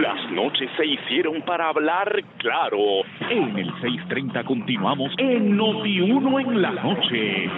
Las 0.00 0.28
noches 0.32 0.68
se 0.76 0.84
hicieron 0.86 1.42
para 1.42 1.68
hablar 1.68 2.20
claro. 2.38 3.02
En 3.30 3.56
el 3.56 3.72
6:30 3.74 4.44
continuamos 4.44 5.12
en 5.18 5.56
Noti1 5.56 6.40
en 6.40 6.62
la 6.62 6.72
noche. 6.72 7.48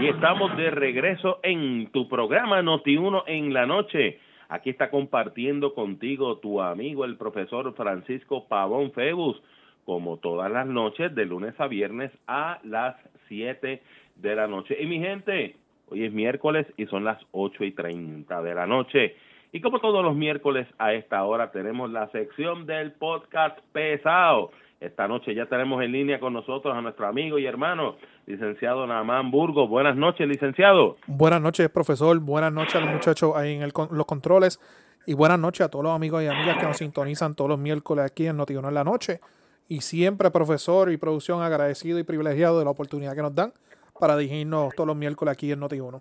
Y 0.00 0.06
estamos 0.06 0.56
de 0.56 0.70
regreso 0.70 1.40
en 1.42 1.88
tu 1.92 2.08
programa 2.08 2.62
Noti1 2.62 3.24
en 3.26 3.52
la 3.52 3.66
noche. 3.66 4.20
Aquí 4.48 4.70
está 4.70 4.88
compartiendo 4.88 5.74
contigo 5.74 6.38
tu 6.38 6.62
amigo 6.62 7.04
el 7.04 7.18
profesor 7.18 7.74
Francisco 7.74 8.48
Pavón 8.48 8.92
Febus, 8.92 9.42
como 9.84 10.16
todas 10.16 10.50
las 10.50 10.66
noches, 10.66 11.14
de 11.14 11.26
lunes 11.26 11.54
a 11.60 11.66
viernes 11.66 12.10
a 12.26 12.58
las 12.64 12.96
7 13.28 13.82
de 14.16 14.34
la 14.34 14.46
noche. 14.46 14.78
Y 14.80 14.86
mi 14.86 14.98
gente, 14.98 15.56
hoy 15.90 16.04
es 16.04 16.12
miércoles 16.12 16.66
y 16.78 16.86
son 16.86 17.04
las 17.04 17.18
8 17.32 17.64
y 17.64 17.72
30 17.72 18.40
de 18.40 18.54
la 18.54 18.66
noche. 18.66 19.14
Y 19.54 19.60
como 19.60 19.80
todos 19.80 20.02
los 20.02 20.16
miércoles 20.16 20.66
a 20.78 20.94
esta 20.94 21.22
hora 21.24 21.52
tenemos 21.52 21.90
la 21.90 22.10
sección 22.10 22.64
del 22.64 22.92
podcast 22.92 23.58
pesado. 23.72 24.50
Esta 24.80 25.06
noche 25.06 25.34
ya 25.34 25.44
tenemos 25.44 25.82
en 25.82 25.92
línea 25.92 26.18
con 26.18 26.32
nosotros 26.32 26.74
a 26.74 26.80
nuestro 26.80 27.06
amigo 27.06 27.38
y 27.38 27.44
hermano, 27.44 27.96
licenciado 28.26 28.86
Namán 28.86 29.30
Burgos. 29.30 29.68
Buenas 29.68 29.94
noches, 29.94 30.26
licenciado. 30.26 30.96
Buenas 31.06 31.42
noches, 31.42 31.68
profesor. 31.68 32.18
Buenas 32.18 32.50
noches 32.50 32.76
a 32.76 32.80
los 32.80 32.94
muchachos 32.94 33.36
ahí 33.36 33.56
en 33.56 33.62
el, 33.62 33.72
los 33.90 34.06
controles. 34.06 34.58
Y 35.06 35.12
buenas 35.12 35.38
noches 35.38 35.66
a 35.66 35.70
todos 35.70 35.84
los 35.84 35.94
amigos 35.94 36.22
y 36.22 36.28
amigas 36.28 36.56
que 36.56 36.66
nos 36.66 36.78
sintonizan 36.78 37.34
todos 37.34 37.50
los 37.50 37.58
miércoles 37.58 38.06
aquí 38.06 38.26
en 38.26 38.38
Notiuno 38.38 38.68
en 38.68 38.74
la 38.74 38.84
noche. 38.84 39.20
Y 39.68 39.82
siempre, 39.82 40.30
profesor 40.30 40.90
y 40.90 40.96
producción, 40.96 41.42
agradecido 41.42 41.98
y 41.98 42.04
privilegiado 42.04 42.58
de 42.58 42.64
la 42.64 42.70
oportunidad 42.70 43.14
que 43.14 43.22
nos 43.22 43.34
dan 43.34 43.52
para 44.00 44.16
dirigirnos 44.16 44.74
todos 44.74 44.86
los 44.86 44.96
miércoles 44.96 45.32
aquí 45.32 45.52
en 45.52 45.60
Noti1. 45.60 46.00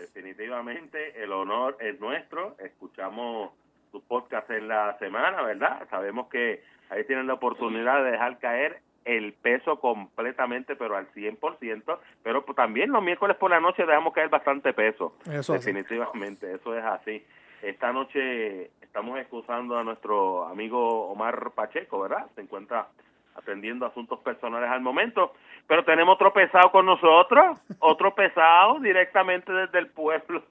Definitivamente 0.00 1.22
el 1.22 1.32
honor 1.32 1.76
es 1.78 2.00
nuestro. 2.00 2.56
Escuchamos 2.58 3.50
tu 3.92 4.00
podcast 4.00 4.50
en 4.50 4.68
la 4.68 4.96
semana, 4.98 5.42
¿verdad? 5.42 5.86
Sabemos 5.90 6.28
que 6.28 6.62
ahí 6.88 7.04
tienen 7.04 7.26
la 7.26 7.34
oportunidad 7.34 8.02
de 8.02 8.12
dejar 8.12 8.38
caer 8.38 8.80
el 9.04 9.34
peso 9.34 9.78
completamente, 9.78 10.74
pero 10.76 10.96
al 10.96 11.10
100%, 11.12 11.98
pero 12.22 12.42
también 12.54 12.92
los 12.92 13.02
miércoles 13.02 13.36
por 13.36 13.50
la 13.50 13.60
noche 13.60 13.84
dejamos 13.84 14.14
caer 14.14 14.30
bastante 14.30 14.72
peso. 14.72 15.16
Eso 15.30 15.52
Definitivamente, 15.52 16.54
eso 16.54 16.76
es 16.76 16.84
así. 16.84 17.24
Esta 17.62 17.92
noche 17.92 18.70
estamos 18.80 19.18
excusando 19.18 19.78
a 19.78 19.84
nuestro 19.84 20.46
amigo 20.46 21.10
Omar 21.10 21.50
Pacheco, 21.54 22.00
¿verdad? 22.00 22.26
Se 22.34 22.40
encuentra 22.40 22.88
atendiendo 23.34 23.86
asuntos 23.86 24.18
personales 24.20 24.70
al 24.70 24.80
momento, 24.80 25.32
pero 25.66 25.84
tenemos 25.84 26.14
otro 26.14 26.32
pesado 26.32 26.70
con 26.70 26.86
nosotros, 26.86 27.58
otro 27.78 28.14
pesado 28.14 28.78
directamente 28.80 29.52
desde 29.52 29.78
el 29.78 29.88
pueblo 29.88 30.42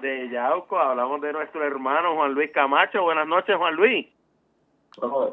de 0.00 0.28
Yauco. 0.30 0.78
Hablamos 0.78 1.20
de 1.20 1.32
nuestro 1.32 1.64
hermano 1.64 2.14
Juan 2.14 2.32
Luis 2.32 2.50
Camacho. 2.52 3.02
Buenas 3.02 3.26
noches, 3.26 3.56
Juan 3.56 3.74
Luis. 3.74 4.06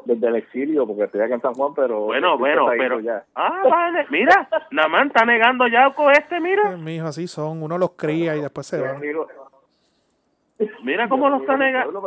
desde 0.04 0.26
el 0.26 0.36
exilio, 0.36 0.86
porque 0.86 1.04
estoy 1.04 1.20
acá 1.22 1.34
en 1.34 1.40
San 1.40 1.54
Juan, 1.54 1.72
pero... 1.74 2.00
Bueno, 2.00 2.36
bueno, 2.36 2.66
pero... 2.76 3.00
Ya. 3.00 3.24
Ah, 3.34 3.62
vale, 3.68 4.06
mira, 4.10 4.48
Namán 4.70 5.08
está 5.08 5.24
negando 5.24 5.66
Yauco 5.66 6.10
este, 6.10 6.40
mira. 6.40 6.76
Mi 6.76 6.96
hijo, 6.96 7.06
así 7.06 7.26
son, 7.26 7.62
uno 7.62 7.78
los 7.78 7.92
cría 7.92 8.36
y 8.36 8.40
después 8.40 8.66
se 8.66 8.80
va. 8.80 8.98
Mira 10.82 11.08
cómo 11.08 11.28
lo 11.28 11.38
está 11.38 11.56
negando. 11.56 12.00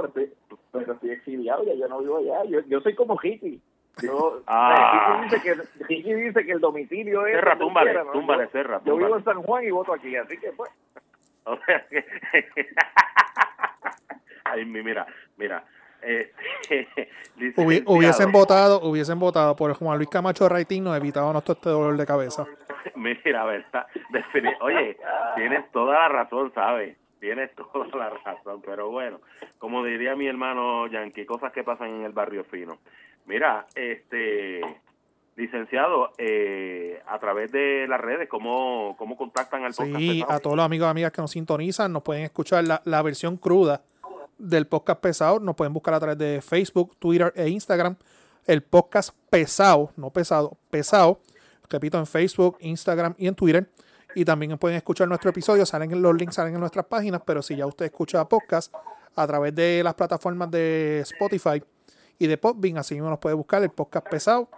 Pero 0.71 0.93
estoy, 0.93 1.09
exiliado, 1.09 1.63
ya 1.63 1.73
yo 1.73 1.87
no 1.87 1.99
vivo 1.99 2.17
allá, 2.17 2.43
yo, 2.45 2.59
yo 2.67 2.81
soy 2.81 2.95
como 2.95 3.17
hippie. 3.21 3.59
Yo, 4.01 4.41
ah. 4.47 5.21
dice 5.23 5.41
que, 5.41 5.55
dice 5.87 6.45
que 6.45 6.51
el 6.51 6.59
domicilio 6.59 7.25
es. 7.25 7.35
Cerra, 7.35 7.57
túmbale, 7.57 7.95
túmbale, 8.11 8.47
cerra. 8.47 8.81
Yo 8.83 8.97
vivo 8.97 9.17
en 9.17 9.23
San 9.23 9.41
Juan 9.41 9.63
y 9.63 9.71
voto 9.71 9.93
aquí, 9.93 10.15
así 10.15 10.37
que 10.37 10.51
pues. 10.51 10.71
O 11.45 11.57
sea 11.65 11.85
que. 11.87 12.03
Ay, 14.45 14.65
mira, 14.65 15.05
mira. 15.37 15.63
Eh, 16.01 16.31
hubiesen 17.87 18.31
votado 18.31 18.81
hubiesen 18.81 19.17
votado 19.17 19.55
por 19.55 19.73
Juan 19.73 19.97
Luis 19.97 20.09
Camacho 20.09 20.47
Raitín 20.47 20.83
nos 20.83 20.95
evitábamos 20.95 21.43
todo 21.43 21.55
este 21.55 21.69
dolor 21.69 21.97
de 21.97 22.05
cabeza 22.05 22.45
mira 22.95 23.43
verdad 23.45 23.87
oye 24.61 24.97
tienes 25.35 25.71
toda 25.71 25.93
la 25.97 26.09
razón 26.09 26.51
sabes 26.53 26.95
tienes 27.19 27.55
toda 27.55 27.87
la 27.97 28.11
razón 28.23 28.61
pero 28.63 28.91
bueno 28.91 29.19
como 29.57 29.83
diría 29.83 30.15
mi 30.15 30.27
hermano 30.27 30.85
Yankee 30.85 31.25
cosas 31.25 31.51
que 31.51 31.63
pasan 31.63 31.89
en 31.89 32.03
el 32.03 32.11
barrio 32.11 32.43
fino 32.43 32.77
Mira, 33.25 33.67
este 33.75 34.61
licenciado, 35.35 36.11
eh, 36.17 37.01
a 37.07 37.19
través 37.19 37.51
de 37.51 37.87
las 37.87 37.99
redes, 37.99 38.29
¿cómo, 38.29 38.95
cómo 38.97 39.17
contactan 39.17 39.65
al 39.65 39.73
podcast? 39.73 39.97
Sí, 39.97 40.23
a 40.27 40.39
todos 40.39 40.55
los 40.55 40.65
amigos 40.65 40.87
y 40.87 40.89
amigas 40.89 41.11
que 41.11 41.21
nos 41.21 41.31
sintonizan, 41.31 41.91
nos 41.91 42.03
pueden 42.03 42.23
escuchar 42.23 42.63
la, 42.63 42.81
la 42.85 43.01
versión 43.01 43.37
cruda 43.37 43.81
del 44.37 44.67
podcast 44.67 45.01
pesado, 45.01 45.39
nos 45.39 45.55
pueden 45.55 45.73
buscar 45.73 45.93
a 45.93 45.99
través 45.99 46.17
de 46.17 46.41
Facebook, 46.41 46.95
Twitter 46.97 47.33
e 47.35 47.49
Instagram. 47.49 47.95
El 48.45 48.61
podcast 48.61 49.09
pesado, 49.29 49.91
no 49.97 50.11
pesado, 50.11 50.55
pesado, 50.69 51.19
repito, 51.69 51.97
en 51.97 52.05
Facebook, 52.05 52.57
Instagram 52.59 53.15
y 53.17 53.27
en 53.27 53.35
Twitter. 53.35 53.67
Y 54.13 54.23
también 54.23 54.57
pueden 54.57 54.77
escuchar 54.77 55.07
nuestro 55.07 55.31
episodio, 55.31 55.65
salen 55.65 56.01
los 56.01 56.15
links, 56.15 56.35
salen 56.35 56.53
en 56.53 56.59
nuestras 56.59 56.85
páginas, 56.85 57.21
pero 57.25 57.41
si 57.41 57.55
ya 57.55 57.65
usted 57.65 57.85
escucha 57.85 58.23
podcast 58.29 58.73
a 59.15 59.27
través 59.27 59.53
de 59.55 59.81
las 59.83 59.95
plataformas 59.95 60.51
de 60.51 60.99
Spotify, 61.01 61.61
y 62.19 62.27
de 62.27 62.37
Podbean. 62.37 62.77
Así 62.77 62.95
mismo 62.95 63.09
nos 63.09 63.19
puede 63.19 63.35
buscar 63.35 63.61
el 63.63 63.69
podcast 63.69 64.07
pesado. 64.09 64.49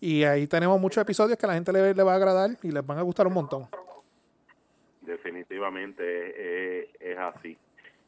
Y 0.00 0.24
ahí 0.24 0.46
tenemos 0.46 0.80
muchos 0.80 1.02
episodios 1.02 1.38
que 1.38 1.46
a 1.46 1.48
la 1.48 1.54
gente 1.54 1.72
le, 1.72 2.02
va 2.02 2.12
a 2.12 2.16
agradar 2.16 2.50
y 2.62 2.70
les 2.70 2.86
van 2.86 2.98
a 2.98 3.02
gustar 3.02 3.26
un 3.26 3.34
montón. 3.34 3.66
Definitivamente 5.00 6.02
eh, 6.02 6.90
es 7.00 7.18
así. 7.18 7.56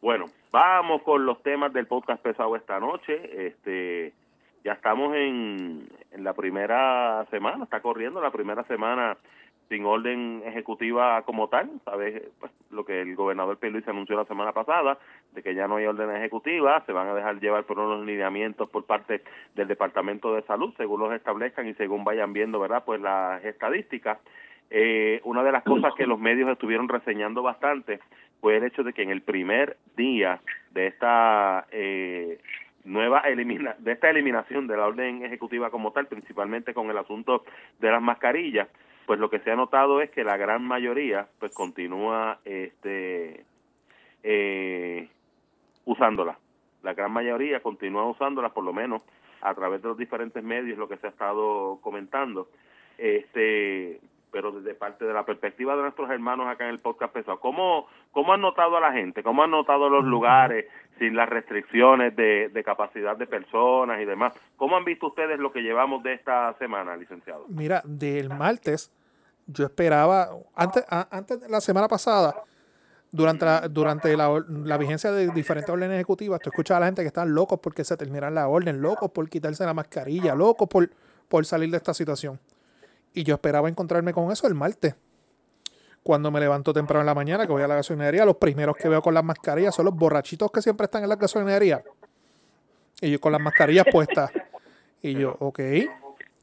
Bueno, 0.01 0.27
vamos 0.51 1.03
con 1.03 1.25
los 1.25 1.43
temas 1.43 1.73
del 1.73 1.87
podcast 1.87 2.23
pesado 2.23 2.55
esta 2.57 2.79
noche. 2.81 3.47
Este, 3.47 4.13
ya 4.63 4.73
estamos 4.73 5.15
en, 5.15 5.89
en 6.11 6.25
la 6.25 6.35
primera 6.35 7.27
semana, 7.31 7.65
está 7.65 7.81
corriendo 7.81 8.21
la 8.21 8.31
primera 8.31 8.63
semana 8.65 9.17
sin 9.69 9.85
orden 9.85 10.43
ejecutiva 10.47 11.23
como 11.23 11.49
tal, 11.49 11.71
sabes 11.85 12.23
pues, 12.39 12.53
lo 12.71 12.85
que 12.85 13.01
el 13.01 13.17
gobernador 13.17 13.59
se 13.61 13.91
anunció 13.91 14.17
la 14.17 14.25
semana 14.25 14.53
pasada, 14.53 14.99
de 15.33 15.43
que 15.43 15.55
ya 15.55 15.67
no 15.67 15.77
hay 15.77 15.87
orden 15.87 16.15
ejecutiva, 16.15 16.83
se 16.87 16.93
van 16.93 17.09
a 17.09 17.15
dejar 17.15 17.41
llevar 17.41 17.65
por 17.65 17.79
unos 17.79 18.07
lineamientos 18.07 18.69
por 18.71 18.85
parte 18.85 19.23
del 19.55 19.69
Departamento 19.69 20.35
de 20.35 20.43
Salud, 20.43 20.73
según 20.77 21.01
los 21.01 21.13
establezcan 21.13 21.67
y 21.69 21.75
según 21.75 22.05
vayan 22.05 22.33
viendo, 22.33 22.61
¿verdad? 22.61 22.85
Pues 22.85 23.01
las 23.01 23.45
estadísticas. 23.45 24.19
Eh, 24.71 25.21
una 25.25 25.45
de 25.45 25.53
las 25.53 25.63
cosas 25.63 25.95
que 25.95 26.07
los 26.07 26.19
medios 26.19 26.51
estuvieron 26.51 26.89
reseñando 26.89 27.43
bastante 27.43 28.01
fue 28.41 28.57
el 28.57 28.65
hecho 28.65 28.83
de 28.83 28.93
que 28.93 29.03
en 29.03 29.11
el 29.11 29.23
primer 29.23 29.77
día 29.97 30.41
de 30.73 30.89
esta 30.89 31.67
eh, 31.71 32.41
nueva 32.85 33.21
elimina 33.21 33.77
de 33.79 33.93
esta 33.93 34.11
eliminación 34.11 34.67
de 34.67 34.77
la 34.77 34.87
orden 34.87 35.25
ejecutiva 35.25 35.71
como 35.71 35.93
tal, 35.93 36.07
principalmente 36.07 36.75
con 36.75 36.91
el 36.91 36.99
asunto 36.99 37.45
de 37.79 37.91
las 37.91 38.03
mascarillas, 38.03 38.69
pues 39.07 39.21
lo 39.21 39.31
que 39.31 39.39
se 39.41 39.51
ha 39.51 39.57
notado 39.57 40.01
es 40.01 40.11
que 40.11 40.25
la 40.25 40.37
gran 40.37 40.65
mayoría 40.65 41.29
pues 41.39 41.53
continúa 41.53 42.41
este 42.45 43.45
eh, 44.23 45.09
usándola. 45.85 46.39
La 46.83 46.95
gran 46.95 47.13
mayoría 47.13 47.61
continúa 47.61 48.09
usándola 48.09 48.51
por 48.51 48.65
lo 48.65 48.73
menos 48.73 49.03
a 49.41 49.55
través 49.55 49.83
de 49.83 49.89
los 49.89 49.97
diferentes 49.97 50.43
medios 50.43 50.79
lo 50.79 50.89
que 50.89 50.97
se 50.97 51.07
ha 51.07 51.11
estado 51.11 51.79
comentando. 51.81 52.49
Este 52.99 54.01
pero 54.37 54.53
desde 54.53 54.75
parte 54.75 55.07
de 55.07 55.15
la 55.15 55.25
perspectiva 55.25 55.75
de 55.75 55.81
nuestros 55.81 56.11
hermanos 56.11 56.47
acá 56.47 56.65
en 56.65 56.71
el 56.73 56.79
podcast 56.79 57.11
pesado, 57.11 57.41
¿cómo, 57.41 57.87
cómo 58.13 58.35
han 58.35 58.43
notado 58.43 58.77
a 58.77 58.81
la 58.81 58.93
gente? 58.93 59.23
¿Cómo 59.23 59.43
han 59.43 59.51
notado 59.51 59.89
los 59.89 60.05
lugares 60.05 60.67
sin 60.99 61.17
las 61.17 61.27
restricciones 61.27 62.15
de, 62.15 62.51
de 62.51 62.63
capacidad 62.63 63.17
de 63.17 63.27
personas 63.27 63.99
y 63.99 64.05
demás? 64.05 64.35
¿Cómo 64.59 64.77
han 64.77 64.85
visto 64.85 65.07
ustedes 65.07 65.39
lo 65.39 65.53
que 65.53 65.63
llevamos 65.63 66.03
de 66.03 66.13
esta 66.13 66.53
semana, 66.59 66.99
licenciado? 66.99 67.47
Mira, 67.49 67.81
del 67.87 68.29
martes 68.29 68.93
yo 69.47 69.65
esperaba, 69.65 70.29
antes, 70.55 70.85
antes 70.91 71.41
de 71.41 71.49
la 71.49 71.63
semana 71.63 71.89
pasada, 71.89 72.35
durante 73.11 73.47
la, 73.47 73.69
durante 73.69 74.17
la, 74.19 74.45
la, 74.49 74.77
vigencia 74.77 75.13
de 75.13 75.29
diferentes 75.29 75.71
órdenes 75.71 75.95
ejecutivas, 75.95 76.41
tú 76.41 76.51
escuchas 76.51 76.77
a 76.77 76.81
la 76.81 76.87
gente 76.87 77.01
que 77.01 77.09
están 77.09 77.33
locos 77.33 77.59
porque 77.63 77.85
se 77.85 77.97
termina 77.97 78.29
la 78.29 78.49
orden, 78.49 78.83
locos 78.83 79.11
por 79.13 79.31
quitarse 79.31 79.65
la 79.65 79.73
mascarilla, 79.73 80.35
locos 80.35 80.69
por, 80.69 80.91
por 81.27 81.47
salir 81.47 81.71
de 81.71 81.79
esta 81.79 81.95
situación. 81.95 82.39
Y 83.17 83.25
yo 83.25 83.35
esperaba 83.37 83.71
encontrarme 83.71 84.13
con 84.13 84.31
eso 84.31 84.47
el 84.47 84.55
martes. 84.55 84.95
Cuando 86.03 86.31
me 86.31 86.39
levanto 86.39 86.75
temprano 86.75 87.01
en 87.01 87.07
la 87.07 87.15
mañana, 87.15 87.47
que 87.47 87.53
voy 87.53 87.63
a 87.63 87.67
la 87.67 87.77
gasolinería, 87.77 88.27
los 88.27 88.37
primeros 88.37 88.77
que 88.77 88.91
veo 88.91 89.01
con 89.01 89.15
las 89.15 89.25
mascarillas 89.25 89.75
son 89.75 89.87
los 89.87 89.95
borrachitos 89.95 90.53
que 90.53 90.61
siempre 90.61 90.85
están 90.85 91.03
en 91.03 91.09
la 91.09 91.17
gasolinería. 91.17 91.83
Y 93.01 93.13
yo 93.13 93.19
con 93.19 93.33
las 93.33 93.41
mascarillas 93.41 93.87
puestas. 93.91 94.31
Y 95.01 95.15
yo, 95.15 95.35
ok, 95.41 95.61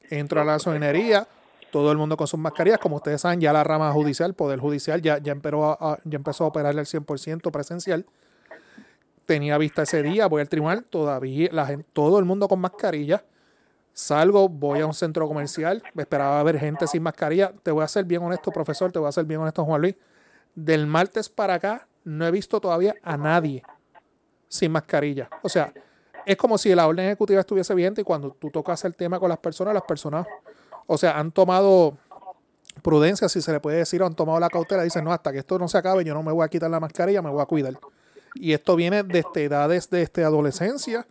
entro 0.10 0.42
a 0.42 0.46
la 0.46 0.54
gasolinería, 0.54 1.28
todo 1.72 1.92
el 1.92 1.98
mundo 2.00 2.18
con 2.18 2.26
sus 2.26 2.40
mascarillas. 2.40 2.80
Como 2.80 2.96
ustedes 2.96 3.22
saben, 3.22 3.40
ya 3.40 3.54
la 3.54 3.64
rama 3.64 3.92
judicial, 3.92 4.32
el 4.32 4.36
Poder 4.36 4.60
Judicial, 4.60 5.00
ya, 5.00 5.20
ya, 5.20 5.32
empezó, 5.32 5.78
a, 5.80 6.00
ya 6.06 6.16
empezó 6.16 6.46
a 6.46 6.48
operar 6.48 6.74
el 6.74 6.86
100% 6.88 7.52
presencial. 7.52 8.08
Tenía 9.28 9.60
vista 9.60 9.84
ese 9.84 10.02
día, 10.02 10.26
voy 10.26 10.42
al 10.42 10.50
tribunal, 10.50 10.86
todavía 10.86 11.50
la 11.52 11.68
gente, 11.68 11.86
todo 11.94 12.18
el 12.18 12.26
mundo 12.26 12.48
con 12.48 12.60
mascarilla. 12.60 13.24
Salgo, 13.94 14.50
voy 14.50 14.80
a 14.80 14.88
un 14.88 14.94
centro 14.94 15.28
comercial, 15.28 15.84
me 15.94 16.02
esperaba 16.02 16.42
ver 16.42 16.60
gente 16.60 16.88
sin 16.88 17.04
mascarilla. 17.04 17.54
Te 17.62 17.72
voy 17.72 17.84
a 17.84 17.88
ser 17.88 18.06
bien 18.06 18.24
honesto, 18.24 18.52
profesor, 18.52 18.92
te 18.92 18.98
voy 18.98 19.08
a 19.08 19.12
ser 19.12 19.26
bien 19.26 19.40
honesto, 19.40 19.64
Juan 19.64 19.82
Luis. 19.82 19.96
Del 20.56 20.88
martes 20.88 21.30
para 21.30 21.56
acá 21.56 21.88
no 22.04 22.26
he 22.26 22.32
visto 22.32 22.60
todavía 22.60 22.96
a 23.04 23.18
nadie 23.18 23.64
sin 24.48 24.72
mascarilla. 24.72 25.30
O 25.44 25.50
sea, 25.50 25.72
es 26.26 26.38
como 26.38 26.58
si 26.58 26.74
la 26.74 26.88
orden 26.88 27.06
ejecutiva 27.06 27.40
estuviese 27.40 27.74
vigente 27.76 28.02
y 28.02 28.04
cuando 28.04 28.32
tú 28.32 28.50
tocas 28.50 28.84
el 28.86 28.96
tema 28.96 29.20
con 29.20 29.30
las 29.30 29.38
personas, 29.38 29.74
las 29.74 29.84
personas, 29.84 30.26
o 30.88 30.98
sea, 30.98 31.20
han 31.20 31.32
tomado 31.32 31.98
prudencia, 32.82 33.30
si 33.30 33.42
se 33.42 33.52
le 33.52 33.60
puede 33.60 33.78
decir, 33.78 34.02
o 34.02 34.06
han 34.06 34.16
tomado 34.16 34.40
la 34.40 34.50
cautela, 34.50 34.84
dicen, 34.84 35.04
no, 35.04 35.14
hasta 35.14 35.32
que 35.32 35.40
esto 35.40 35.60
no 35.60 35.68
se 35.68 35.78
acabe, 35.78 36.04
yo 36.04 36.14
no 36.14 36.24
me 36.24 36.32
voy 36.32 36.44
a 36.44 36.50
quitar 36.50 36.70
la 36.70 36.80
mascarilla, 36.80 37.22
me 37.22 37.30
voy 37.30 37.42
a 37.42 37.46
cuidar. 37.46 37.78
Y 38.36 38.54
esto 38.54 38.76
viene 38.76 39.04
desde 39.04 39.44
edades 39.44 39.90
de 39.90 40.02
este, 40.02 40.24
adolescencia 40.24 41.06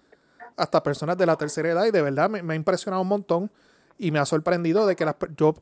hasta 0.57 0.83
personas 0.83 1.17
de 1.17 1.27
la 1.27 1.37
tercera 1.37 1.71
edad 1.71 1.85
y 1.85 1.91
de 1.91 2.03
verdad 2.03 2.31
me, 2.31 2.53
ha 2.53 2.57
impresionado 2.57 3.03
un 3.03 3.09
montón 3.09 3.51
y 3.99 4.11
me 4.11 4.19
ha 4.19 4.27
sorprendido 4.27 4.87
de 4.87 4.97
que 4.97 5.05
las, 5.05 5.17
yo, 5.37 5.55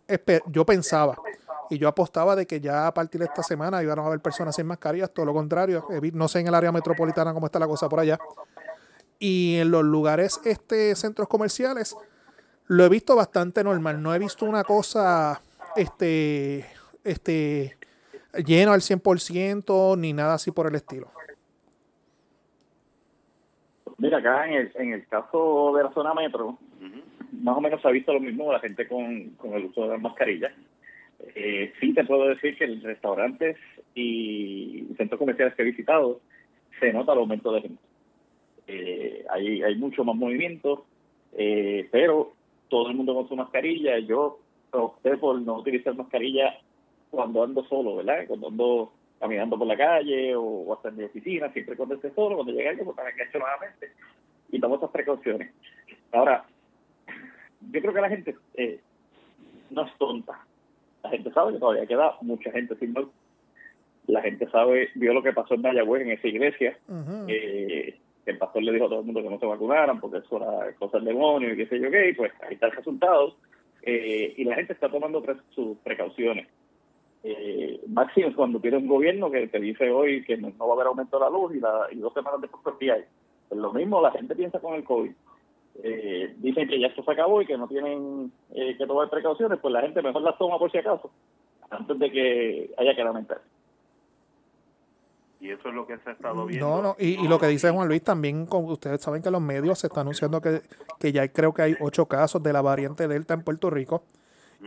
yo 0.47 0.67
pensaba 0.67 1.17
y 1.71 1.79
yo 1.79 1.89
apostaba 1.89 2.35
de 2.35 2.47
que 2.47 2.61
ya 2.61 2.89
a 2.89 2.95
partir 2.95 3.21
de 3.21 3.27
esta 3.27 3.45
semana 3.45 3.83
iban 3.83 3.99
a 3.99 4.05
haber 4.05 4.21
personas 4.21 4.57
sin 4.57 4.67
mascarillas, 4.67 5.11
todo 5.11 5.25
lo 5.27 5.33
contrario, 5.33 5.87
no 6.13 6.27
sé 6.27 6.41
en 6.41 6.49
el 6.49 6.55
área 6.55 6.73
metropolitana 6.73 7.33
cómo 7.33 7.47
está 7.47 7.61
la 7.61 7.69
cosa 7.69 7.89
por 7.89 8.01
allá. 8.01 8.19
Y 9.21 9.59
en 9.59 9.71
los 9.71 9.85
lugares, 9.85 10.41
este, 10.45 10.95
centros 10.97 11.29
comerciales, 11.29 11.95
lo 12.67 12.85
he 12.85 12.89
visto 12.89 13.15
bastante 13.15 13.63
normal, 13.63 14.03
no 14.03 14.13
he 14.15 14.19
visto 14.19 14.47
una 14.47 14.65
cosa, 14.65 15.41
este, 15.77 16.67
este, 17.05 17.79
lleno 18.45 18.73
al 18.73 18.81
100% 18.81 19.97
ni 19.97 20.13
nada 20.13 20.35
así 20.35 20.51
por 20.51 20.67
el 20.67 20.75
estilo. 20.75 21.11
Mira, 24.01 24.17
acá 24.17 24.49
en 24.49 24.55
el, 24.55 24.73
en 24.77 24.93
el 24.95 25.07
caso 25.07 25.75
de 25.77 25.83
la 25.83 25.93
zona 25.93 26.15
metro, 26.15 26.59
más 27.33 27.57
o 27.57 27.61
menos 27.61 27.83
se 27.83 27.89
ha 27.89 27.91
visto 27.91 28.15
lo 28.15 28.21
mismo 28.21 28.51
la 28.51 28.59
gente 28.59 28.89
con, 28.89 29.37
el 29.55 29.65
uso 29.67 29.83
de 29.83 29.89
las 29.89 30.01
mascarillas. 30.01 30.53
Eh, 31.35 31.71
sí 31.79 31.93
te 31.93 32.05
puedo 32.05 32.29
decir 32.29 32.57
que 32.57 32.65
en 32.65 32.81
restaurantes 32.81 33.59
y 33.95 34.87
centros 34.97 35.19
comerciales 35.19 35.55
que 35.55 35.63
he 35.63 35.67
visitado 35.67 36.21
se 36.81 36.95
nota 36.95 37.13
el 37.13 37.19
aumento 37.19 37.53
de 37.53 37.61
gente. 37.61 37.83
Eh, 38.69 39.27
hay, 39.29 39.63
hay 39.63 39.75
mucho 39.77 40.03
más 40.03 40.17
movimiento, 40.17 40.87
eh, 41.37 41.87
pero 41.93 42.33
todo 42.71 42.89
el 42.89 42.97
mundo 42.97 43.15
con 43.15 43.29
su 43.29 43.37
mascarilla. 43.37 43.99
Yo 43.99 44.39
opté 44.71 45.19
por 45.19 45.39
no 45.43 45.59
utilizar 45.59 45.95
mascarilla 45.95 46.55
cuando 47.11 47.45
ando 47.45 47.65
solo, 47.65 47.97
¿verdad? 47.97 48.25
Cuando 48.29 48.49
ando 48.49 48.93
caminando 49.21 49.59
por 49.59 49.67
la 49.67 49.77
calle 49.77 50.35
o, 50.35 50.73
hasta 50.73 50.89
en 50.89 50.97
mi 50.97 51.05
oficina, 51.05 51.53
siempre 51.53 51.77
cuando 51.77 51.95
esté 51.95 52.11
solo, 52.15 52.37
cuando 52.37 52.53
llegue 52.53 52.71
alguien, 52.71 52.87
pues 52.87 52.97
para 52.97 53.13
que 53.13 53.39
nuevamente 53.39 53.93
y 54.51 54.59
tomo 54.59 54.77
esas 54.77 54.91
precauciones. 54.91 55.53
Ahora, 56.11 56.45
yo 57.71 57.81
creo 57.81 57.95
que 57.95 58.01
la 58.01 58.09
gente 58.09 58.35
eh, 58.55 58.81
no 59.69 59.87
es 59.87 59.97
tonta. 59.99 60.45
La 61.03 61.11
gente 61.11 61.31
sabe 61.33 61.53
que 61.53 61.59
todavía 61.59 61.87
queda 61.87 62.17
mucha 62.23 62.51
gente 62.51 62.75
sin 62.77 62.93
mal. 62.93 63.09
La 64.07 64.23
gente 64.23 64.49
sabe, 64.51 64.89
vio 64.95 65.13
lo 65.13 65.23
que 65.23 65.33
pasó 65.33 65.55
en 65.55 65.63
Mayagüez, 65.63 66.03
en 66.03 66.11
esa 66.13 66.27
iglesia, 66.27 66.79
eh, 67.29 67.97
que 68.25 68.31
el 68.31 68.39
pastor 68.39 68.63
le 68.63 68.73
dijo 68.73 68.87
a 68.87 68.89
todo 68.89 69.01
el 69.01 69.07
mundo 69.07 69.23
que 69.23 69.31
no 69.31 69.39
se 69.39 69.47
vacunaran 69.47 70.01
porque 70.01 70.19
eso 70.19 70.37
era 70.39 70.75
cosa 70.77 70.97
del 70.97 71.07
demonio 71.07 71.53
y 71.53 71.57
qué 71.57 71.67
sé 71.67 71.79
yo 71.79 71.91
qué, 71.91 72.09
y 72.09 72.15
pues 72.15 72.33
ahí 72.43 72.55
está 72.55 72.67
el 72.67 72.73
resultado. 72.73 73.37
Eh, 73.83 74.35
y 74.37 74.45
la 74.45 74.57
gente 74.57 74.73
está 74.73 74.91
tomando 74.91 75.23
sus 75.51 75.79
precauciones 75.79 76.49
eh, 77.23 77.81
máximo 77.89 78.35
cuando 78.35 78.61
tiene 78.61 78.79
un 78.79 78.87
gobierno 78.87 79.31
que 79.31 79.47
te 79.49 79.61
dice 79.61 79.91
hoy 79.91 80.25
que 80.25 80.37
no, 80.39 80.53
va 80.59 80.71
a 80.71 80.75
haber 80.75 80.87
aumento 80.87 81.19
de 81.19 81.25
la 81.25 81.31
luz 81.31 81.55
y, 81.55 81.61
la, 81.61 81.87
y 81.91 81.97
dos 81.97 82.15
semanas 82.15 82.41
después 82.41 82.63
pues 82.63 82.91
hay. 82.91 83.05
Pues 83.49 83.61
lo 83.61 83.73
mismo 83.73 84.01
la 84.01 84.13
gente 84.13 84.35
piensa 84.35 84.59
con 84.61 84.75
el 84.75 84.85
COVID. 84.85 85.11
Eh, 85.83 86.35
dicen 86.39 86.69
que 86.69 86.81
ya 86.81 86.89
esto 86.89 87.03
se 87.03 87.11
acabó 87.11 87.41
y 87.43 87.47
que 87.47 87.57
no 87.57 87.69
tienen 87.69 88.33
eh, 88.53 88.77
que 88.77 88.87
tomar 88.87 89.09
precauciones, 89.11 89.59
pues 89.61 89.73
la 89.73 89.83
gente 89.83 90.03
mejor 90.03 90.23
las 90.23 90.37
toma 90.39 90.59
por 90.59 90.71
si 90.71 90.79
acaso, 90.79 91.11
antes 91.71 91.99
de 91.99 92.11
que 92.11 92.75
haya 92.77 92.95
que 92.95 93.05
lamentar. 93.05 93.41
Y 95.41 95.51
eso 95.51 95.69
es 95.69 95.75
lo 95.75 95.87
que 95.87 95.97
se 95.99 96.11
ha 96.11 96.13
estado 96.13 96.45
viendo. 96.45 96.69
No, 96.69 96.83
no, 96.83 96.97
y, 96.99 97.27
lo 97.27 97.39
que 97.39 97.47
dice 97.47 97.71
Juan 97.71 97.89
Luis 97.89 98.03
también, 98.03 98.47
ustedes 98.51 99.01
saben 99.01 99.23
que 99.23 99.31
los 99.31 99.41
medios 99.41 99.79
se 99.79 99.87
están 99.87 100.03
anunciando 100.03 100.43
que, 100.43 100.61
que 100.99 101.13
ya 101.13 101.27
creo 101.29 101.55
que 101.55 101.63
hay 101.63 101.75
ocho 101.81 102.07
casos 102.07 102.43
de 102.43 102.53
la 102.53 102.61
variante 102.61 103.09
Delta 103.09 103.33
en 103.33 103.43
Puerto 103.43 103.71
Rico. 103.71 104.03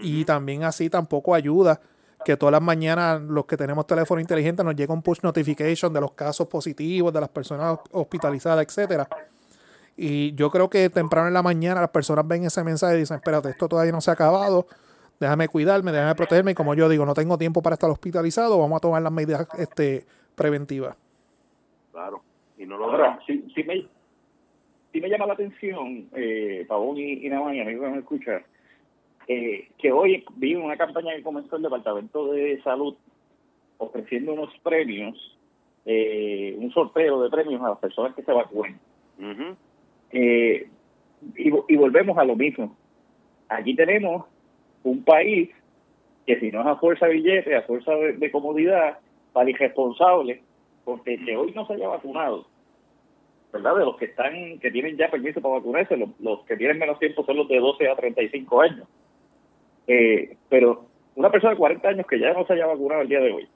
Y 0.01 0.25
también 0.25 0.63
así 0.63 0.89
tampoco 0.89 1.35
ayuda 1.35 1.79
que 2.23 2.37
todas 2.37 2.51
las 2.51 2.61
mañanas 2.61 3.21
los 3.21 3.45
que 3.45 3.57
tenemos 3.57 3.85
teléfono 3.85 4.21
inteligente 4.21 4.63
nos 4.63 4.75
llega 4.75 4.93
un 4.93 5.01
push 5.01 5.19
notification 5.21 5.93
de 5.93 6.01
los 6.01 6.11
casos 6.13 6.47
positivos, 6.47 7.13
de 7.13 7.21
las 7.21 7.29
personas 7.29 7.79
hospitalizadas, 7.91 8.65
etcétera. 8.65 9.07
Y 9.95 10.33
yo 10.33 10.49
creo 10.49 10.69
que 10.69 10.89
temprano 10.89 11.27
en 11.27 11.33
la 11.33 11.43
mañana 11.43 11.81
las 11.81 11.89
personas 11.91 12.27
ven 12.27 12.45
ese 12.45 12.63
mensaje 12.63 12.95
y 12.95 12.99
dicen, 12.99 13.17
espérate, 13.17 13.49
esto 13.49 13.67
todavía 13.67 13.91
no 13.91 14.01
se 14.01 14.09
ha 14.09 14.13
acabado, 14.13 14.65
déjame 15.19 15.47
cuidarme, 15.47 15.91
déjame 15.91 16.15
protegerme, 16.15 16.51
y 16.51 16.55
como 16.55 16.73
yo 16.73 16.89
digo, 16.89 17.05
no 17.05 17.13
tengo 17.13 17.37
tiempo 17.37 17.61
para 17.61 17.75
estar 17.75 17.89
hospitalizado, 17.89 18.57
vamos 18.57 18.77
a 18.77 18.79
tomar 18.79 19.01
las 19.01 19.11
medidas 19.11 19.47
este, 19.57 20.05
preventivas. 20.35 20.97
Claro, 21.91 22.23
y 22.57 22.65
no 22.65 22.77
lo 22.77 22.85
Ahora, 22.85 23.19
sí, 23.27 23.45
me, 23.67 23.87
me 24.99 25.09
llama 25.09 25.27
la 25.27 25.33
atención, 25.33 26.09
eh, 26.15 26.65
Pavón 26.67 26.97
y, 26.97 27.13
y 27.13 27.31
amigos 27.31 27.85
que 27.85 27.91
me 27.91 27.99
escuchan, 27.99 28.43
eh, 29.27 29.69
que 29.77 29.91
hoy 29.91 30.25
vi 30.35 30.55
una 30.55 30.77
campaña 30.77 31.15
que 31.15 31.23
comenzó 31.23 31.55
el 31.55 31.63
Departamento 31.63 32.31
de 32.31 32.61
Salud 32.63 32.95
ofreciendo 33.77 34.33
unos 34.33 34.49
premios, 34.61 35.37
eh, 35.85 36.55
un 36.57 36.71
sorteo 36.71 37.21
de 37.21 37.29
premios 37.29 37.61
a 37.61 37.69
las 37.69 37.79
personas 37.79 38.15
que 38.15 38.23
se 38.23 38.31
vacunen. 38.31 38.79
Eh, 40.11 40.67
y, 41.35 41.75
volvemos 41.75 42.17
a 42.17 42.25
lo 42.25 42.35
mismo. 42.35 42.75
Aquí 43.49 43.75
tenemos 43.75 44.25
un 44.83 45.03
país 45.03 45.49
que 46.25 46.39
si 46.39 46.51
no 46.51 46.61
es 46.61 46.67
a 46.67 46.75
fuerza 46.77 47.07
de 47.07 47.13
billete, 47.13 47.55
a 47.55 47.63
fuerza 47.63 47.93
de, 47.93 48.31
comodidad, 48.31 48.99
para 49.31 49.49
irresponsable, 49.49 50.41
porque 50.85 51.17
que 51.23 51.35
hoy 51.35 51.51
no 51.53 51.65
se 51.65 51.73
haya 51.73 51.87
vacunado, 51.87 52.45
¿verdad? 53.51 53.75
De 53.77 53.85
los 53.85 53.97
que 53.97 54.05
están, 54.05 54.59
que 54.59 54.71
tienen 54.71 54.95
ya 54.97 55.09
permiso 55.09 55.41
para 55.41 55.55
vacunarse, 55.55 55.97
los, 55.97 56.09
los 56.19 56.41
que 56.45 56.55
tienen 56.55 56.77
menos 56.77 56.99
tiempo 56.99 57.25
son 57.25 57.37
los 57.37 57.47
de 57.47 57.59
12 57.59 57.89
a 57.89 57.95
35 57.95 58.61
años. 58.61 58.87
Eh, 59.87 60.37
pero 60.49 60.85
una 61.15 61.29
persona 61.29 61.51
de 61.51 61.57
40 61.57 61.87
años 61.87 62.07
que 62.07 62.19
ya 62.19 62.33
no 62.33 62.45
se 62.45 62.53
haya 62.53 62.65
vacunado 62.65 63.01
el 63.01 63.09
día 63.09 63.19
de 63.19 63.31
hoy, 63.31 63.47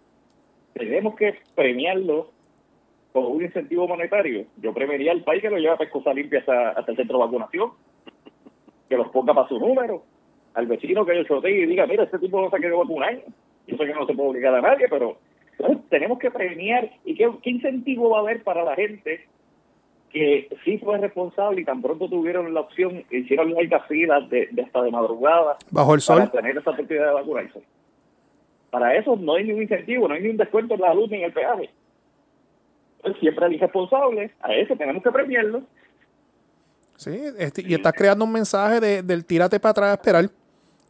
tenemos 0.73 1.15
que 1.15 1.35
premiarlo 1.55 2.31
con 3.13 3.25
un 3.25 3.43
incentivo 3.43 3.87
monetario. 3.87 4.45
Yo 4.57 4.73
premiaría 4.73 5.11
al 5.11 5.23
país 5.23 5.41
que 5.41 5.49
lo 5.49 5.57
lleve 5.57 5.73
a 5.73 5.77
pescosa 5.77 6.13
limpia 6.13 6.39
hasta, 6.39 6.91
el 6.91 6.95
centro 6.95 7.17
de 7.17 7.25
vacunación, 7.25 7.71
que 8.89 8.97
los 8.97 9.09
ponga 9.09 9.33
para 9.33 9.47
su 9.47 9.59
número, 9.59 10.03
al 10.53 10.67
vecino 10.67 11.05
que 11.05 11.15
yo 11.15 11.23
sortee 11.25 11.63
y 11.63 11.65
diga, 11.65 11.87
mira, 11.87 12.03
este 12.03 12.19
tipo 12.19 12.39
no 12.41 12.49
se 12.49 12.59
quedó 12.59 12.79
vacunar. 12.79 13.19
Yo 13.67 13.75
sé 13.75 13.85
que 13.85 13.93
no 13.93 14.05
se 14.05 14.13
puede 14.13 14.29
obligar 14.29 14.55
a 14.55 14.61
nadie, 14.61 14.87
pero 14.89 15.17
tenemos 15.89 16.19
que 16.19 16.31
premiar. 16.31 16.91
¿Y 17.05 17.15
qué, 17.15 17.29
qué 17.41 17.49
incentivo 17.49 18.09
va 18.11 18.19
a 18.19 18.21
haber 18.21 18.43
para 18.43 18.63
la 18.63 18.75
gente 18.75 19.25
que 20.11 20.49
sí 20.63 20.77
fue 20.77 20.97
responsable 20.97 21.61
y 21.61 21.65
tan 21.65 21.81
pronto 21.81 22.09
tuvieron 22.09 22.53
la 22.53 22.61
opción, 22.61 23.03
hicieron 23.11 23.53
largas 23.53 23.87
filas 23.87 24.29
de, 24.29 24.49
hasta 24.65 24.81
de 24.81 24.91
madrugada 24.91 25.57
bajo 25.69 25.93
el 25.95 26.01
sol 26.01 26.19
para 26.19 26.31
tener 26.31 26.57
esa 26.57 26.71
oportunidad 26.71 27.07
de 27.07 27.13
vacunarse. 27.13 27.61
Para 28.69 28.95
eso 28.95 29.15
no 29.15 29.35
hay 29.35 29.45
ningún 29.45 29.63
incentivo, 29.63 30.07
no 30.07 30.13
hay 30.13 30.21
ningún 30.21 30.37
descuento 30.37 30.75
en 30.75 30.81
la 30.81 30.93
luz 30.93 31.09
ni 31.09 31.17
en 31.17 31.23
el 31.23 31.33
peaje. 31.33 31.69
siempre 33.19 33.45
el 33.45 33.53
irresponsable, 33.53 34.31
a 34.41 34.53
ese 34.53 34.75
tenemos 34.75 35.03
que 35.03 35.11
premiarlo. 35.11 35.63
Sí, 36.95 37.19
este, 37.37 37.61
y 37.61 37.73
estás 37.73 37.93
creando 37.93 38.25
un 38.25 38.31
mensaje 38.31 38.79
de, 38.79 39.03
del 39.03 39.25
tírate 39.25 39.59
para 39.59 39.71
atrás 39.71 39.89
a 39.91 39.93
esperar 39.93 40.29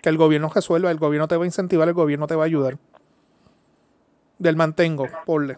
que 0.01 0.09
el 0.09 0.17
gobierno 0.17 0.49
resuelva, 0.53 0.89
el 0.89 0.97
gobierno 0.97 1.27
te 1.27 1.35
va 1.35 1.43
a 1.43 1.47
incentivar, 1.47 1.87
el 1.87 1.93
gobierno 1.93 2.27
te 2.27 2.35
va 2.35 2.43
a 2.43 2.45
ayudar. 2.45 2.77
Del 4.39 4.55
mantengo, 4.55 5.07
porle. 5.25 5.57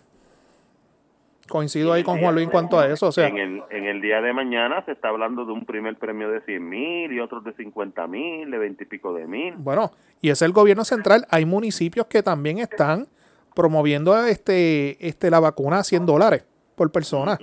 Coincido 1.50 1.94
ahí 1.94 2.03
con 2.03 2.20
Juan 2.20 2.36
Luis 2.36 2.46
en 2.46 2.51
cuanto 2.51 2.79
a 2.79 2.88
eso. 2.88 3.08
O 3.08 3.12
sea, 3.12 3.27
en 3.27 3.38
el, 3.38 3.63
en 3.70 3.86
el 3.86 4.01
día 4.01 4.22
de 4.22 4.32
mañana 4.34 4.84
se 4.86 4.91
está 4.91 5.10
hablando 5.10 5.46
de 5.46 5.51
un 5.51 5.65
primer 5.65 5.98
premio 5.98 6.29
de 6.29 6.41
100 6.41 6.70
mil 6.70 7.12
y 7.12 7.20
otros 7.20 7.44
de 7.44 7.53
50 7.53 8.08
mil, 8.08 8.50
de 8.50 8.58
20 8.58 8.84
y 8.84 8.88
pico 8.88 9.13
de 9.13 9.27
mil. 9.27 9.56
Bueno, 9.58 9.91
y 10.22 10.29
es 10.29 10.41
el 10.41 10.51
gobierno 10.51 10.86
central. 10.86 11.25
Hay 11.29 11.46
municipios 11.46 12.06
que 12.08 12.24
también 12.24 12.60
están 12.60 13.08
promoviendo 13.56 14.15
este, 14.25 15.06
este 15.06 15.29
la 15.29 15.39
vacuna 15.39 15.79
a 15.79 15.84
100 15.84 16.06
dólares 16.06 16.46
por 16.75 16.91
persona. 16.91 17.38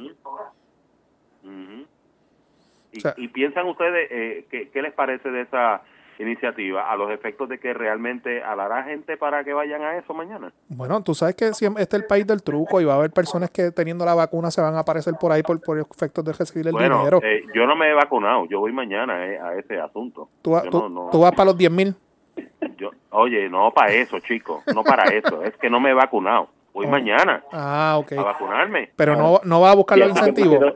y, 3.17 3.29
piensan 3.29 3.67
ustedes, 3.67 4.09
eh, 4.11 4.47
¿qué, 4.51 4.71
¿qué 4.71 4.81
les 4.81 4.95
parece 4.95 5.31
de 5.31 5.43
esa 5.43 5.83
iniciativa 6.19 6.91
a 6.91 6.97
los 6.97 7.11
efectos 7.11 7.49
de 7.49 7.59
que 7.59 7.75
realmente 7.75 8.43
alará 8.43 8.85
gente 8.85 9.17
para 9.17 9.45
que 9.45 9.53
vayan 9.53 9.83
a 9.83 9.97
eso 9.97 10.15
mañana? 10.15 10.53
Bueno, 10.69 11.03
tú 11.03 11.15
sabes 11.15 11.35
que 11.35 11.47
este 11.49 11.67
es 11.67 11.95
el 11.95 12.07
país 12.07 12.27
del 12.27 12.43
truco 12.43 12.81
y 12.81 12.85
va 12.85 12.95
a 12.95 12.97
haber 12.97 13.11
personas 13.11 13.51
que 13.51 13.71
teniendo 13.71 14.05
la 14.05 14.15
vacuna 14.15 14.51
se 14.51 14.61
van 14.61 14.75
a 14.75 14.81
aparecer 14.81 15.15
por 15.21 15.33
ahí 15.33 15.43
por, 15.43 15.61
por 15.61 15.79
efectos 15.79 16.25
de 16.25 16.33
recibir 16.33 16.69
el 16.69 16.75
dinero. 16.75 17.21
Eh, 17.23 17.45
yo 17.55 17.67
no 17.67 17.77
me 17.77 17.91
he 17.91 17.95
vacunado, 17.95 18.47
yo 18.47 18.61
voy 18.61 18.73
mañana 18.73 19.27
eh, 19.27 19.39
a 19.39 19.55
ese 19.55 19.79
asunto. 19.79 20.29
¿Tú, 20.43 20.53
vas 20.53 21.33
para 21.33 21.47
los 21.47 21.59
10 21.59 21.71
mil? 21.71 21.95
Oye, 23.11 23.49
no 23.49 23.73
para 23.73 23.93
eso, 23.93 24.19
chico, 24.21 24.63
no 24.75 24.85
para 24.85 25.05
eso, 25.05 25.43
es 25.43 25.57
que 25.57 25.71
no 25.71 25.81
me 25.81 25.91
he 25.91 25.95
vacunado. 25.95 26.49
Voy 26.75 26.85
oh. 26.85 26.91
mañana 26.91 27.43
ah, 27.53 27.97
okay. 27.99 28.19
a 28.19 28.23
vacunarme. 28.23 28.91
Pero 28.97 29.17
no, 29.17 29.41
no 29.45 29.63
va 29.63 29.71
a 29.71 29.75
buscar 29.75 29.97
los 29.97 30.11
incentivos. 30.11 30.75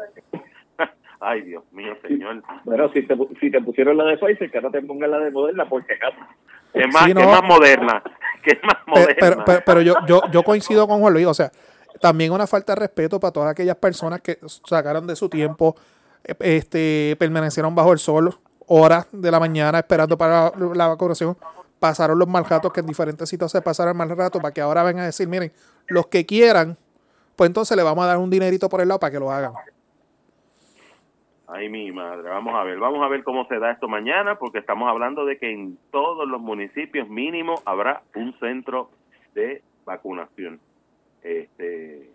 Ay, 1.20 1.42
Dios 1.42 1.64
mío, 1.72 1.94
señor. 2.02 2.42
Bueno, 2.64 2.90
si 2.92 3.02
te, 3.06 3.14
si 3.38 3.50
te 3.50 3.60
pusieron 3.60 3.96
la 3.96 4.04
de 4.04 4.16
Pfizer, 4.16 4.50
que 4.50 4.58
ahora 4.58 4.70
te 4.70 4.82
pongan 4.82 5.10
la 5.10 5.18
de 5.18 5.30
Moderna, 5.30 5.68
porque 5.68 5.94
acaso. 5.94 6.16
Es 6.72 6.86
más, 6.92 7.08
moderna. 7.44 8.02
Que 8.42 8.52
es 8.52 8.62
más 8.62 8.78
moderna. 8.86 9.44
Pero, 9.44 9.62
pero, 9.66 9.82
yo, 9.82 9.94
yo, 10.06 10.22
yo 10.32 10.42
coincido 10.42 10.88
con 10.88 11.00
Juan 11.00 11.12
Luis, 11.12 11.26
o 11.26 11.34
sea, 11.34 11.50
también 12.00 12.32
una 12.32 12.46
falta 12.46 12.74
de 12.74 12.80
respeto 12.80 13.20
para 13.20 13.32
todas 13.32 13.50
aquellas 13.50 13.76
personas 13.76 14.22
que 14.22 14.38
sacaron 14.64 15.06
de 15.06 15.14
su 15.16 15.28
tiempo 15.28 15.76
este, 16.24 17.16
permanecieron 17.18 17.74
bajo 17.74 17.92
el 17.92 17.98
sol 17.98 18.38
horas 18.66 19.08
de 19.12 19.30
la 19.30 19.40
mañana 19.40 19.78
esperando 19.78 20.16
para 20.16 20.52
la 20.74 20.88
vacunación. 20.88 21.36
Pasaron 21.78 22.18
los 22.18 22.28
mal 22.28 22.44
ratos 22.44 22.72
que 22.72 22.80
en 22.80 22.86
diferentes 22.86 23.28
sitios 23.28 23.50
se 23.50 23.62
pasaron 23.62 23.96
mal 23.96 24.08
rato 24.10 24.38
para 24.40 24.52
que 24.52 24.60
ahora 24.60 24.82
vengan 24.82 25.04
a 25.04 25.06
decir, 25.06 25.26
miren, 25.26 25.52
los 25.88 26.06
que 26.06 26.26
quieran, 26.26 26.76
pues 27.36 27.48
entonces 27.48 27.76
le 27.76 27.82
vamos 27.82 28.04
a 28.04 28.08
dar 28.08 28.18
un 28.18 28.30
dinerito 28.30 28.68
por 28.68 28.80
el 28.80 28.88
lado 28.88 29.00
para 29.00 29.10
que 29.10 29.18
lo 29.18 29.30
hagan. 29.30 29.52
Ay, 31.52 31.68
mi 31.68 31.90
madre, 31.90 32.28
vamos 32.28 32.54
a 32.54 32.62
ver, 32.62 32.78
vamos 32.78 33.04
a 33.04 33.08
ver 33.08 33.24
cómo 33.24 33.44
se 33.46 33.58
da 33.58 33.72
esto 33.72 33.88
mañana, 33.88 34.36
porque 34.36 34.58
estamos 34.58 34.88
hablando 34.88 35.24
de 35.24 35.36
que 35.36 35.50
en 35.50 35.78
todos 35.90 36.28
los 36.28 36.40
municipios 36.40 37.08
mínimo 37.08 37.56
habrá 37.64 38.02
un 38.14 38.38
centro 38.38 38.90
de 39.34 39.60
vacunación. 39.84 40.60
Este, 41.22 42.08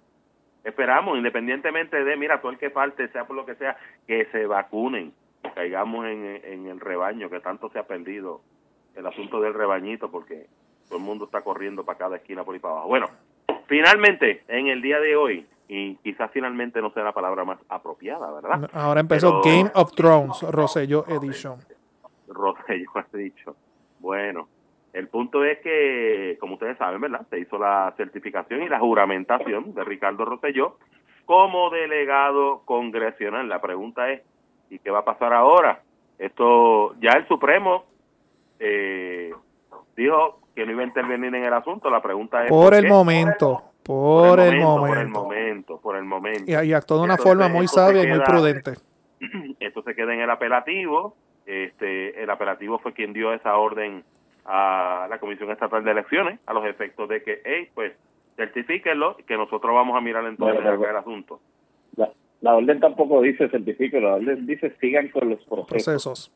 esperamos, 0.64 1.18
independientemente 1.18 2.02
de, 2.02 2.16
mira, 2.16 2.40
todo 2.40 2.54
el 2.54 2.58
que 2.58 2.70
falte, 2.70 3.10
sea 3.10 3.26
por 3.26 3.36
lo 3.36 3.46
que 3.46 3.56
sea, 3.56 3.76
que 4.08 4.26
se 4.28 4.46
vacunen, 4.46 5.12
caigamos 5.54 6.06
en, 6.06 6.40
en 6.42 6.68
el 6.68 6.80
rebaño, 6.80 7.30
que 7.30 7.42
tanto 7.42 7.70
se 7.72 7.80
ha 7.80 7.84
perdido 7.84 8.40
el 8.96 9.06
asunto 9.06 9.42
del 9.42 9.54
rebañito, 9.54 10.10
porque 10.10 10.46
todo 10.88 10.98
el 10.98 11.04
mundo 11.04 11.26
está 11.26 11.42
corriendo 11.42 11.84
para 11.84 11.98
cada 11.98 12.16
esquina 12.16 12.46
por 12.46 12.54
ahí 12.54 12.62
para 12.62 12.76
abajo. 12.76 12.88
Bueno, 12.88 13.08
finalmente, 13.68 14.44
en 14.48 14.68
el 14.68 14.82
día 14.82 15.02
de 15.02 15.18
hoy, 15.18 15.46
y 15.68 15.96
quizás 15.98 16.30
finalmente 16.32 16.82
no 16.82 16.92
sea 16.92 17.04
la 17.04 17.14
palabra 17.14 17.44
más 17.44 17.60
apropiada, 17.70 18.32
¿verdad? 18.32 18.70
Ahora 18.74 19.00
empezó 19.00 19.42
Game 19.42 19.72
of 19.74 19.92
Thrones, 19.94 20.42
Rosselló 20.44 21.06
Edition. 21.08 21.60
Rosselló 22.28 22.92
dicho. 23.14 23.56
Bueno, 24.00 24.48
el 24.94 25.08
punto 25.08 25.44
es 25.44 25.60
que, 25.60 26.38
como 26.40 26.54
ustedes 26.54 26.78
saben, 26.78 27.02
¿verdad? 27.02 27.26
Se 27.30 27.40
hizo 27.40 27.58
la 27.58 27.94
certificación 27.98 28.64
y 28.64 28.70
la 28.70 28.80
juramentación 28.80 29.74
de 29.74 29.84
Ricardo 29.84 30.26
Rosselló 30.26 30.78
como 31.26 31.70
delegado 31.70 32.62
congresional. 32.66 33.50
La 33.50 33.60
pregunta 33.60 34.12
es, 34.12 34.22
¿y 34.70 34.80
qué 34.80 34.92
va 34.92 35.00
a 35.00 35.06
pasar 35.06 35.34
ahora? 35.34 35.82
Esto, 36.18 36.96
ya 37.02 37.12
el 37.12 37.28
Supremo 37.28 37.86
eh, 38.60 39.34
dijo 39.98 40.40
que 40.56 40.66
no 40.66 40.72
iba 40.72 40.82
a 40.84 40.86
intervenir 40.86 41.36
en 41.36 41.44
el 41.44 41.54
asunto. 41.54 41.90
La 41.90 42.02
pregunta 42.02 42.46
es... 42.46 42.50
Por, 42.50 42.74
el 42.74 42.88
momento, 42.88 43.64
por, 43.86 44.40
el, 44.40 44.60
momento, 44.60 44.88
Por 44.88 44.98
el 44.98 45.08
momento, 45.08 45.80
por 45.80 45.96
el 45.96 46.04
momento. 46.06 46.44
Y, 46.48 46.70
y 46.70 46.74
actuó 46.74 46.98
de 46.98 47.04
una 47.04 47.18
forma 47.18 47.48
muy 47.50 47.68
sabia 47.68 48.04
y 48.04 48.08
muy 48.08 48.20
prudente. 48.20 48.74
Esto 49.60 49.84
se 49.84 49.94
queda 49.94 50.16
en 50.16 50.22
el 50.22 50.30
apelativo. 50.32 51.16
Este, 51.46 52.20
el 52.22 52.28
apelativo 52.32 52.80
fue 52.80 52.94
quien 52.94 53.14
dio 53.14 53.32
esa 53.32 53.56
orden 53.58 54.04
a 54.46 55.06
la 55.08 55.20
Comisión 55.20 55.52
Estatal 55.52 55.84
de 55.84 55.92
Elecciones 55.92 56.40
a 56.48 56.54
los 56.54 56.66
efectos 56.66 57.08
de 57.10 57.22
que, 57.22 57.42
hey, 57.46 57.70
pues, 57.76 57.94
certifíquenlo, 58.36 59.18
que 59.18 59.38
nosotros 59.38 59.76
vamos 59.76 59.96
a 59.96 60.02
mirar 60.02 60.26
entonces 60.26 60.64
bueno, 60.64 60.90
el 60.90 60.96
asunto. 60.96 61.40
La, 61.96 62.10
la, 62.42 62.56
orden 62.56 62.80
tampoco 62.80 63.22
dice 63.22 63.50
certifíquenlo, 63.50 64.10
la 64.10 64.16
orden 64.16 64.48
dice 64.48 64.74
sigan 64.82 65.10
con 65.10 65.30
los 65.30 65.46
procesos. 65.46 65.68
procesos. 65.68 66.32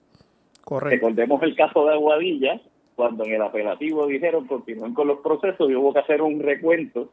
Correcto. 0.63 1.07
Recordemos 1.07 1.41
el 1.41 1.55
caso 1.55 1.87
de 1.87 1.93
Aguadilla, 1.93 2.61
cuando 2.95 3.25
en 3.25 3.33
el 3.33 3.41
apelativo 3.41 4.05
dijeron 4.05 4.45
continúen 4.45 4.93
con 4.93 5.07
los 5.07 5.19
procesos 5.21 5.67
y 5.67 5.75
hubo 5.75 5.93
que 5.93 5.99
hacer 5.99 6.21
un 6.21 6.39
recuento 6.39 7.09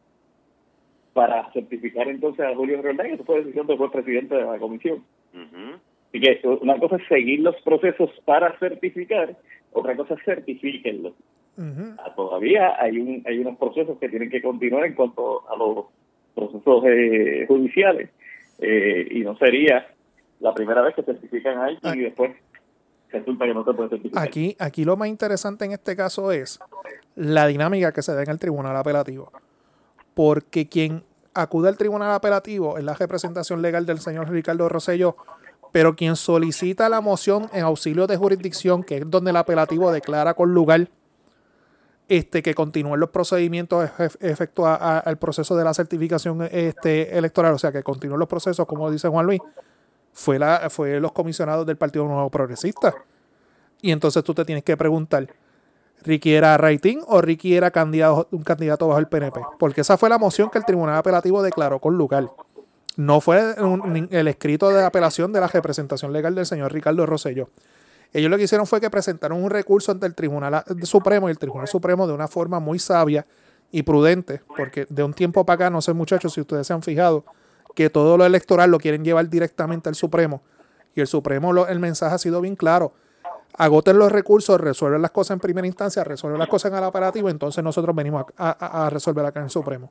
para 1.16 1.50
certificar 1.54 2.06
entonces 2.08 2.44
a 2.44 2.54
Julio 2.54 2.82
Roldán, 2.82 3.06
eso 3.06 3.25
fue 3.25 3.38
decisión 3.38 3.66
del 3.66 3.78
presidente 3.90 4.35
de 4.35 4.44
la 4.44 4.58
comisión. 4.58 5.02
Uh 5.32 5.38
-huh. 5.38 5.78
Así 6.08 6.20
que 6.20 6.46
una 6.61 6.78
cosa 6.78 6.96
es 6.96 7.08
seguir 7.08 7.40
los 7.40 7.56
procesos 7.62 8.11
para 8.26 8.56
certificar, 8.58 9.35
otra 9.73 9.96
cosa 9.96 10.12
es 10.12 10.20
certifíquenlos. 10.26 11.14
Uh 11.56 11.62
-huh. 11.62 12.14
Todavía 12.14 12.76
hay 12.78 12.99
un 12.99 13.23
hay 13.25 13.38
unos 13.38 13.56
procesos 13.56 13.96
que 13.99 14.11
tienen 14.11 14.28
que 14.28 14.42
continuar 14.42 14.85
en 14.85 14.94
cuanto 14.94 15.49
a 15.50 15.56
los 15.56 15.87
procesos 16.35 16.85
eh, 16.85 17.46
judiciales 17.49 18.11
eh, 18.58 19.08
y 19.11 19.20
no 19.20 19.38
sería 19.38 19.87
la 20.40 20.52
primera 20.52 20.82
vez 20.82 20.94
que 20.96 21.02
certifican 21.02 21.56
a 21.56 21.64
alguien 21.64 21.99
y 21.99 22.02
después 22.02 22.32
resulta 23.11 23.46
que 23.46 23.54
no 23.54 23.64
se 23.64 23.73
puede 23.73 23.88
certificar. 23.88 24.23
Aquí, 24.23 24.54
aquí 24.58 24.85
lo 24.85 24.99
más 24.99 25.08
interesante 25.08 25.64
en 25.64 25.73
este 25.73 25.96
caso 25.96 26.30
es 26.30 26.61
la 27.14 27.46
dinámica 27.46 27.90
que 27.92 28.02
se 28.02 28.12
da 28.12 28.23
en 28.23 28.28
el 28.28 28.38
tribunal 28.38 28.76
apelativo 28.76 29.32
porque 30.16 30.66
quien 30.66 31.04
acude 31.35 31.68
al 31.68 31.76
tribunal 31.76 32.11
apelativo 32.14 32.78
es 32.78 32.85
la 32.85 32.94
representación 32.94 33.61
legal 33.61 33.85
del 33.85 34.00
señor 34.00 34.30
Ricardo 34.30 34.66
Rosello, 34.66 35.14
pero 35.73 35.94
quien 35.94 36.16
solicita 36.16 36.88
la 36.88 37.02
moción 37.02 37.50
en 37.52 37.64
auxilio 37.64 38.06
de 38.06 38.16
jurisdicción, 38.16 38.82
que 38.82 38.96
es 38.96 39.11
donde 39.11 39.28
el 39.28 39.37
apelativo 39.37 39.92
declara 39.92 40.32
con 40.32 40.54
lugar 40.54 40.88
este, 42.08 42.42
que 42.42 42.54
continúen 42.54 42.99
los 42.99 43.11
procedimientos 43.11 43.90
efecto 44.20 44.66
al 44.66 45.18
proceso 45.18 45.54
de 45.54 45.64
la 45.64 45.75
certificación 45.75 46.49
este, 46.50 47.18
electoral, 47.18 47.52
o 47.52 47.58
sea, 47.58 47.70
que 47.70 47.82
continúen 47.82 48.18
los 48.18 48.28
procesos, 48.28 48.64
como 48.64 48.90
dice 48.90 49.08
Juan 49.08 49.26
Luis, 49.26 49.42
fue, 50.14 50.38
la, 50.38 50.70
fue 50.70 50.99
los 50.99 51.12
comisionados 51.12 51.66
del 51.66 51.76
Partido 51.76 52.06
Nuevo 52.06 52.30
Progresista. 52.30 52.94
Y 53.82 53.90
entonces 53.90 54.25
tú 54.25 54.32
te 54.32 54.46
tienes 54.46 54.64
que 54.64 54.78
preguntar, 54.78 55.28
Ricky 56.06 56.34
era 56.34 56.56
rating 56.56 56.98
o 57.08 57.20
Ricky 57.20 57.56
era 57.56 57.72
candidato, 57.72 58.28
un 58.30 58.44
candidato 58.44 58.86
bajo 58.86 59.00
el 59.00 59.08
PNP. 59.08 59.40
Porque 59.58 59.80
esa 59.80 59.98
fue 59.98 60.08
la 60.08 60.18
moción 60.18 60.50
que 60.50 60.58
el 60.58 60.64
Tribunal 60.64 60.96
Apelativo 60.96 61.42
declaró 61.42 61.80
con 61.80 61.96
lugar. 61.96 62.30
No 62.96 63.20
fue 63.20 63.54
el 64.10 64.28
escrito 64.28 64.70
de 64.70 64.82
apelación 64.82 65.32
de 65.32 65.40
la 65.40 65.48
representación 65.48 66.12
legal 66.12 66.34
del 66.34 66.46
señor 66.46 66.72
Ricardo 66.72 67.04
Rosselló. 67.04 67.50
Ellos 68.12 68.30
lo 68.30 68.38
que 68.38 68.44
hicieron 68.44 68.66
fue 68.66 68.80
que 68.80 68.88
presentaron 68.88 69.42
un 69.42 69.50
recurso 69.50 69.92
ante 69.92 70.06
el 70.06 70.14
Tribunal 70.14 70.64
Supremo 70.82 71.28
y 71.28 71.32
el 71.32 71.38
Tribunal 71.38 71.66
Supremo 71.66 72.06
de 72.06 72.14
una 72.14 72.28
forma 72.28 72.60
muy 72.60 72.78
sabia 72.78 73.26
y 73.72 73.82
prudente, 73.82 74.42
porque 74.56 74.86
de 74.88 75.02
un 75.02 75.12
tiempo 75.12 75.44
para 75.44 75.66
acá, 75.66 75.70
no 75.70 75.82
sé 75.82 75.92
muchachos 75.92 76.32
si 76.32 76.40
ustedes 76.40 76.68
se 76.68 76.72
han 76.72 76.82
fijado, 76.82 77.25
que 77.75 77.90
todo 77.90 78.16
lo 78.16 78.25
electoral 78.25 78.70
lo 78.70 78.78
quieren 78.78 79.04
llevar 79.04 79.28
directamente 79.28 79.88
al 79.88 79.96
Supremo. 79.96 80.42
Y 80.94 81.00
el 81.00 81.08
Supremo, 81.08 81.52
lo, 81.52 81.66
el 81.66 81.80
mensaje 81.80 82.14
ha 82.14 82.18
sido 82.18 82.40
bien 82.40 82.54
claro 82.54 82.92
agoten 83.56 83.98
los 83.98 84.12
recursos, 84.12 84.60
resuelven 84.60 85.02
las 85.02 85.10
cosas 85.10 85.34
en 85.34 85.40
primera 85.40 85.66
instancia, 85.66 86.04
resuelven 86.04 86.38
las 86.38 86.48
cosas 86.48 86.72
en 86.72 86.78
el 86.78 86.84
apelativo, 86.84 87.28
entonces 87.28 87.62
nosotros 87.62 87.94
venimos 87.94 88.25
a, 88.36 88.84
a, 88.84 88.90
resolver 88.90 89.25
acá 89.25 89.40
en 89.40 89.44
el 89.44 89.50
Supremo. 89.50 89.90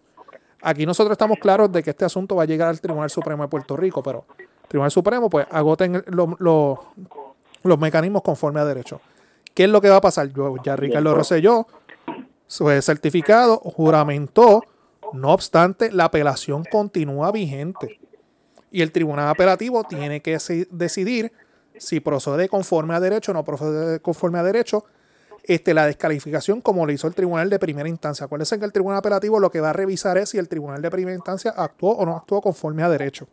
Aquí 0.61 0.85
nosotros 0.85 1.13
estamos 1.13 1.37
claros 1.39 1.71
de 1.71 1.83
que 1.83 1.91
este 1.91 2.05
asunto 2.05 2.35
va 2.35 2.43
a 2.43 2.45
llegar 2.45 2.69
al 2.69 2.79
Tribunal 2.79 3.09
Supremo 3.09 3.43
de 3.43 3.49
Puerto 3.49 3.75
Rico, 3.75 4.01
pero 4.01 4.25
Tribunal 4.67 4.91
Supremo, 4.91 5.29
pues 5.29 5.47
agoten 5.51 6.03
lo, 6.07 6.35
lo, 6.39 6.79
los 7.63 7.79
mecanismos 7.79 8.21
conforme 8.21 8.59
a 8.59 8.65
derecho. 8.65 9.01
¿Qué 9.53 9.65
es 9.65 9.69
lo 9.69 9.81
que 9.81 9.89
va 9.89 9.97
a 9.97 10.01
pasar? 10.01 10.31
Yo, 10.33 10.55
ya 10.63 10.75
Ricardo 10.75 11.15
Rosselló 11.15 11.67
fue 12.47 12.81
certificado, 12.81 13.57
juramentó, 13.57 14.63
no 15.13 15.31
obstante, 15.31 15.91
la 15.91 16.05
apelación 16.05 16.63
continúa 16.69 17.31
vigente. 17.31 17.99
Y 18.71 18.81
el 18.81 18.91
Tribunal 18.91 19.29
Apelativo 19.29 19.83
tiene 19.85 20.21
que 20.21 20.37
decidir 20.71 21.31
si 21.79 21.99
procede 21.99 22.49
conforme 22.49 22.95
a 22.95 22.99
derecho 22.99 23.31
o 23.31 23.33
no 23.33 23.43
procede 23.43 23.99
conforme 23.99 24.39
a 24.39 24.43
derecho, 24.43 24.85
este, 25.43 25.73
la 25.73 25.85
descalificación 25.85 26.61
como 26.61 26.85
lo 26.85 26.91
hizo 26.91 27.07
el 27.07 27.13
tribunal 27.13 27.49
de 27.49 27.59
primera 27.59 27.87
instancia. 27.87 28.25
Acuérdense 28.25 28.57
que 28.57 28.65
el 28.65 28.71
tribunal 28.71 28.97
apelativo 28.97 29.39
lo 29.39 29.51
que 29.51 29.61
va 29.61 29.69
a 29.69 29.73
revisar 29.73 30.17
es 30.17 30.29
si 30.29 30.37
el 30.37 30.47
tribunal 30.47 30.81
de 30.81 30.89
primera 30.89 31.15
instancia 31.15 31.53
actuó 31.55 31.91
o 31.91 32.05
no 32.05 32.15
actuó 32.15 32.41
conforme 32.41 32.81
a 32.83 32.89
derecho. 32.89 33.27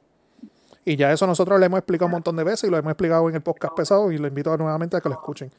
Y 0.84 0.96
ya 0.96 1.12
eso 1.12 1.26
nosotros 1.26 1.58
lo 1.58 1.64
hemos 1.64 1.78
explicado 1.78 2.06
un 2.06 2.12
montón 2.12 2.36
de 2.36 2.44
veces 2.44 2.64
y 2.64 2.70
lo 2.70 2.76
hemos 2.76 2.90
explicado 2.90 3.28
en 3.28 3.36
el 3.36 3.40
podcast 3.40 3.74
pesado 3.74 4.10
y 4.10 4.18
lo 4.18 4.26
invito 4.26 4.56
nuevamente 4.56 4.96
a 4.96 5.00
que 5.00 5.08
lo 5.08 5.14
escuchen. 5.14 5.50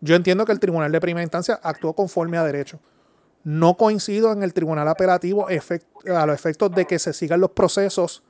Yo 0.00 0.14
entiendo 0.16 0.44
que 0.44 0.52
el 0.52 0.60
tribunal 0.60 0.92
de 0.92 1.00
primera 1.00 1.22
instancia 1.22 1.58
actuó 1.62 1.94
conforme 1.94 2.36
a 2.36 2.44
derecho. 2.44 2.78
No 3.44 3.76
coincido 3.76 4.32
en 4.32 4.42
el 4.42 4.52
tribunal 4.52 4.88
apelativo 4.88 5.46
a 5.48 6.26
los 6.26 6.34
efectos 6.34 6.72
de 6.72 6.84
que 6.84 6.98
se 6.98 7.12
sigan 7.12 7.40
los 7.40 7.52
procesos 7.52 8.22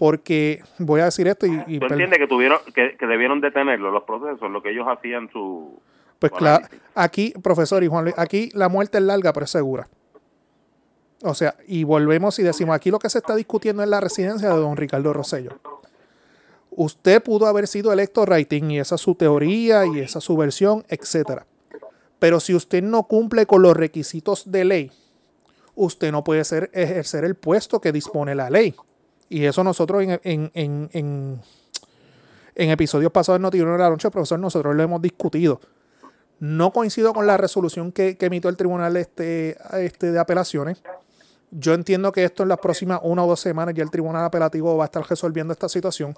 porque 0.00 0.62
voy 0.78 1.02
a 1.02 1.04
decir 1.04 1.28
esto 1.28 1.44
y... 1.44 1.62
y 1.66 1.78
¿Tú 1.78 1.84
entiendes 1.90 2.18
que, 2.18 2.26
tuvieron, 2.26 2.58
que, 2.74 2.96
que, 2.96 3.06
debieron 3.06 3.42
detenerlo 3.42 3.90
los 3.90 4.04
procesos, 4.04 4.50
lo 4.50 4.62
que 4.62 4.70
ellos 4.70 4.86
hacían 4.88 5.28
su... 5.30 5.78
Pues 6.18 6.32
claro, 6.32 6.66
aquí, 6.94 7.34
profesor 7.42 7.84
y 7.84 7.88
Juan 7.88 8.04
Luis, 8.04 8.14
aquí 8.16 8.48
la 8.54 8.70
muerte 8.70 8.96
es 8.96 9.04
larga 9.04 9.34
pero 9.34 9.44
es 9.44 9.50
segura. 9.50 9.88
O 11.22 11.34
sea, 11.34 11.54
y 11.66 11.84
volvemos 11.84 12.38
y 12.38 12.42
decimos, 12.42 12.74
aquí 12.74 12.90
lo 12.90 12.98
que 12.98 13.10
se 13.10 13.18
está 13.18 13.36
discutiendo 13.36 13.82
es 13.82 13.90
la 13.90 14.00
residencia 14.00 14.48
de 14.48 14.56
don 14.56 14.78
Ricardo 14.78 15.12
Rosello. 15.12 15.58
Usted 16.70 17.22
pudo 17.22 17.46
haber 17.46 17.66
sido 17.66 17.92
electo 17.92 18.24
rating 18.24 18.70
y 18.70 18.78
esa 18.78 18.94
es 18.94 19.02
su 19.02 19.16
teoría 19.16 19.84
y 19.84 19.98
esa 19.98 20.20
es 20.20 20.24
su 20.24 20.34
versión, 20.34 20.82
etcétera. 20.88 21.44
Pero 22.18 22.40
si 22.40 22.54
usted 22.54 22.82
no 22.82 23.02
cumple 23.02 23.44
con 23.44 23.60
los 23.60 23.76
requisitos 23.76 24.50
de 24.50 24.64
ley, 24.64 24.92
usted 25.74 26.10
no 26.10 26.24
puede 26.24 26.44
ser, 26.44 26.70
ejercer 26.72 27.26
el 27.26 27.34
puesto 27.34 27.82
que 27.82 27.92
dispone 27.92 28.34
la 28.34 28.48
ley. 28.48 28.74
Y 29.30 29.44
eso 29.46 29.62
nosotros 29.62 30.02
en, 30.02 30.20
en, 30.24 30.50
en, 30.54 31.40
en, 32.56 32.70
episodios 32.70 33.12
pasados 33.12 33.36
en 33.36 33.42
Noticiero 33.42 33.72
de 33.72 33.78
la 33.78 33.88
Noche, 33.88 34.10
profesor, 34.10 34.40
nosotros 34.40 34.74
lo 34.74 34.82
hemos 34.82 35.00
discutido. 35.00 35.60
No 36.40 36.72
coincido 36.72 37.14
con 37.14 37.28
la 37.28 37.36
resolución 37.36 37.92
que, 37.92 38.16
emitió 38.20 38.50
el 38.50 38.56
tribunal 38.56 38.96
este, 38.96 39.56
este 39.74 40.10
de 40.10 40.18
apelaciones. 40.18 40.82
Yo 41.52 41.74
entiendo 41.74 42.10
que 42.10 42.24
esto 42.24 42.42
en 42.42 42.48
las 42.48 42.58
próximas 42.58 43.00
una 43.04 43.22
o 43.22 43.28
dos 43.28 43.38
semanas 43.38 43.74
ya 43.74 43.84
el 43.84 43.90
tribunal 43.90 44.24
apelativo 44.24 44.76
va 44.76 44.84
a 44.84 44.86
estar 44.86 45.08
resolviendo 45.08 45.52
esta 45.52 45.68
situación. 45.68 46.16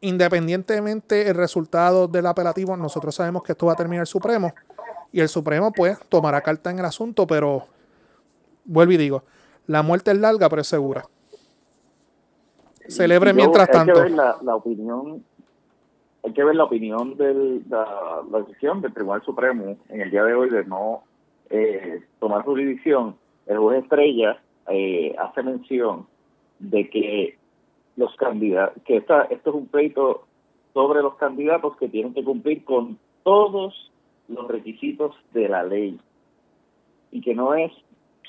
Independientemente 0.00 1.24
del 1.24 1.36
resultado 1.36 2.08
del 2.08 2.26
apelativo, 2.26 2.76
nosotros 2.76 3.14
sabemos 3.14 3.44
que 3.44 3.52
esto 3.52 3.66
va 3.66 3.74
a 3.74 3.76
terminar 3.76 4.02
el 4.02 4.08
Supremo. 4.08 4.52
Y 5.12 5.20
el 5.20 5.28
Supremo, 5.28 5.70
pues, 5.70 5.96
tomará 6.08 6.40
carta 6.40 6.72
en 6.72 6.80
el 6.80 6.86
asunto, 6.86 7.24
pero 7.24 7.68
vuelvo 8.64 8.92
y 8.92 8.96
digo, 8.96 9.22
la 9.68 9.82
muerte 9.82 10.10
es 10.10 10.16
larga, 10.16 10.48
pero 10.48 10.62
es 10.62 10.66
segura 10.66 11.06
celebre 12.88 13.30
Yo, 13.30 13.36
mientras 13.36 13.68
hay 13.68 13.72
tanto. 13.72 13.94
Que 13.94 14.00
ver 14.00 14.10
la, 14.12 14.36
la, 14.42 14.56
opinión 14.56 15.24
hay 16.24 16.32
que 16.32 16.44
ver 16.44 16.54
la 16.54 16.64
opinión 16.64 17.16
de 17.16 17.62
la, 17.68 18.22
decisión 18.46 18.80
del 18.80 18.92
Tribunal 18.92 19.22
Supremo 19.22 19.76
en 19.88 20.00
el 20.00 20.10
día 20.10 20.22
de 20.24 20.34
hoy 20.34 20.50
de 20.50 20.64
no 20.64 21.02
eh, 21.50 22.00
tomar 22.20 22.44
jurisdicción. 22.44 23.16
El 23.46 23.58
juez 23.58 23.82
Estrella 23.82 24.40
eh, 24.68 25.14
hace 25.18 25.42
mención 25.42 26.06
de 26.60 26.88
que 26.88 27.36
los 27.96 28.14
candidatos, 28.16 28.80
que 28.84 28.98
esta, 28.98 29.22
esto 29.24 29.50
es 29.50 29.56
un 29.56 29.66
pleito 29.66 30.24
sobre 30.72 31.02
los 31.02 31.16
candidatos 31.16 31.76
que 31.76 31.88
tienen 31.88 32.14
que 32.14 32.24
cumplir 32.24 32.64
con 32.64 32.98
todos 33.24 33.90
los 34.28 34.48
requisitos 34.48 35.14
de 35.32 35.48
la 35.48 35.64
ley 35.64 35.98
y 37.10 37.20
que 37.20 37.34
no 37.34 37.54
es 37.54 37.72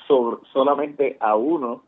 sobre, 0.08 0.38
solamente 0.52 1.16
a 1.20 1.36
uno 1.36 1.82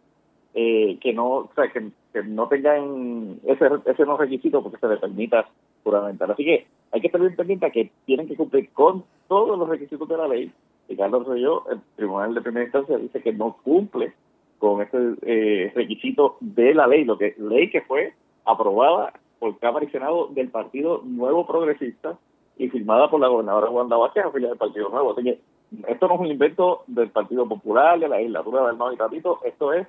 eh, 0.55 0.99
que 1.01 1.13
no 1.13 1.29
o 1.29 1.51
sea, 1.55 1.71
que, 1.71 1.91
no 2.23 2.49
tengan 2.49 3.39
ese, 3.45 3.69
ese 3.85 4.05
no 4.05 4.17
requisito 4.17 4.63
porque 4.63 4.79
se 4.79 4.89
le 4.89 4.97
permita 4.97 5.47
juramentar. 5.85 6.31
Así 6.31 6.45
que 6.45 6.67
hay 6.93 7.01
que 7.01 7.09
tener 7.09 7.35
pendiente 7.37 7.71
que 7.71 7.91
tienen 8.05 8.29
que 8.29 8.37
cumplir 8.37 8.71
con 8.71 9.05
todos 9.29 9.59
los 9.59 9.69
requisitos 9.69 10.09
de 10.09 10.17
la 10.17 10.29
ley. 10.29 10.53
Y 10.89 10.97
Carlos 10.97 11.27
Royo, 11.27 11.69
el 11.71 11.81
Tribunal 11.97 12.35
de 12.35 12.41
Primera 12.41 12.65
Instancia, 12.65 12.97
dice 12.99 13.21
que 13.21 13.33
no 13.33 13.57
cumple 13.63 14.15
con 14.59 14.83
ese 14.83 15.15
eh, 15.23 15.73
requisito 15.75 16.37
de 16.41 16.75
la 16.75 16.87
ley, 16.87 17.05
lo 17.05 17.19
que 17.19 17.35
ley 17.39 17.71
que 17.71 17.83
fue 17.83 18.15
aprobada 18.45 19.13
por 19.39 19.59
Cámara 19.59 19.85
y 19.85 19.91
Senado 19.91 20.29
del 20.29 20.49
Partido 20.49 21.03
Nuevo 21.05 21.47
Progresista 21.47 22.17
y 22.57 22.69
firmada 22.69 23.11
por 23.11 23.21
la 23.21 23.29
gobernadora 23.29 23.71
Wanda 23.71 23.97
Vázquez, 23.97 24.25
afiliada 24.25 24.53
del 24.53 24.59
Partido 24.59 24.89
Nuevo. 24.89 25.13
Así 25.13 25.25
que 25.25 25.41
esto 25.89 26.09
no 26.09 26.15
es 26.15 26.21
un 26.21 26.27
invento 26.27 26.85
del 26.87 27.11
Partido 27.11 27.47
Popular, 27.47 27.99
de 27.99 28.09
la 28.09 28.17
legislatura 28.17 28.67
del 28.67 28.79
Nuevo 28.79 29.13
y 29.13 29.49
esto 29.49 29.73
es 29.73 29.87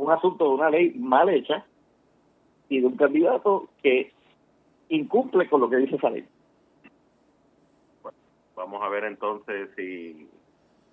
un 0.00 0.10
asunto 0.10 0.44
de 0.44 0.50
una 0.54 0.70
ley 0.70 0.94
mal 0.96 1.28
hecha 1.28 1.64
y 2.70 2.80
de 2.80 2.86
un 2.86 2.96
candidato 2.96 3.68
que 3.82 4.12
incumple 4.88 5.48
con 5.48 5.60
lo 5.60 5.68
que 5.68 5.76
dice 5.76 5.96
esa 5.96 6.08
ley. 6.08 6.26
vamos 8.56 8.82
a 8.82 8.88
ver 8.88 9.04
entonces 9.04 9.68
si 9.76 10.28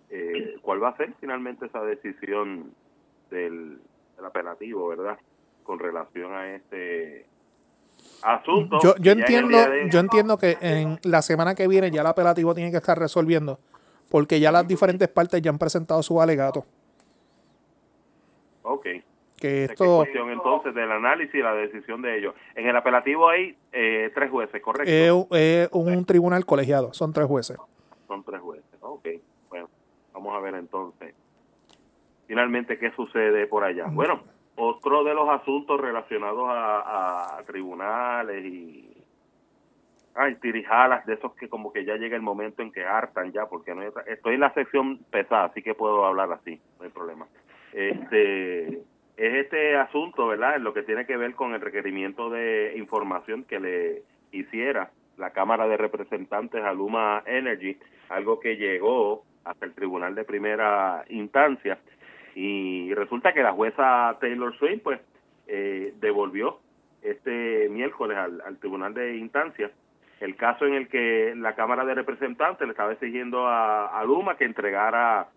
eh, 0.10 0.58
cuál 0.62 0.84
va 0.84 0.90
a 0.90 0.98
ser 0.98 1.14
finalmente 1.22 1.68
esa 1.68 1.82
decisión 1.84 2.74
del, 3.30 3.80
apelativo, 4.24 4.88
¿verdad? 4.90 5.18
Con 5.64 5.80
relación 5.80 6.34
a 6.34 6.56
este 6.56 7.26
asunto. 8.24 8.80
Yo, 8.82 8.96
yo 8.98 9.12
entiendo, 9.14 9.58
yo 9.90 10.00
entiendo 10.00 10.38
que 10.38 10.58
en 10.60 11.00
la 11.04 11.22
semana 11.22 11.56
que 11.56 11.68
viene 11.68 11.92
ya 11.92 12.02
el 12.02 12.08
apelativo 12.08 12.54
tiene 12.56 12.72
que 12.72 12.78
estar 12.78 13.00
resolviendo, 13.00 13.60
porque 14.10 14.42
ya 14.42 14.52
las 14.52 14.68
diferentes 14.68 15.08
partes 15.08 15.42
ya 15.42 15.52
han 15.52 15.60
presentado 15.60 16.04
su 16.04 16.20
alegato. 16.22 16.66
Ok. 18.68 18.88
Que 19.40 19.66
esto... 19.66 19.98
cuestión 19.98 20.32
entonces 20.32 20.74
del 20.74 20.92
análisis 20.92 21.36
y 21.36 21.40
la 21.40 21.54
decisión 21.54 22.02
de 22.02 22.18
ellos. 22.18 22.34
En 22.56 22.68
el 22.68 22.76
apelativo 22.76 23.30
hay 23.30 23.56
eh, 23.72 24.12
tres 24.14 24.32
jueces, 24.32 24.62
¿correcto? 24.62 25.28
Es 25.32 25.70
un 25.72 26.06
tribunal 26.06 26.46
colegiado, 26.46 26.94
son 26.94 27.14
tres 27.14 27.28
jueces. 27.28 27.58
Son 28.08 28.24
tres 28.24 28.42
jueces, 28.42 28.78
ok. 28.82 29.08
Bueno, 29.50 29.70
vamos 30.14 30.36
a 30.36 30.40
ver 30.40 30.56
entonces 30.56 31.14
finalmente 32.28 32.78
qué 32.78 32.92
sucede 32.92 33.48
por 33.48 33.64
allá. 33.64 33.86
Bueno, 33.90 34.22
otro 34.56 35.04
de 35.04 35.14
los 35.14 35.30
asuntos 35.30 35.80
relacionados 35.80 36.46
a, 36.50 37.42
tribunales 37.48 38.44
y 38.44 38.92
ay, 40.14 40.36
tirijalas 40.36 41.06
de 41.06 41.14
esos 41.14 41.34
que 41.36 41.48
como 41.48 41.72
que 41.72 41.86
ya 41.86 41.96
llega 41.96 42.16
el 42.16 42.22
momento 42.22 42.62
en 42.62 42.72
que 42.72 42.84
hartan 42.84 43.32
ya, 43.32 43.46
porque 43.46 43.74
no 43.74 43.84
estoy 43.84 44.34
en 44.34 44.42
la 44.42 44.54
sección 44.54 44.98
pesada, 45.10 45.46
así 45.46 45.62
que 45.62 45.74
puedo 45.74 46.06
hablar 46.06 46.32
así, 46.32 46.60
no 46.80 46.86
hay 46.86 46.92
problema. 46.92 47.28
Este 47.78 48.68
es 49.18 49.34
este 49.36 49.76
asunto, 49.76 50.26
¿verdad? 50.26 50.56
En 50.56 50.64
lo 50.64 50.74
que 50.74 50.82
tiene 50.82 51.06
que 51.06 51.16
ver 51.16 51.36
con 51.36 51.54
el 51.54 51.62
requerimiento 51.62 52.32
de 52.32 52.74
información 52.76 53.44
que 53.44 53.60
le 53.60 54.02
hiciera 54.32 54.90
la 55.18 55.30
Cámara 55.30 55.68
de 55.68 55.78
Representantes 55.78 56.64
a 56.64 56.74
Luma 56.74 57.22
Energy, 57.28 57.78
algo 58.10 58.40
que 58.40 58.58
llegó 58.58 59.24
hasta 59.44 59.68
el 59.68 59.76
Tribunal 59.76 60.16
de 60.16 60.24
Primera 60.24 61.06
Instancia 61.10 61.78
y 62.34 62.92
resulta 62.96 63.32
que 63.32 63.44
la 63.44 63.54
jueza 63.54 64.18
Taylor 64.20 64.58
Swain 64.58 64.80
pues 64.80 65.00
eh, 65.46 65.94
devolvió 66.00 66.60
este 67.04 67.70
miércoles 67.70 68.18
al, 68.18 68.58
Tribunal 68.58 68.96
de 68.96 69.18
Instancia 69.18 69.70
el 70.20 70.36
caso 70.36 70.66
en 70.66 70.74
el 70.74 70.88
que 70.88 71.36
la 71.38 71.54
Cámara 71.54 71.86
de 71.86 71.94
Representantes 71.94 72.66
le 72.66 72.72
estaba 72.72 72.94
exigiendo 72.94 73.48
a, 73.48 74.04
Luma 74.04 74.36
que 74.36 74.46
entregara 74.46 75.28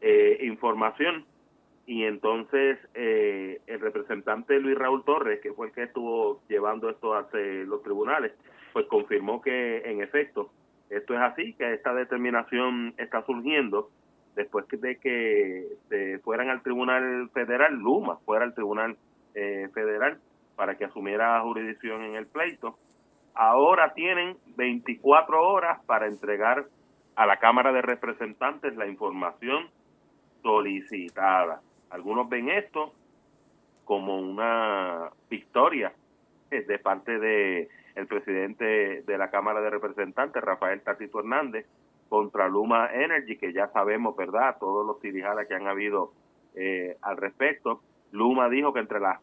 eh, 0.00 0.38
información 0.42 1.24
y 1.90 2.04
entonces 2.04 2.78
eh, 2.94 3.60
el 3.66 3.80
representante 3.80 4.60
Luis 4.60 4.78
Raúl 4.78 5.02
Torres, 5.04 5.40
que 5.40 5.52
fue 5.52 5.66
el 5.66 5.72
que 5.72 5.82
estuvo 5.82 6.40
llevando 6.48 6.88
esto 6.88 7.14
a 7.14 7.26
los 7.32 7.82
tribunales, 7.82 8.32
pues 8.72 8.86
confirmó 8.86 9.42
que 9.42 9.78
en 9.78 10.00
efecto 10.00 10.52
esto 10.88 11.14
es 11.14 11.20
así, 11.20 11.52
que 11.54 11.74
esta 11.74 11.92
determinación 11.92 12.94
está 12.96 13.26
surgiendo 13.26 13.90
después 14.36 14.68
de 14.68 14.98
que 14.98 15.66
se 15.88 16.20
fueran 16.20 16.50
al 16.50 16.62
Tribunal 16.62 17.28
Federal, 17.30 17.74
Luma 17.74 18.18
fuera 18.18 18.44
al 18.44 18.54
Tribunal 18.54 18.96
eh, 19.34 19.68
Federal 19.74 20.20
para 20.54 20.76
que 20.76 20.84
asumiera 20.84 21.40
jurisdicción 21.40 22.02
en 22.02 22.14
el 22.14 22.28
pleito. 22.28 22.78
Ahora 23.34 23.94
tienen 23.94 24.36
24 24.56 25.42
horas 25.42 25.84
para 25.86 26.06
entregar 26.06 26.66
a 27.16 27.26
la 27.26 27.38
Cámara 27.38 27.72
de 27.72 27.82
Representantes 27.82 28.76
la 28.76 28.86
información 28.86 29.68
solicitada. 30.40 31.62
Algunos 31.90 32.28
ven 32.28 32.48
esto 32.48 32.92
como 33.84 34.18
una 34.18 35.10
victoria 35.28 35.92
eh, 36.50 36.62
de 36.62 36.78
parte 36.78 37.18
de 37.18 37.68
el 37.96 38.06
presidente 38.06 39.02
de 39.02 39.18
la 39.18 39.30
Cámara 39.30 39.60
de 39.60 39.70
Representantes, 39.70 40.42
Rafael 40.42 40.80
Tatito 40.82 41.18
Hernández, 41.18 41.66
contra 42.08 42.48
Luma 42.48 42.90
Energy, 42.92 43.36
que 43.36 43.52
ya 43.52 43.68
sabemos, 43.68 44.16
¿verdad?, 44.16 44.56
todos 44.58 44.86
los 44.86 45.00
tirijadas 45.00 45.46
que 45.46 45.54
han 45.54 45.66
habido 45.66 46.12
eh, 46.54 46.96
al 47.02 47.16
respecto. 47.16 47.80
Luma 48.10 48.48
dijo 48.48 48.72
que 48.72 48.80
entre 48.80 49.00
las 49.00 49.20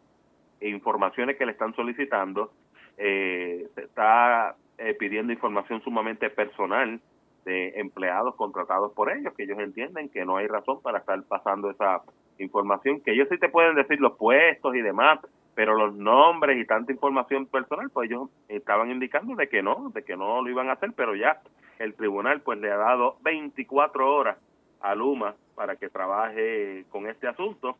informaciones 0.62 1.38
que 1.38 1.46
le 1.46 1.52
están 1.52 1.76
solicitando, 1.76 2.52
eh, 2.98 3.68
se 3.76 3.82
está 3.82 4.56
eh, 4.78 4.94
pidiendo 4.94 5.34
información 5.34 5.82
sumamente 5.82 6.30
personal 6.30 7.00
de 7.46 7.80
empleados 7.80 8.36
contratados 8.36 8.94
por 8.94 9.12
ellos, 9.12 9.34
que 9.36 9.44
ellos 9.44 9.60
entienden 9.60 10.10
que 10.10 10.26
no 10.26 10.38
hay 10.38 10.48
razón 10.48 10.82
para 10.82 11.00
estar 11.00 11.22
pasando 11.24 11.70
esa 11.70 12.02
información, 12.40 13.02
que 13.02 13.12
ellos 13.12 13.28
sí 13.30 13.38
te 13.38 13.50
pueden 13.50 13.76
decir 13.76 14.00
los 14.00 14.18
puestos 14.18 14.76
y 14.76 14.82
demás, 14.82 15.20
pero 15.56 15.76
los 15.76 15.96
nombres 15.96 16.58
y 16.60 16.66
tanta 16.66 16.92
información 16.92 17.48
personal, 17.48 17.90
pues 17.90 18.10
ellos 18.10 18.30
estaban 18.48 18.92
indicando 18.92 19.36
de 19.36 19.50
que 19.50 19.64
no, 19.64 19.92
de 19.94 20.04
que 20.04 20.16
no 20.16 20.42
lo 20.42 20.50
iban 20.50 20.70
a 20.70 20.74
hacer, 20.74 20.92
pero 20.96 21.16
ya 21.16 21.42
el 21.80 21.96
tribunal 21.96 22.42
pues 22.42 22.60
le 22.60 22.72
ha 22.72 22.78
dado 22.78 23.18
24 23.22 24.16
horas 24.16 24.38
a 24.82 24.94
Luma 24.94 25.36
para 25.56 25.76
que 25.76 25.90
trabaje 25.90 26.86
con 26.90 27.08
este 27.08 27.28
asunto. 27.28 27.78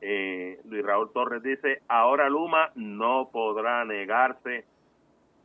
Eh, 0.00 0.60
Luis 0.66 0.84
Raúl 0.84 1.10
Torres 1.12 1.42
dice, 1.42 1.82
ahora 1.88 2.28
Luma 2.28 2.70
no 2.76 3.28
podrá 3.32 3.84
negarse 3.84 4.64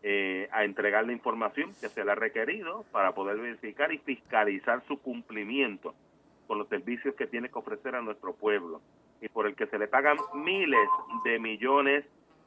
eh, 0.03 0.49
a 0.51 0.65
entregar 0.65 1.05
la 1.05 1.13
información 1.13 1.69
que 1.79 1.89
se 1.89 2.03
le 2.03 2.11
ha 2.11 2.15
requerido 2.15 2.85
para 2.91 3.13
poder 3.13 3.37
verificar 3.37 3.91
y 3.93 3.97
fiscalizar 3.97 4.83
su 4.87 4.99
cumplimiento 4.99 5.95
con 6.51 6.57
los 6.57 6.67
servicios 6.67 7.15
que 7.15 7.27
tiene 7.27 7.47
que 7.47 7.57
ofrecer 7.57 7.95
a 7.95 8.01
nuestro 8.01 8.33
pueblo 8.33 8.81
y 9.21 9.29
por 9.29 9.47
el 9.47 9.55
que 9.55 9.67
se 9.67 9.79
le 9.79 9.87
pagan 9.87 10.17
miles 10.33 10.89
de 11.23 11.39
millones 11.39 12.03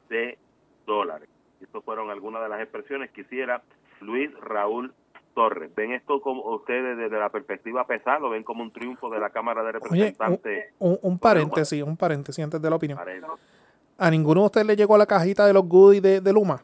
de 0.09 0.37
dólares. 0.85 1.27
Estas 1.59 1.83
fueron 1.83 2.11
algunas 2.11 2.43
de 2.43 2.49
las 2.49 2.61
expresiones 2.61 3.09
que 3.09 3.21
hiciera 3.21 3.63
Luis 4.01 4.31
Raúl 4.41 4.93
Torres. 5.33 5.73
¿Ven 5.73 5.93
esto 5.93 6.21
como 6.21 6.43
ustedes 6.53 6.99
desde 6.99 7.17
la 7.17 7.29
perspectiva 7.29 7.87
pesada? 7.87 8.19
¿Lo 8.19 8.29
ven 8.29 8.43
como 8.43 8.61
un 8.61 8.69
triunfo 8.69 9.09
de 9.09 9.19
la 9.19 9.31
Cámara 9.31 9.63
de 9.63 9.71
Representantes? 9.71 10.65
un, 10.77 11.17
paréntesis, 11.17 11.81
un 11.81 11.97
paréntesis 11.97 12.43
antes 12.43 12.61
de 12.61 12.69
la 12.69 12.75
opinión. 12.75 12.99
¿A 13.97 14.11
ninguno 14.11 14.41
de 14.41 14.45
ustedes 14.45 14.67
le 14.67 14.75
llegó 14.75 14.99
la 14.99 15.07
cajita 15.07 15.47
de 15.47 15.53
los 15.53 15.67
goodies 15.67 16.23
de, 16.23 16.31
Luma? 16.31 16.61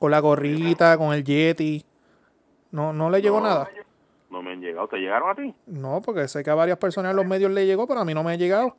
Con 0.00 0.10
la 0.10 0.18
gorrita, 0.18 0.98
con 0.98 1.14
el 1.14 1.22
Yeti. 1.22 1.84
¿No, 2.72 2.92
no 2.92 3.08
le 3.10 3.22
llegó 3.22 3.40
nada? 3.40 3.68
No 4.34 4.42
me 4.42 4.50
han 4.50 4.60
llegado. 4.60 4.88
¿Te 4.88 4.96
llegaron 4.96 5.30
a 5.30 5.34
ti? 5.36 5.54
No, 5.68 6.02
porque 6.04 6.26
sé 6.26 6.42
que 6.42 6.50
a 6.50 6.56
varias 6.56 6.76
personas 6.76 7.12
en 7.12 7.16
los 7.16 7.24
medios 7.24 7.52
le 7.52 7.66
llegó, 7.66 7.86
pero 7.86 8.00
a 8.00 8.04
mí 8.04 8.14
no 8.14 8.24
me 8.24 8.32
ha 8.32 8.34
llegado. 8.34 8.76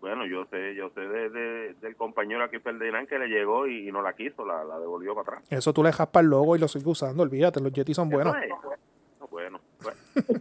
Bueno, 0.00 0.24
yo 0.24 0.44
sé, 0.44 0.76
yo 0.76 0.88
sé 0.90 1.00
de, 1.00 1.74
del 1.74 1.96
compañero 1.96 2.44
aquí 2.44 2.60
Ferdinand 2.60 3.08
que 3.08 3.18
le 3.18 3.26
llegó 3.26 3.66
y, 3.66 3.90
no 3.90 4.02
la 4.02 4.12
quiso, 4.12 4.46
la, 4.46 4.78
devolvió 4.78 5.16
para 5.16 5.38
atrás. 5.38 5.44
Eso 5.50 5.72
tú 5.72 5.82
le 5.82 5.92
jaspas 5.92 6.22
el 6.22 6.30
logo 6.30 6.54
y 6.54 6.60
lo 6.60 6.68
sigues 6.68 6.86
usando, 6.86 7.24
olvídate, 7.24 7.60
los 7.60 7.72
Yeti 7.72 7.92
son 7.92 8.08
buenos. 8.08 8.36
bueno, 9.32 9.58
bueno. 9.82 9.98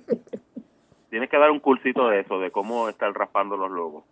Tienes 1.10 1.32
que 1.32 1.40
dar 1.40 1.50
un 1.50 1.60
cursito 1.60 2.08
de 2.10 2.20
eso, 2.20 2.38
de 2.38 2.52
cómo 2.52 2.90
estar 2.90 3.12
raspando 3.14 3.58
los 3.58 3.72
logos. 3.72 4.04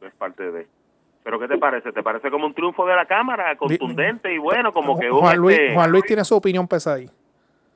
Es 0.00 0.14
parte 0.14 0.50
de... 0.50 0.66
¿Pero 1.22 1.38
qué 1.38 1.46
te 1.46 1.58
parece? 1.58 1.92
¿Te 1.92 2.02
parece 2.02 2.28
como 2.28 2.46
un 2.46 2.54
triunfo 2.54 2.84
de 2.86 2.96
la 2.96 3.06
Cámara, 3.06 3.54
contundente 3.56 4.34
y 4.34 4.38
bueno, 4.38 4.72
como 4.72 4.98
que... 4.98 5.08
Juan, 5.08 5.36
Luis, 5.36 5.56
este 5.56 5.74
Juan 5.74 5.92
Luis 5.92 6.04
tiene 6.06 6.24
su 6.24 6.34
opinión 6.34 6.66
pesada 6.66 6.96
ahí 6.96 7.08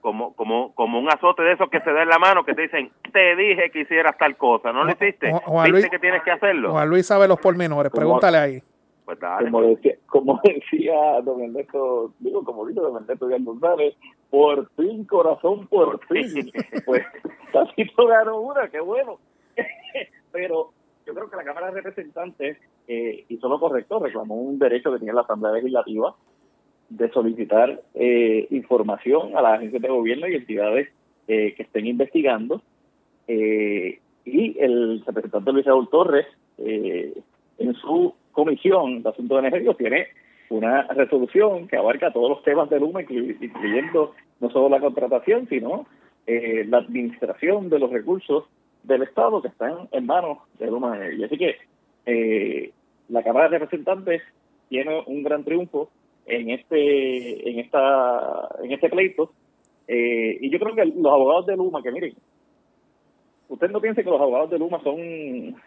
como 0.08 0.32
como 0.32 0.74
como 0.74 0.98
un 0.98 1.06
azote 1.10 1.42
de 1.42 1.52
esos 1.52 1.68
que 1.68 1.80
se 1.80 1.92
da 1.92 2.02
en 2.02 2.08
la 2.08 2.18
mano 2.18 2.42
que 2.42 2.54
te 2.54 2.62
dicen 2.62 2.90
te 3.12 3.36
dije 3.36 3.70
que 3.70 3.80
hicieras 3.80 4.16
tal 4.16 4.38
cosa 4.38 4.72
no 4.72 4.84
lo 4.84 4.92
hiciste 4.92 5.30
Juan 5.44 5.70
Luis, 5.70 5.90
que 5.90 5.98
tienes 5.98 6.22
que 6.22 6.30
hacerlo 6.30 6.70
Juan 6.70 6.88
Luis 6.88 7.06
sabe 7.06 7.28
los 7.28 7.38
pormenores 7.38 7.92
pregúntale 7.92 8.38
ahí 8.38 8.62
Pues 9.04 9.20
dale, 9.20 9.50
como 9.50 9.66
pues. 9.66 9.76
decía, 9.76 9.98
como 10.06 10.40
decía 10.44 11.20
don 11.22 11.42
Ernesto, 11.42 12.14
digo, 12.20 12.42
como 12.42 12.66
dijo 12.66 12.80
don 12.80 13.02
Ernesto 13.02 13.26
Díaz 13.26 13.44
González, 13.44 13.94
por 14.30 14.70
fin, 14.76 15.04
corazón, 15.04 15.66
por 15.66 15.98
fin. 16.06 16.50
pues 16.86 17.04
Tacito 17.52 18.06
ganó 18.06 18.40
una, 18.40 18.68
qué 18.68 18.80
bueno. 18.80 19.18
Pero 20.32 20.72
yo 21.06 21.14
creo 21.14 21.28
que 21.30 21.36
la 21.36 21.44
Cámara 21.44 21.66
de 21.68 21.80
Representantes 21.80 22.58
eh, 22.86 23.24
hizo 23.28 23.48
lo 23.48 23.60
correcto, 23.60 23.98
reclamó 23.98 24.36
un 24.36 24.58
derecho 24.58 24.92
que 24.92 24.98
tiene 24.98 25.14
la 25.14 25.22
Asamblea 25.22 25.52
Legislativa 25.52 26.14
de 26.88 27.10
solicitar 27.10 27.80
eh, 27.94 28.46
información 28.50 29.36
a 29.36 29.42
las 29.42 29.58
agencias 29.58 29.82
de 29.82 29.88
gobierno 29.88 30.26
y 30.26 30.34
entidades 30.34 30.88
eh, 31.26 31.54
que 31.56 31.62
estén 31.62 31.86
investigando. 31.86 32.62
Eh, 33.26 33.98
y 34.24 34.58
el 34.58 35.02
representante 35.06 35.52
Luis 35.52 35.66
Raúl 35.66 35.88
Torres, 35.90 36.26
eh, 36.58 37.12
en 37.58 37.74
su 37.74 38.14
comisión 38.32 39.02
de 39.02 39.08
asuntos 39.08 39.38
energéticos, 39.38 39.76
tiene 39.76 40.06
una 40.50 40.84
resolución 40.84 41.68
que 41.68 41.76
abarca 41.76 42.12
todos 42.12 42.30
los 42.30 42.42
temas 42.42 42.70
de 42.70 42.80
Luma, 42.80 43.02
inclu- 43.02 43.36
incluyendo 43.40 44.14
no 44.40 44.50
solo 44.50 44.68
la 44.70 44.80
contratación, 44.80 45.46
sino 45.48 45.86
eh, 46.26 46.64
la 46.68 46.78
administración 46.78 47.68
de 47.68 47.78
los 47.78 47.90
recursos 47.90 48.44
del 48.82 49.02
Estado 49.02 49.42
que 49.42 49.48
están 49.48 49.88
en 49.92 50.06
manos 50.06 50.38
de 50.58 50.68
Luma 50.68 50.96
Energy. 50.96 51.24
Así 51.24 51.36
que 51.36 51.56
eh, 52.06 52.70
la 53.10 53.22
Cámara 53.22 53.48
de 53.50 53.58
Representantes 53.58 54.22
tiene 54.70 55.02
un 55.06 55.22
gran 55.22 55.44
triunfo 55.44 55.90
en 56.28 56.50
este 56.50 57.50
en 57.50 57.58
esta 57.60 58.48
en 58.62 58.72
este 58.72 58.88
pleito 58.88 59.32
eh, 59.86 60.38
y 60.40 60.50
yo 60.50 60.58
creo 60.58 60.74
que 60.74 60.84
los 60.84 61.12
abogados 61.12 61.46
de 61.46 61.56
Luma 61.56 61.82
que 61.82 61.90
miren 61.92 62.14
usted 63.48 63.70
no 63.70 63.80
piense 63.80 64.04
que 64.04 64.10
los 64.10 64.20
abogados 64.20 64.50
de 64.50 64.58
Luma 64.58 64.80
son 64.82 64.96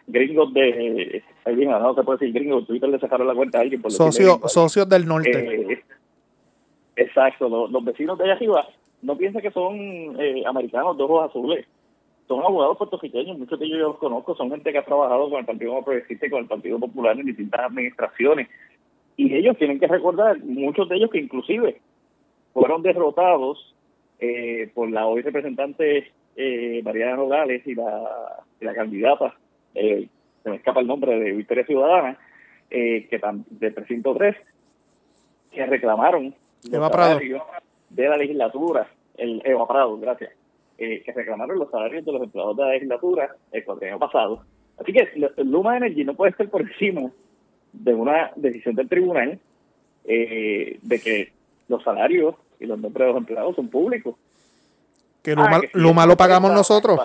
gringos 0.06 0.52
de 0.54 1.22
ahí 1.44 1.54
bien, 1.56 1.70
no 1.70 1.94
se 1.94 2.02
puede 2.02 2.18
decir 2.18 2.34
gringos 2.34 2.66
Twitter 2.66 2.88
le 2.88 2.98
sacaron 3.00 3.26
la 3.26 3.34
cuenta 3.34 3.58
a 3.58 3.62
alguien 3.62 3.82
por 3.82 3.90
Socio- 3.90 4.40
socios 4.48 4.88
del 4.88 5.06
norte. 5.06 5.72
Eh, 5.72 5.82
exacto, 6.96 7.48
los, 7.48 7.70
los 7.70 7.84
vecinos 7.84 8.16
de 8.18 8.24
allá 8.24 8.34
arriba 8.34 8.66
no 9.02 9.16
piensen 9.16 9.42
que 9.42 9.50
son 9.50 9.76
eh, 10.20 10.44
americanos 10.46 10.96
de 10.96 11.02
ojos 11.02 11.28
azules. 11.28 11.66
Son 12.28 12.38
abogados 12.40 12.78
puertorriqueños, 12.78 13.36
muchos 13.36 13.58
de 13.58 13.66
ellos 13.66 13.78
yo 13.80 13.88
los 13.88 13.98
conozco, 13.98 14.36
son 14.36 14.48
gente 14.50 14.70
que 14.70 14.78
ha 14.78 14.84
trabajado 14.84 15.28
con 15.28 15.40
el 15.40 15.44
Partido 15.44 15.82
Progresista 15.82 16.26
y 16.26 16.30
con 16.30 16.38
el 16.42 16.46
Partido 16.46 16.78
Popular 16.78 17.18
en 17.18 17.26
distintas 17.26 17.60
administraciones. 17.62 18.48
Y 19.16 19.34
ellos 19.34 19.56
tienen 19.58 19.78
que 19.78 19.86
recordar, 19.86 20.38
muchos 20.42 20.88
de 20.88 20.96
ellos 20.96 21.10
que 21.10 21.20
inclusive 21.20 21.80
fueron 22.52 22.82
derrotados 22.82 23.74
eh, 24.18 24.70
por 24.74 24.90
la 24.90 25.06
hoy 25.06 25.22
representante 25.22 26.12
eh, 26.36 26.80
Mariana 26.84 27.16
Nogales 27.16 27.66
y 27.66 27.74
la, 27.74 28.44
y 28.60 28.64
la 28.64 28.74
candidata, 28.74 29.34
eh, 29.74 30.08
se 30.42 30.50
me 30.50 30.56
escapa 30.56 30.80
el 30.80 30.86
nombre, 30.86 31.18
de 31.18 31.32
Victoria 31.32 31.64
Ciudadana, 31.64 32.18
eh, 32.70 33.06
que 33.08 33.20
del 33.50 33.74
precinto 33.74 34.14
3, 34.14 34.36
que 35.50 35.66
reclamaron 35.66 36.34
Eva 36.70 36.90
Prado. 36.90 37.20
de 37.90 38.08
la 38.08 38.16
legislatura, 38.16 38.88
el 39.16 39.42
Eva 39.44 39.66
Prado, 39.68 39.98
gracias, 39.98 40.32
eh, 40.78 41.02
que 41.04 41.12
reclamaron 41.12 41.58
los 41.58 41.70
salarios 41.70 42.04
de 42.04 42.12
los 42.12 42.22
empleados 42.22 42.56
de 42.56 42.62
la 42.62 42.72
legislatura 42.72 43.36
el 43.52 43.64
cuatrienio 43.64 43.98
pasado. 43.98 44.42
Así 44.78 44.92
que 44.92 45.08
Luma 45.44 45.76
Energy 45.76 46.04
no 46.04 46.14
puede 46.14 46.30
estar 46.30 46.48
por 46.48 46.62
encima 46.62 47.10
de 47.72 47.94
una 47.94 48.32
decisión 48.36 48.74
del 48.74 48.88
tribunal 48.88 49.38
eh, 50.04 50.78
de 50.82 51.00
que 51.00 51.32
los 51.68 51.82
salarios 51.82 52.34
y 52.60 52.66
los 52.66 52.78
nombres 52.78 53.06
de 53.06 53.12
los 53.12 53.20
empleados 53.20 53.56
son 53.56 53.68
públicos. 53.68 54.14
Que 55.22 55.32
Ah, 55.32 55.34
Luma, 55.36 55.60
que 55.60 55.70
Luma 55.74 56.06
lo 56.06 56.16
pagamos 56.16 56.50
va- 56.50 56.54
nosotros. 56.56 57.00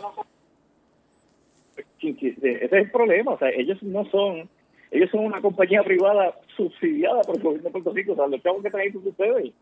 sí, 2.00 2.16
Ese 2.22 2.66
es 2.66 2.72
el 2.74 2.92
problema. 2.92 3.32
O 3.34 3.38
sea, 3.40 3.50
ellos 3.50 3.82
no 3.84 4.06
son, 4.06 4.50
ellos 4.92 5.10
son 5.12 5.26
una 5.26 5.42
compañía 5.42 5.84
privada 5.84 6.36
subsidiada 6.56 7.22
por 7.22 7.36
el 7.38 7.44
gobierno 7.44 7.66
de 7.70 7.72
Puerto 7.72 7.92
Rico. 7.94 8.14
O 8.14 8.16
sea, 8.16 8.28
los 8.28 8.42
chavos 8.42 8.64
que 8.64 8.70
de 8.70 9.10
ustedes. 9.10 9.54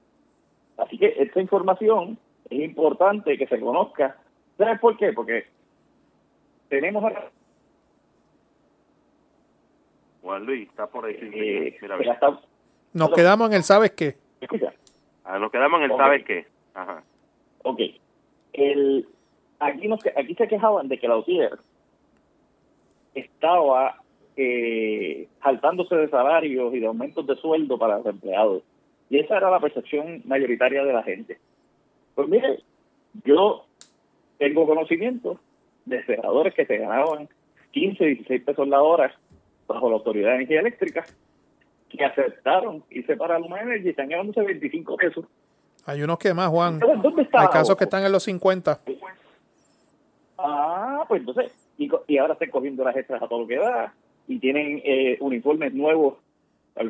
Así 0.77 0.97
que 0.97 1.13
esta 1.17 1.39
información 1.41 2.17
es 2.49 2.59
importante 2.63 3.37
que 3.37 3.47
se 3.47 3.59
conozca. 3.59 4.17
¿Sabes 4.57 4.79
por 4.79 4.97
qué? 4.97 5.11
Porque 5.13 5.45
tenemos 6.69 7.03
ahora, 7.03 7.29
Juan 10.25 10.43
Luis, 10.43 10.67
está 10.67 10.87
por 10.87 11.05
ahí. 11.05 11.15
eh, 11.21 11.77
Mira, 11.79 12.13
está- 12.13 12.39
Nos 12.93 13.11
quedamos 13.11 13.47
en 13.51 13.57
el 13.57 13.63
¿sabes 13.63 13.91
qué? 13.91 14.15
escucha, 14.41 14.73
Ah, 15.23 15.37
nos 15.37 15.51
quedamos 15.51 15.77
en 15.79 15.83
el 15.85 15.91
Ok. 15.91 15.97
¿sabes 15.99 16.25
qué? 16.25 16.47
Ajá. 16.73 17.03
Ok. 17.63 17.79
El, 18.53 19.07
aquí, 19.59 19.87
nos, 19.87 19.99
aquí 20.17 20.33
se 20.33 20.47
quejaban 20.47 20.87
de 20.87 20.97
que 20.97 21.07
la 21.07 21.17
UTIER 21.17 21.51
estaba 23.13 24.01
eh, 24.35 25.27
saltándose 25.43 25.95
de 25.95 26.09
salarios 26.09 26.73
y 26.73 26.79
de 26.79 26.87
aumentos 26.87 27.25
de 27.27 27.35
sueldo 27.35 27.77
para 27.77 27.97
los 27.97 28.05
empleados. 28.07 28.63
Y 29.11 29.19
esa 29.19 29.37
era 29.37 29.51
la 29.51 29.59
percepción 29.59 30.21
mayoritaria 30.25 30.83
de 30.83 30.93
la 30.93 31.03
gente. 31.03 31.37
Pues 32.15 32.27
mire, 32.27 32.59
yo 33.23 33.65
tengo 34.39 34.65
conocimiento 34.65 35.39
de 35.85 36.03
senadores 36.05 36.53
que 36.55 36.65
se 36.65 36.77
ganaban 36.77 37.29
15, 37.71 38.03
16 38.05 38.43
pesos 38.43 38.67
la 38.67 38.81
hora 38.81 39.15
bajo 39.67 39.89
la 39.89 39.95
Autoridad 39.95 40.29
de 40.29 40.35
Energía 40.35 40.59
Eléctrica 40.59 41.05
que 41.89 42.03
aceptaron 42.03 42.83
irse 42.89 43.15
para 43.15 43.39
Luma 43.39 43.61
Energy 43.61 43.87
y 43.87 43.89
están 43.89 44.09
ganándose 44.09 44.41
25 44.41 44.97
pesos. 44.97 45.25
Hay 45.85 46.01
unos 46.01 46.17
que 46.17 46.33
más, 46.33 46.49
Juan. 46.49 46.75
Entonces, 46.75 47.01
¿dónde 47.01 47.21
está 47.21 47.41
Hay 47.41 47.47
casos 47.47 47.77
que 47.77 47.83
están 47.83 48.03
en 48.03 48.11
los 48.11 48.23
50. 48.23 48.79
Ah, 50.37 51.05
pues 51.07 51.21
entonces, 51.21 51.51
y, 51.77 51.89
y 52.07 52.17
ahora 52.17 52.33
están 52.33 52.49
cogiendo 52.49 52.83
las 52.83 52.95
extras 52.95 53.21
a 53.21 53.27
todo 53.27 53.41
lo 53.41 53.47
que 53.47 53.57
da 53.57 53.93
y 54.27 54.39
tienen 54.39 54.81
eh, 54.83 55.17
uniformes 55.19 55.73
nuevos. 55.73 56.15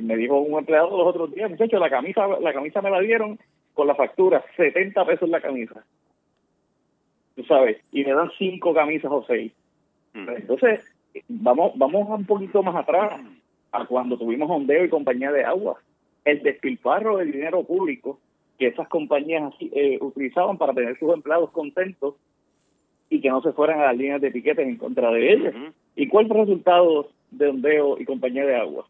Me 0.01 0.15
dijo 0.17 0.39
un 0.39 0.57
empleado 0.57 0.97
los 0.97 1.07
otros 1.07 1.33
días, 1.33 1.49
muchachos, 1.49 1.79
la 1.79 1.89
camisa, 1.89 2.27
la 2.39 2.53
camisa 2.53 2.81
me 2.81 2.89
la 2.89 3.01
dieron 3.01 3.38
con 3.73 3.88
la 3.88 3.95
factura, 3.95 4.43
70 4.55 5.05
pesos 5.05 5.29
la 5.29 5.41
camisa. 5.41 5.85
Tú 7.35 7.43
sabes, 7.43 7.77
y 7.91 8.03
me 8.03 8.13
dan 8.13 8.31
cinco 8.38 8.73
camisas 8.73 9.11
o 9.11 9.23
seis. 9.27 9.51
Mm. 10.13 10.29
Entonces, 10.29 10.79
vamos, 11.28 11.73
vamos 11.75 12.08
un 12.10 12.25
poquito 12.25 12.63
más 12.63 12.75
atrás, 12.75 13.21
a 13.71 13.86
cuando 13.86 14.17
tuvimos 14.17 14.49
Ondeo 14.49 14.86
y 14.86 14.89
compañía 14.89 15.32
de 15.32 15.43
agua. 15.43 15.80
El 16.23 16.41
despilfarro 16.41 17.17
de 17.17 17.25
dinero 17.25 17.63
público 17.63 18.19
que 18.58 18.67
esas 18.67 18.88
compañías 18.88 19.54
eh, 19.60 19.97
utilizaban 20.01 20.58
para 20.58 20.73
tener 20.73 20.97
sus 20.97 21.13
empleados 21.13 21.51
contentos 21.51 22.15
y 23.10 23.21
que 23.21 23.30
no 23.30 23.41
se 23.41 23.51
fueran 23.51 23.80
a 23.80 23.88
las 23.88 23.97
líneas 23.97 24.21
de 24.21 24.32
piquetes 24.32 24.67
en 24.67 24.78
contra 24.78 25.12
de 25.12 25.34
ellos. 25.34 25.54
Ujú. 25.54 25.73
¿Y 25.95 26.08
cuál 26.08 26.28
fue 26.28 26.38
el 26.38 26.47
resultado 26.47 27.10
de 27.32 27.47
Ondeo 27.47 27.99
y 27.99 28.06
compañía 28.06 28.45
de 28.45 28.56
agua? 28.56 28.88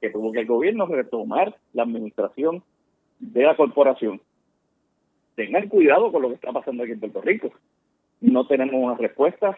Que 0.00 0.10
tuvo 0.10 0.32
que 0.32 0.40
el 0.40 0.46
gobierno 0.46 0.86
retomar 0.86 1.56
la 1.72 1.84
administración 1.84 2.62
de 3.20 3.42
la 3.42 3.56
corporación. 3.56 4.20
Tengan 5.36 5.68
cuidado 5.68 6.12
con 6.12 6.22
lo 6.22 6.28
que 6.28 6.34
está 6.34 6.52
pasando 6.52 6.82
aquí 6.82 6.92
en 6.92 7.00
Puerto 7.00 7.20
Rico. 7.22 7.50
No 8.20 8.46
tenemos 8.46 8.74
unas 8.74 8.98
respuestas 8.98 9.56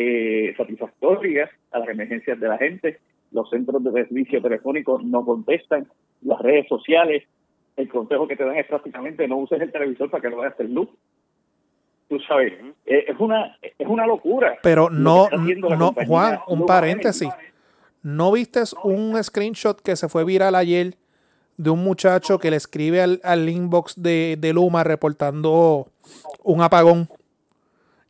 eh, 0.00 0.54
satisfactorias 0.56 1.50
a 1.72 1.80
las 1.80 1.88
emergencias 1.88 2.38
de 2.38 2.46
la 2.46 2.56
gente. 2.56 3.00
Los 3.32 3.50
centros 3.50 3.82
de 3.82 3.90
servicio 3.90 4.40
telefónico 4.40 5.00
no 5.02 5.24
contestan. 5.24 5.88
Las 6.22 6.38
redes 6.40 6.68
sociales, 6.68 7.24
el 7.76 7.88
consejo 7.88 8.28
que 8.28 8.36
te 8.36 8.44
dan 8.44 8.56
es 8.56 8.66
prácticamente 8.66 9.26
no 9.26 9.38
uses 9.38 9.60
el 9.60 9.72
televisor 9.72 10.08
para 10.08 10.22
que 10.22 10.30
no 10.30 10.36
veas 10.36 10.54
el 10.60 10.72
luz. 10.72 10.88
Tú 12.08 12.20
sabes, 12.20 12.52
eh, 12.86 13.06
es 13.08 13.16
una 13.18 13.58
es 13.60 13.88
una 13.88 14.06
locura. 14.06 14.56
Pero 14.62 14.88
no, 14.88 15.28
no, 15.30 15.92
Juan, 16.06 16.38
un 16.46 16.64
paréntesis. 16.64 17.30
¿No 18.00 18.30
viste 18.30 18.60
un 18.84 19.20
screenshot 19.20 19.82
que 19.82 19.96
se 19.96 20.08
fue 20.08 20.24
viral 20.24 20.54
ayer 20.54 20.94
de 21.56 21.70
un 21.70 21.82
muchacho 21.82 22.38
que 22.38 22.50
le 22.50 22.56
escribe 22.56 23.02
al, 23.02 23.20
al 23.24 23.48
inbox 23.48 24.00
de, 24.00 24.36
de 24.38 24.52
Luma 24.52 24.84
reportando 24.84 25.88
un 26.44 26.62
apagón? 26.62 27.08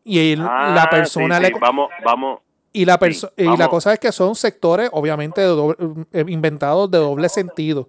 Y 0.09 0.33
él- 0.33 0.41
Ah, 0.43 0.73
la 0.75 0.89
persona 0.91 1.37
sí, 1.37 1.43
le, 1.43 1.49
sí, 1.49 1.55
Vamos, 1.61 1.91
vamos. 2.05 2.41
y 2.73 2.85
la 2.87 2.99
sí, 3.01 3.27
y 3.37 3.57
la 3.57 3.69
cosa 3.69 3.93
es 3.93 3.99
que 3.99 4.11
son 4.11 4.35
sectores 4.35 4.89
obviamente 4.93 5.41
de 5.43 5.49
doble- 5.49 6.07
eh, 6.13 6.25
inventados 6.29 6.91
de 6.91 6.99
doble 6.99 7.29
sentido. 7.29 7.89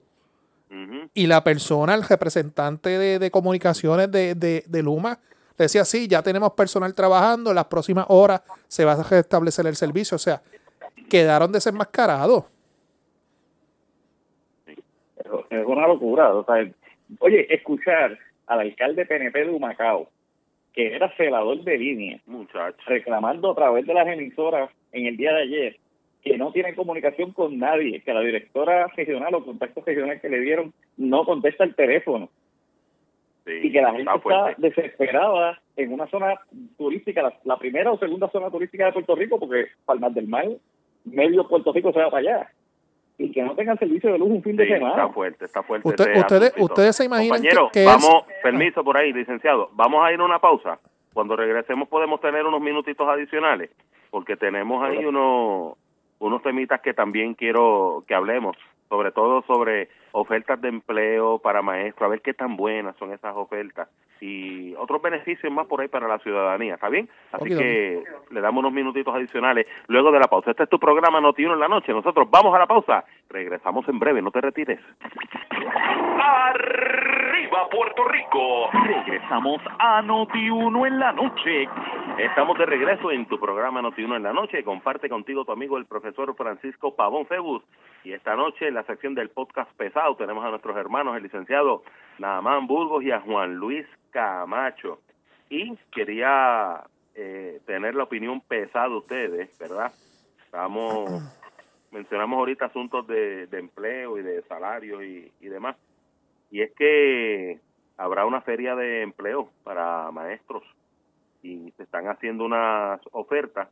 Y 1.14 1.26
la 1.28 1.44
persona, 1.44 1.96
el 1.96 2.04
representante 2.04 2.90
de, 2.90 3.18
de 3.20 3.32
comunicaciones 3.32 4.12
de, 4.12 4.36
de, 4.36 4.64
de 4.68 4.84
Luma, 4.84 5.18
decía, 5.58 5.84
sí, 5.84 6.08
ya 6.08 6.22
tenemos 6.22 6.52
personal 6.54 6.94
trabajando, 6.94 7.50
en 7.52 7.56
las 7.56 7.66
próximas 7.66 8.06
horas 8.10 8.42
se 8.68 8.86
va 8.86 8.92
a 8.94 9.04
restablecer 9.04 9.66
el 9.66 9.76
servicio. 9.76 10.16
O 10.16 10.20
sea, 10.20 10.42
quedaron 11.10 11.52
desenmascarados. 11.52 12.44
Es 15.50 15.66
una 15.66 15.88
locura. 15.88 16.34
O 16.34 16.46
sea, 16.46 16.56
oye, 17.20 17.54
escuchar 17.54 18.18
al 18.48 18.60
alcalde 18.60 19.06
PNP 19.06 19.46
de 19.46 19.50
Humacao, 19.52 20.10
que 20.80 20.96
era 20.96 21.14
celador 21.18 21.62
de 21.66 21.78
línea, 21.78 22.22
Muchacho. 22.26 22.78
reclamando 22.86 23.52
a 23.52 23.56
través 23.56 23.86
de 23.86 23.94
las 23.94 24.08
emisoras 24.08 24.70
en 24.94 25.08
el 25.08 25.18
día 25.18 25.34
de 25.34 25.42
ayer 25.42 25.78
que 26.24 26.38
no 26.38 26.54
tienen 26.54 26.74
comunicación 26.74 27.34
con 27.34 27.58
nadie, 27.60 28.00
que 28.00 28.14
la 28.14 28.22
directora 28.22 28.88
regional 28.96 29.36
o 29.36 29.44
contacto 29.44 29.84
regional 29.86 30.22
que 30.22 30.30
le 30.30 30.40
dieron 30.40 30.72
no 30.96 31.26
contesta 31.26 31.66
el 31.66 31.76
teléfono 31.76 32.30
Sí, 33.46 33.52
y 33.62 33.72
que 33.74 33.82
la 33.82 33.92
gente 33.92 34.10
está 34.16 34.56
desesperada 34.58 35.60
en 35.76 35.92
una 35.92 36.08
zona 36.08 36.40
turística, 36.78 37.24
la, 37.24 37.34
la 37.44 37.58
primera 37.58 37.92
o 37.92 38.00
segunda 38.00 38.30
zona 38.30 38.50
turística 38.50 38.86
de 38.86 38.94
Puerto 38.94 39.16
Rico, 39.16 39.38
porque 39.38 39.68
Palmas 39.84 40.14
del 40.14 40.30
Mar, 40.30 40.48
medio 41.04 41.46
Puerto 41.46 41.74
Rico 41.74 41.92
se 41.92 42.00
va 42.00 42.10
para 42.10 42.20
allá. 42.20 42.52
Y 43.20 43.32
que 43.32 43.44
no 43.44 43.54
tengan 43.54 43.78
servicio 43.78 44.12
de 44.14 44.18
luz 44.18 44.30
un 44.30 44.42
fin 44.42 44.56
de 44.56 44.66
Sí, 44.66 44.72
semana. 44.72 44.94
está 44.96 45.10
fuerte, 45.10 45.46
está 45.46 45.62
fuerte. 45.62 45.88
Usted- 45.88 46.18
ustedes- 46.18 46.54
ustedes 46.58 46.96
se 46.96 47.06
imaginan 47.06 47.42
que- 47.42 47.50
Compañero, 47.50 47.70
que 47.72 47.80
es- 47.82 47.86
vamos, 47.86 48.24
permiso 48.42 48.84
por 48.84 48.98
ahí, 48.98 49.12
licenciado, 49.14 49.70
vamos 49.74 50.04
a 50.04 50.12
ir 50.14 50.20
a 50.20 50.24
una 50.26 50.40
pausa. 50.40 50.80
Cuando 51.14 51.36
regresemos 51.36 51.88
podemos 51.90 52.22
tener 52.22 52.46
unos 52.46 52.62
minutitos 52.62 53.08
adicionales, 53.08 53.70
porque 54.10 54.38
tenemos 54.38 54.82
ahí 54.84 55.06
unos, 55.06 55.74
unos 56.20 56.42
temitas 56.42 56.80
que 56.82 56.94
también 56.94 57.34
quiero 57.34 58.04
que 58.08 58.16
hablemos, 58.16 58.56
sobre 58.90 59.12
todo 59.12 59.44
sobre 59.44 59.90
ofertas 60.12 60.60
de 60.62 60.70
empleo 60.70 61.40
para 61.40 61.62
maestros, 61.62 62.08
a 62.08 62.10
ver 62.10 62.22
qué 62.22 62.34
tan 62.34 62.58
buenas 62.58 62.96
son 62.98 63.14
esas 63.14 63.36
ofertas 63.36 63.88
y 64.22 64.76
otros 64.76 65.02
beneficios 65.02 65.52
más 65.52 65.68
por 65.68 65.82
ahí 65.82 65.88
para 65.88 66.08
la 66.08 66.20
ciudadanía, 66.20 66.76
¿está 66.76 66.90
bien? 66.90 67.08
Así 67.32 67.50
que 67.50 68.04
le 68.32 68.42
damos 68.42 68.60
unos 68.60 68.74
minutitos 68.74 69.14
adicionales 69.16 69.66
luego 69.88 70.12
de 70.12 70.20
la 70.20 70.28
pausa. 70.28 70.52
Este 70.52 70.64
es 70.64 70.70
tu 70.70 70.80
programa 70.80 71.22
Noti1 71.22 71.54
en 71.54 71.60
la 71.60 71.68
noche. 71.68 71.94
Nosotros 71.94 72.28
vamos 72.30 72.54
a 72.54 72.60
la 72.60 72.68
pausa. 72.68 73.06
Regresamos 73.30 73.88
en 73.88 74.00
breve, 74.00 74.22
no 74.22 74.32
te 74.32 74.42
retires. 74.42 74.80
Arriba 77.40 77.70
Puerto 77.70 78.04
Rico. 78.04 78.70
Regresamos 78.84 79.62
a 79.80 80.02
Noti1 80.02 80.88
en 80.88 81.00
la 81.00 81.14
noche. 81.14 81.70
Estamos 82.18 82.58
de 82.58 82.66
regreso 82.66 83.12
en 83.12 83.26
tu 83.28 83.40
programa 83.40 83.82
Noti1 83.82 84.18
en 84.18 84.24
la 84.24 84.34
noche. 84.34 84.62
Comparte 84.62 85.08
contigo 85.08 85.46
tu 85.46 85.54
amigo 85.54 85.78
el 85.78 85.86
profesor 85.86 86.36
Francisco 86.36 86.96
Pavón 86.96 87.28
Febus. 87.28 87.64
Y 88.04 88.12
esta 88.12 88.36
noche 88.36 88.68
en 88.68 88.74
la 88.74 88.84
sección 88.84 89.16
del 89.16 89.30
podcast 89.30 89.72
pesado 89.78 90.18
tenemos 90.18 90.44
a 90.44 90.50
nuestros 90.50 90.76
hermanos, 90.76 91.16
el 91.16 91.24
licenciado 91.24 91.84
Naamán 92.18 92.68
Burgos 92.68 93.06
y 93.06 93.12
a 93.12 93.22
Juan 93.22 93.56
Luis 93.56 93.86
Camacho. 94.12 95.00
Y 95.50 95.78
quería 95.94 96.84
eh, 97.16 97.62
tener 97.66 97.96
la 97.96 98.04
opinión 98.04 98.42
pesada 98.42 98.90
de 98.90 98.96
ustedes, 98.96 99.58
¿verdad? 99.58 99.94
Estamos, 100.44 101.10
mencionamos 101.92 102.38
ahorita 102.38 102.66
asuntos 102.66 103.08
de, 103.08 103.48
empleo 103.54 104.18
y 104.18 104.24
de 104.24 104.42
salarios 104.42 105.02
y 105.04 105.48
demás. 105.48 105.78
Y 106.52 106.62
es 106.62 106.74
que 106.76 107.60
habrá 107.98 108.26
una 108.26 108.42
feria 108.42 108.76
de 108.76 109.02
empleo 109.02 109.50
para 109.64 110.12
maestros 110.12 110.64
y 111.44 111.72
se 111.78 111.84
están 111.84 112.08
haciendo 112.08 112.46
unas 112.46 113.00
ofertas 113.12 113.70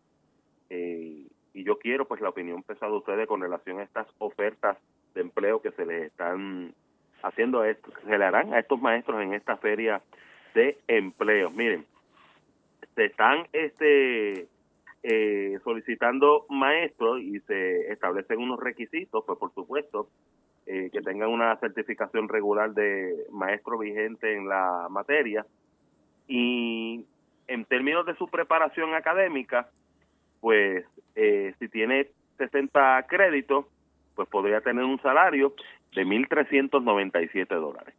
eh, 0.70 1.26
y 1.54 1.64
yo 1.64 1.80
quiero 1.80 2.06
pues 2.06 2.22
la 2.22 2.30
opinión 2.30 2.62
pesada 2.64 2.92
de 2.92 2.98
ustedes 2.98 3.28
con 3.28 3.42
relación 3.42 3.80
a 3.80 3.84
estas 3.84 4.08
ofertas 4.20 4.78
de 5.16 5.22
empleo 5.22 5.62
que 5.62 5.72
se 5.72 5.86
les 5.86 6.04
están 6.04 6.74
haciendo 7.24 7.64
se 7.64 8.18
le 8.18 8.26
harán 8.26 8.54
a 8.54 8.60
estos 8.60 8.80
maestros 8.80 9.22
en 9.22 9.34
esta 9.34 9.58
feria 9.58 10.02
de 10.54 10.78
empleo. 10.88 11.50
Miren, 11.50 11.86
se 12.96 13.06
están 13.06 13.48
este 13.54 14.48
eh, 15.04 15.60
solicitando 15.64 16.46
maestros 16.50 17.22
y 17.22 17.40
se 17.42 17.92
establecen 17.92 18.40
unos 18.40 18.60
requisitos, 18.60 19.24
pues 19.26 19.40
por 19.40 19.54
supuesto, 19.54 20.10
eh, 20.70 20.90
que 20.92 21.02
tengan 21.02 21.30
una 21.30 21.56
certificación 21.58 22.28
regular 22.28 22.74
de 22.74 23.26
maestro 23.32 23.78
vigente 23.78 24.36
en 24.36 24.50
la 24.50 24.88
materia 24.90 25.46
y 26.28 27.06
en 27.48 27.64
términos 27.66 28.06
de 28.06 28.16
su 28.16 28.28
preparación 28.28 28.94
académica, 28.94 29.70
pues 30.42 30.86
eh, 31.16 31.54
si 31.58 31.70
tiene 31.70 32.08
60 32.38 33.06
créditos, 33.08 33.66
pues 34.14 34.28
podría 34.28 34.60
tener 34.60 34.84
un 34.84 35.02
salario 35.02 35.54
de 35.96 36.06
1.397 36.06 37.48
dólares. 37.48 37.96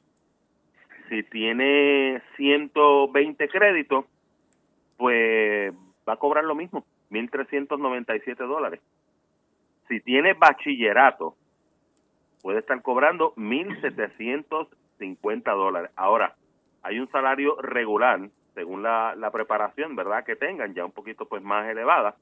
Si 1.09 1.23
tiene 1.23 2.21
120 2.37 3.49
créditos, 3.49 4.05
pues 4.99 5.73
va 6.07 6.13
a 6.13 6.17
cobrar 6.17 6.45
lo 6.45 6.55
mismo, 6.55 6.85
1.397 7.11 8.37
dólares. 8.47 8.81
Si 9.89 10.01
tiene 10.01 10.35
bachillerato, 10.35 11.35
puede 12.43 12.59
estar 12.61 12.81
cobrando 12.83 13.35
1.750 13.37 15.57
dólares. 15.57 15.91
Ahora, 15.97 16.37
hay 16.83 17.01
un 17.01 17.11
salario 17.11 17.57
regular, 17.61 18.29
según 18.55 18.83
la, 18.83 19.15
la 19.17 19.31
preparación, 19.31 19.97
¿verdad? 19.97 20.25
Que 20.25 20.37
tengan, 20.37 20.75
ya 20.75 20.85
un 20.85 20.93
poquito 20.93 21.27
pues 21.27 21.43
más 21.43 21.67
elevada, 21.69 22.17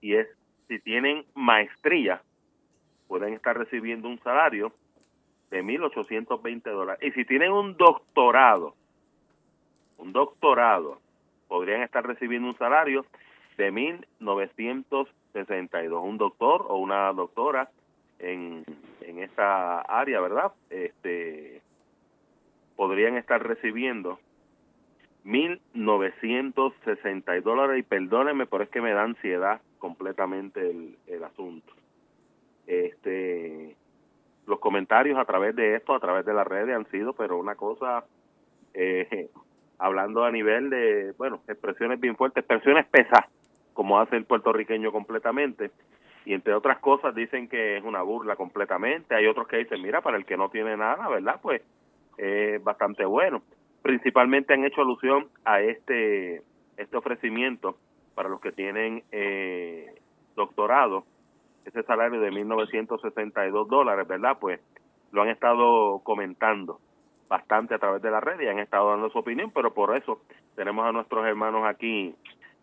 y 0.00 0.14
es, 0.14 0.26
si 0.68 0.78
tienen 0.80 1.24
maestría, 1.34 2.22
pueden 3.08 3.34
estar 3.34 3.56
recibiendo 3.56 4.08
un 4.08 4.18
salario 4.20 4.72
de 5.50 5.62
1.820 5.62 6.62
dólares. 6.70 7.02
Y 7.02 7.12
si 7.12 7.24
tienen 7.24 7.52
un 7.52 7.76
doctorado, 7.76 8.74
un 9.98 10.12
doctorado, 10.12 11.00
podrían 11.48 11.82
estar 11.82 12.06
recibiendo 12.06 12.48
un 12.48 12.58
salario 12.58 13.06
de 13.56 13.72
1.962. 13.72 16.02
Un 16.02 16.18
doctor 16.18 16.66
o 16.68 16.76
una 16.76 17.12
doctora 17.12 17.70
en, 18.18 18.64
en 19.00 19.18
esta 19.18 19.80
área, 19.80 20.20
¿verdad? 20.20 20.52
Este 20.70 21.62
podrían 22.76 23.16
estar 23.16 23.42
recibiendo 23.42 24.20
1.960 25.24 27.42
dólares 27.42 27.80
y 27.80 27.82
perdónenme, 27.82 28.46
pero 28.46 28.62
es 28.64 28.70
que 28.70 28.80
me 28.80 28.92
da 28.92 29.02
ansiedad 29.02 29.60
completamente 29.78 30.70
el, 30.70 30.96
el 31.06 31.24
asunto. 31.24 31.72
Este, 32.66 33.76
los 34.46 34.60
comentarios 34.60 35.18
a 35.18 35.24
través 35.24 35.56
de 35.56 35.74
esto, 35.74 35.94
a 35.94 36.00
través 36.00 36.24
de 36.24 36.34
las 36.34 36.46
redes 36.46 36.76
han 36.76 36.88
sido, 36.90 37.12
pero 37.12 37.38
una 37.38 37.56
cosa, 37.56 38.04
eh, 38.74 39.30
hablando 39.78 40.24
a 40.24 40.30
nivel 40.30 40.70
de, 40.70 41.12
bueno, 41.18 41.40
expresiones 41.48 42.00
bien 42.00 42.16
fuertes, 42.16 42.42
expresiones 42.42 42.86
pesadas, 42.86 43.26
como 43.74 44.00
hace 44.00 44.16
el 44.16 44.24
puertorriqueño 44.24 44.92
completamente, 44.92 45.70
y 46.26 46.34
entre 46.34 46.54
otras 46.54 46.80
cosas 46.80 47.14
dicen 47.14 47.48
que 47.48 47.76
es 47.76 47.84
una 47.84 48.02
burla 48.02 48.34
completamente, 48.34 49.14
hay 49.14 49.28
otros 49.28 49.46
que 49.46 49.58
dicen, 49.58 49.80
mira, 49.80 50.00
para 50.00 50.16
el 50.16 50.26
que 50.26 50.36
no 50.36 50.48
tiene 50.50 50.76
nada, 50.76 51.08
¿verdad? 51.08 51.38
Pues 51.40 51.62
es 52.18 52.62
bastante 52.64 53.04
bueno. 53.04 53.42
Principalmente 53.80 54.52
han 54.52 54.64
hecho 54.64 54.82
alusión 54.82 55.28
a 55.44 55.60
este, 55.60 56.42
este 56.76 56.96
ofrecimiento 56.96 57.76
para 58.16 58.28
los 58.28 58.40
que 58.40 58.50
tienen 58.50 59.04
eh, 59.12 59.86
doctorado, 60.34 61.04
ese 61.64 61.84
salario 61.84 62.20
de 62.20 62.32
1.962 62.32 63.68
dólares, 63.68 64.08
¿verdad? 64.08 64.36
Pues 64.40 64.58
lo 65.12 65.22
han 65.22 65.28
estado 65.28 66.00
comentando 66.00 66.80
bastante 67.28 67.74
a 67.74 67.78
través 67.78 68.02
de 68.02 68.10
la 68.10 68.18
red 68.18 68.40
y 68.40 68.48
han 68.48 68.58
estado 68.58 68.90
dando 68.90 69.10
su 69.10 69.18
opinión, 69.18 69.52
pero 69.52 69.72
por 69.72 69.96
eso 69.96 70.20
tenemos 70.56 70.86
a 70.86 70.90
nuestros 70.90 71.24
hermanos 71.24 71.64
aquí, 71.66 72.16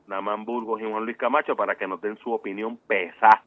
Namán 0.08 0.44
Burgos 0.44 0.82
y 0.82 0.84
Juan 0.84 1.06
Luis 1.06 1.16
Camacho, 1.16 1.56
para 1.56 1.76
que 1.76 1.88
nos 1.88 2.02
den 2.02 2.18
su 2.18 2.34
opinión 2.34 2.76
pesada 2.76 3.42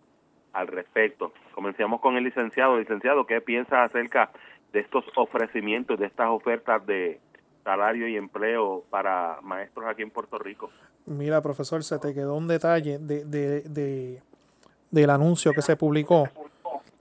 al 0.57 0.66
respecto. 0.69 1.33
Comencemos 1.55 2.01
con 2.01 2.16
el 2.16 2.25
licenciado. 2.25 2.79
Licenciado, 2.79 3.27
¿qué 3.27 3.40
piensa 3.40 3.85
acerca 3.85 4.31
de 4.73 4.81
estos 4.81 5.05
ofrecimientos, 5.16 5.99
de 5.99 6.07
estas 6.07 6.29
ofertas 6.29 6.85
de 6.87 7.21
salario 7.64 8.09
y 8.09 8.16
empleo 8.16 8.85
para 8.90 9.38
maestros 9.42 9.87
aquí 9.87 10.03
en 10.03 10.11
Puerto 10.11 10.38
Rico? 10.38 10.71
Mira, 11.07 11.40
profesor, 11.42 11.85
se 11.85 11.99
te 11.99 12.14
quedó 12.14 12.35
un 12.35 12.49
detalle 12.49 12.99
de, 12.99 13.25
de, 13.25 13.61
de- 13.62 14.23
del 14.90 15.11
anuncio 15.11 15.53
que 15.53 15.62
se 15.62 15.77
publicó, 15.77 16.29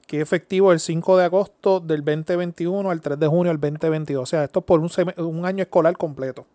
que 0.07 0.21
efectivo 0.21 0.71
el 0.71 0.79
5 0.79 1.17
de 1.17 1.25
agosto 1.25 1.79
del 1.79 2.03
2021 2.03 2.89
al 2.91 2.99
3 3.01 3.17
de 3.19 3.27
junio 3.27 3.51
del 3.51 3.59
2022. 3.61 4.21
O 4.21 4.25
sea, 4.25 4.43
esto 4.43 4.59
es 4.59 4.65
por 4.65 4.79
un, 4.79 4.89
un 5.17 5.45
año 5.45 5.63
escolar 5.63 5.95
completo 5.97 6.45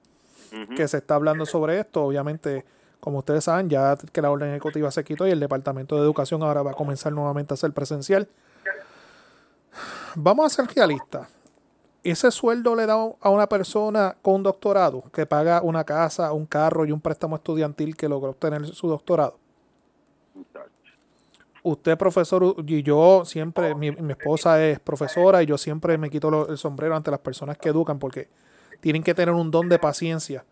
que 0.77 0.87
se 0.89 0.97
está 0.99 1.15
hablando 1.15 1.47
sobre 1.47 1.79
esto. 1.79 2.05
Obviamente, 2.05 2.65
como 3.01 3.19
ustedes 3.19 3.45
saben, 3.45 3.69
ya 3.69 3.97
que 4.13 4.23
la 4.23 4.31
orden 4.31 4.51
ejecutiva 4.51 4.91
se 4.91 5.03
quitó 5.05 5.27
y 5.27 5.31
el 5.31 5.41
Departamento 5.41 5.97
de 5.97 6.03
Educación 6.03 6.43
ahora 6.43 6.63
va 6.63 6.73
a 6.73 6.75
comenzar 6.75 7.13
nuevamente 7.13 7.55
a 7.55 7.57
ser 7.57 7.73
presencial. 7.73 8.29
Vamos 10.15 10.47
a 10.47 10.49
ser 10.55 10.75
realistas. 10.75 11.29
Ese 12.03 12.31
sueldo 12.31 12.75
le 12.75 12.87
da 12.87 12.95
a 12.95 13.31
una 13.31 13.47
persona 13.47 14.17
con 14.23 14.37
un 14.37 14.43
doctorado 14.43 15.05
que 15.13 15.27
paga 15.27 15.61
una 15.63 15.85
casa, 15.85 16.33
un 16.33 16.47
carro 16.47 16.87
y 16.87 16.93
un 16.93 17.01
préstamo 17.01 17.37
estudiantil 17.37 17.97
que 17.97 18.09
logró 18.09 18.31
obtener 18.31 18.67
su 18.67 18.89
doctorado. 18.89 19.39
Usted, 21.63 21.99
profesor, 21.99 22.55
y 22.67 22.83
yo 22.83 23.25
siempre, 23.27 23.75
mi, 23.75 23.89
esposa 23.89 24.65
es 24.65 24.81
profesora 24.81 25.43
y 25.43 25.47
yo 25.47 25.59
siempre 25.59 25.99
me 25.99 26.09
quito 26.09 26.49
el 26.49 26.57
sombrero 26.57 26.97
ante 26.97 27.11
las 27.11 27.21
personas 27.21 27.59
que 27.59 27.69
educan 27.69 27.99
porque 27.99 28.29
tienen 28.81 29.03
que 29.03 29.15
tener 29.15 29.35
un 29.35 29.51
don 29.51 29.69
de 29.69 29.79
paciencia, 29.79 30.45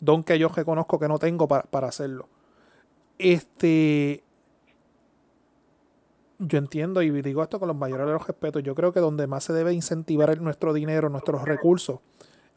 don 0.00 0.22
que 0.24 0.38
yo 0.38 0.48
reconozco 0.48 0.98
que 0.98 1.08
no 1.08 1.18
tengo 1.18 1.48
para, 1.48 1.64
para 1.64 1.88
hacerlo. 1.88 2.28
Este, 3.18 4.22
yo 6.38 6.58
entiendo 6.58 7.02
y 7.02 7.10
digo 7.22 7.42
esto 7.42 7.58
con 7.58 7.68
los 7.68 7.76
mayores 7.76 8.06
de 8.06 8.12
los 8.12 8.26
respetos. 8.26 8.62
Yo 8.62 8.74
creo 8.74 8.92
que 8.92 9.00
donde 9.00 9.26
más 9.26 9.44
se 9.44 9.52
debe 9.52 9.72
incentivar 9.72 10.30
el- 10.30 10.42
nuestro 10.42 10.72
dinero, 10.72 11.08
nuestros 11.08 11.42
recursos, 11.44 12.00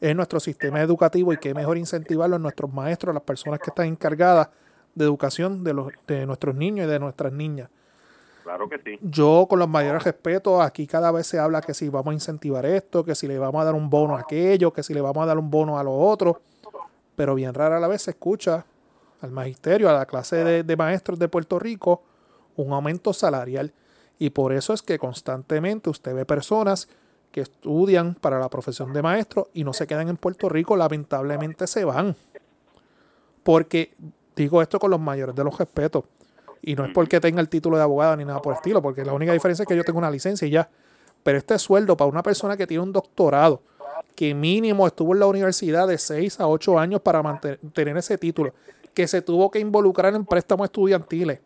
es 0.00 0.14
nuestro 0.16 0.40
sistema 0.40 0.80
educativo 0.80 1.32
y 1.32 1.36
que 1.36 1.54
mejor 1.54 1.76
incentivarlo 1.78 2.36
en 2.36 2.42
nuestros 2.42 2.72
maestros, 2.72 3.14
las 3.14 3.22
personas 3.22 3.60
que 3.60 3.70
están 3.70 3.86
encargadas 3.86 4.48
de 4.94 5.04
educación 5.04 5.62
de, 5.62 5.74
los, 5.74 5.88
de 6.06 6.26
nuestros 6.26 6.54
niños 6.54 6.86
y 6.86 6.90
de 6.90 6.98
nuestras 6.98 7.32
niñas. 7.32 7.68
Claro 8.42 8.68
que 8.68 8.78
sí. 8.78 8.98
Yo, 9.02 9.46
con 9.48 9.58
los 9.58 9.68
mayores 9.68 10.02
respetos, 10.02 10.60
aquí 10.62 10.86
cada 10.86 11.12
vez 11.12 11.26
se 11.26 11.38
habla 11.38 11.60
que 11.60 11.74
si 11.74 11.88
vamos 11.88 12.12
a 12.12 12.14
incentivar 12.14 12.64
esto, 12.66 13.04
que 13.04 13.14
si 13.14 13.28
le 13.28 13.38
vamos 13.38 13.60
a 13.60 13.64
dar 13.66 13.74
un 13.74 13.90
bono 13.90 14.16
a 14.16 14.20
aquello, 14.20 14.72
que 14.72 14.82
si 14.82 14.94
le 14.94 15.00
vamos 15.00 15.22
a 15.22 15.26
dar 15.26 15.38
un 15.38 15.50
bono 15.50 15.78
a 15.78 15.84
lo 15.84 15.92
otro, 15.94 16.40
pero 17.20 17.34
bien 17.34 17.52
rara 17.52 17.76
a 17.76 17.80
la 17.80 17.86
vez 17.86 18.00
se 18.00 18.12
escucha 18.12 18.64
al 19.20 19.30
magisterio, 19.30 19.90
a 19.90 19.92
la 19.92 20.06
clase 20.06 20.42
de, 20.42 20.62
de 20.62 20.76
maestros 20.78 21.18
de 21.18 21.28
Puerto 21.28 21.58
Rico, 21.58 22.02
un 22.56 22.72
aumento 22.72 23.12
salarial. 23.12 23.74
Y 24.18 24.30
por 24.30 24.54
eso 24.54 24.72
es 24.72 24.80
que 24.80 24.98
constantemente 24.98 25.90
usted 25.90 26.14
ve 26.14 26.24
personas 26.24 26.88
que 27.30 27.42
estudian 27.42 28.14
para 28.14 28.38
la 28.38 28.48
profesión 28.48 28.94
de 28.94 29.02
maestro 29.02 29.50
y 29.52 29.64
no 29.64 29.74
se 29.74 29.86
quedan 29.86 30.08
en 30.08 30.16
Puerto 30.16 30.48
Rico, 30.48 30.76
lamentablemente 30.76 31.66
se 31.66 31.84
van. 31.84 32.16
Porque 33.42 33.92
digo 34.34 34.62
esto 34.62 34.78
con 34.78 34.90
los 34.90 35.00
mayores 35.00 35.34
de 35.34 35.44
los 35.44 35.58
respetos. 35.58 36.04
Y 36.62 36.74
no 36.74 36.86
es 36.86 36.92
porque 36.94 37.20
tenga 37.20 37.42
el 37.42 37.50
título 37.50 37.76
de 37.76 37.82
abogado 37.82 38.16
ni 38.16 38.24
nada 38.24 38.40
por 38.40 38.54
el 38.54 38.56
estilo, 38.56 38.80
porque 38.80 39.04
la 39.04 39.12
única 39.12 39.34
diferencia 39.34 39.64
es 39.64 39.68
que 39.68 39.76
yo 39.76 39.84
tengo 39.84 39.98
una 39.98 40.10
licencia 40.10 40.48
y 40.48 40.52
ya. 40.52 40.70
Pero 41.22 41.36
este 41.36 41.58
sueldo 41.58 41.98
para 41.98 42.08
una 42.08 42.22
persona 42.22 42.56
que 42.56 42.66
tiene 42.66 42.82
un 42.82 42.94
doctorado, 42.94 43.60
que 44.14 44.34
mínimo 44.34 44.86
estuvo 44.86 45.14
en 45.14 45.20
la 45.20 45.26
universidad 45.26 45.88
de 45.88 45.98
6 45.98 46.40
a 46.40 46.48
8 46.48 46.78
años 46.78 47.00
para 47.00 47.22
mantener 47.22 47.96
ese 47.96 48.18
título, 48.18 48.52
que 48.94 49.06
se 49.08 49.22
tuvo 49.22 49.50
que 49.50 49.60
involucrar 49.60 50.14
en 50.14 50.24
préstamos 50.24 50.66
estudiantiles 50.66 51.40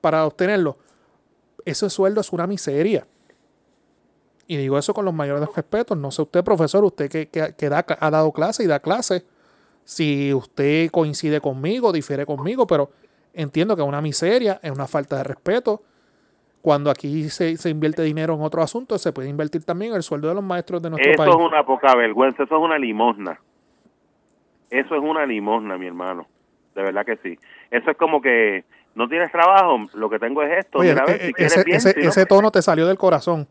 para 0.00 0.26
obtenerlo, 0.26 0.76
ese 1.64 1.90
sueldo 1.90 2.20
es 2.20 2.32
una 2.32 2.46
miseria. 2.46 3.06
Y 4.46 4.56
digo 4.56 4.78
eso 4.78 4.94
con 4.94 5.04
los 5.04 5.12
mayores 5.12 5.48
respetos. 5.54 5.98
No 5.98 6.10
sé 6.10 6.22
usted, 6.22 6.42
profesor, 6.42 6.84
usted 6.84 7.10
que, 7.10 7.28
que, 7.28 7.66
ha 7.66 8.10
dado 8.10 8.32
clase 8.32 8.64
y 8.64 8.66
da 8.66 8.80
clase, 8.80 9.24
si 9.84 10.32
usted 10.32 10.90
coincide 10.90 11.40
conmigo, 11.40 11.92
difiere 11.92 12.24
conmigo, 12.24 12.66
pero 12.66 12.90
entiendo 13.34 13.76
que 13.76 13.82
es 13.82 13.88
una 13.88 14.00
miseria, 14.00 14.58
es 14.62 14.70
una 14.70 14.86
falta 14.86 15.16
de 15.16 15.24
respeto. 15.24 15.82
Cuando 16.62 16.90
aquí 16.90 17.28
se, 17.28 17.54
invierte 17.70 18.02
dinero 18.02 18.34
en 18.34 18.42
otro 18.42 18.62
asunto, 18.62 18.98
se 18.98 19.12
puede 19.12 19.28
invertir 19.28 19.64
también 19.64 19.94
el 19.94 20.02
sueldo 20.02 20.28
de 20.28 20.34
los 20.34 20.44
maestros 20.44 20.82
de 20.82 20.90
nuestro 20.90 21.12
país. 21.14 21.30
Eso 21.30 21.38
es 21.38 21.46
una 21.46 21.64
poca 21.64 21.94
vergüenza, 21.94 22.42
eso 22.42 22.56
es 22.56 22.62
una 22.62 22.78
limosna. 22.78 23.40
Eso 24.70 24.94
es 24.94 25.02
una 25.02 25.24
limosna, 25.24 25.78
mi 25.78 25.86
hermano. 25.86 26.26
De 26.74 26.82
verdad 26.82 27.06
que 27.06 27.16
sí. 27.18 27.38
Eso 27.70 27.90
es 27.90 27.96
como 27.96 28.20
que 28.20 28.64
no 28.94 29.08
tienes 29.08 29.30
trabajo, 29.30 29.78
lo 29.94 30.10
que 30.10 30.18
tengo 30.18 30.42
es 30.42 30.58
esto. 30.58 30.82
Eh, 30.82 30.94
eh, 31.08 31.32
ese, 31.36 32.26
tono 32.26 32.50
te 32.50 32.62
salió 32.62 32.86
del 32.86 32.98
corazón. 32.98 33.46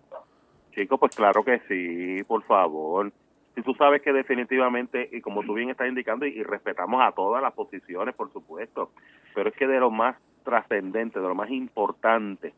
Chico, 0.75 0.97
pues 0.97 1.15
claro 1.15 1.43
que 1.43 1.61
sí, 1.67 2.23
por 2.25 2.43
favor. 2.43 3.11
Si 3.55 3.61
tú 3.61 3.73
sabes 3.75 4.01
que 4.01 4.13
definitivamente, 4.13 5.09
y 5.11 5.21
como 5.21 5.43
tú 5.43 5.53
bien 5.53 5.69
estás 5.69 5.87
indicando, 5.87 6.25
y, 6.25 6.43
respetamos 6.43 7.01
a 7.01 7.13
todas 7.13 7.41
las 7.41 7.53
posiciones, 7.53 8.13
por 8.13 8.31
supuesto, 8.31 8.91
pero 9.33 9.49
es 9.49 9.55
que 9.55 9.67
de 9.67 9.79
lo 9.79 9.89
más 9.89 10.17
trascendente, 10.43 11.19
de 11.19 11.27
lo 11.27 11.33
más 11.33 11.49
importante, 11.49 12.53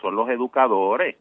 son 0.00 0.16
los 0.16 0.28
educadores, 0.28 1.16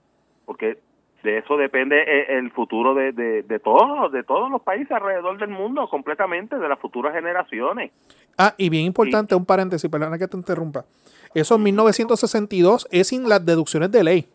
porque 0.45 0.77
de 1.23 1.39
eso 1.39 1.57
depende 1.57 2.01
eh, 2.01 2.37
el 2.37 2.51
futuro 2.51 2.93
de, 2.93 3.11
de, 3.11 3.59
todos, 3.59 4.11
de 4.11 4.23
todos 4.23 4.49
los 4.51 4.61
países 4.61 4.91
alrededor 4.91 5.37
del 5.39 5.49
mundo, 5.49 5.89
completamente, 5.89 6.57
de 6.57 6.69
las 6.69 6.79
futuras 6.79 7.13
generaciones. 7.13 7.91
Ah, 8.37 8.53
y 8.57 8.69
bien 8.69 8.85
importante, 8.85 9.33
un 9.33 9.45
paréntesis, 9.45 9.89
perdona 9.89 10.17
que 10.17 10.27
te 10.27 10.37
interrumpa. 10.37 10.85
Eso 11.33 11.55
en 11.55 11.63
1962 11.63 12.87
es 12.91 13.07
sin 13.07 13.27
las 13.27 13.45
deducciones 13.45 13.91
de 13.91 14.03
ley. 14.03 14.27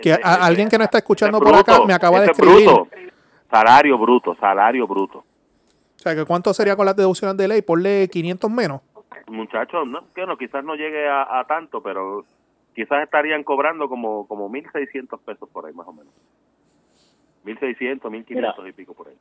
Que 0.00 0.12
alguien 0.12 0.68
que 0.68 0.78
no 0.78 0.84
está 0.84 0.98
escuchando 0.98 1.40
por 1.40 1.54
acá 1.54 1.80
me 1.84 1.92
acaba 1.92 2.20
de 2.20 2.26
escribir. 2.30 2.68
Salario 3.50 3.98
bruto, 3.98 4.36
salario 4.38 4.86
bruto. 4.86 5.18
O 5.18 6.00
sea, 6.00 6.14
que 6.14 6.24
¿cuánto 6.24 6.54
sería 6.54 6.76
con 6.76 6.86
las 6.86 6.94
deducciones 6.94 7.36
de 7.36 7.48
ley? 7.48 7.62
Ponle 7.62 8.08
500 8.08 8.50
menos. 8.50 8.80
Muchachos, 9.26 9.86
no, 9.86 10.12
que 10.14 10.26
no, 10.26 10.36
quizás 10.36 10.64
no 10.64 10.74
llegue 10.74 11.08
a, 11.08 11.44
tanto, 11.48 11.82
pero 11.82 12.24
quizás 12.74 13.02
estarían 13.02 13.42
cobrando 13.42 13.88
como, 13.88 14.26
como 14.26 14.50
1.600 14.50 15.20
pesos 15.20 15.48
por 15.48 15.66
ahí, 15.66 15.74
más 15.74 15.86
o 15.86 15.92
menos. 15.92 16.12
1.600, 17.44 18.00
1.500 18.00 18.68
y 18.68 18.72
pico 18.72 18.94
por 18.94 19.08
ahí. 19.08 19.16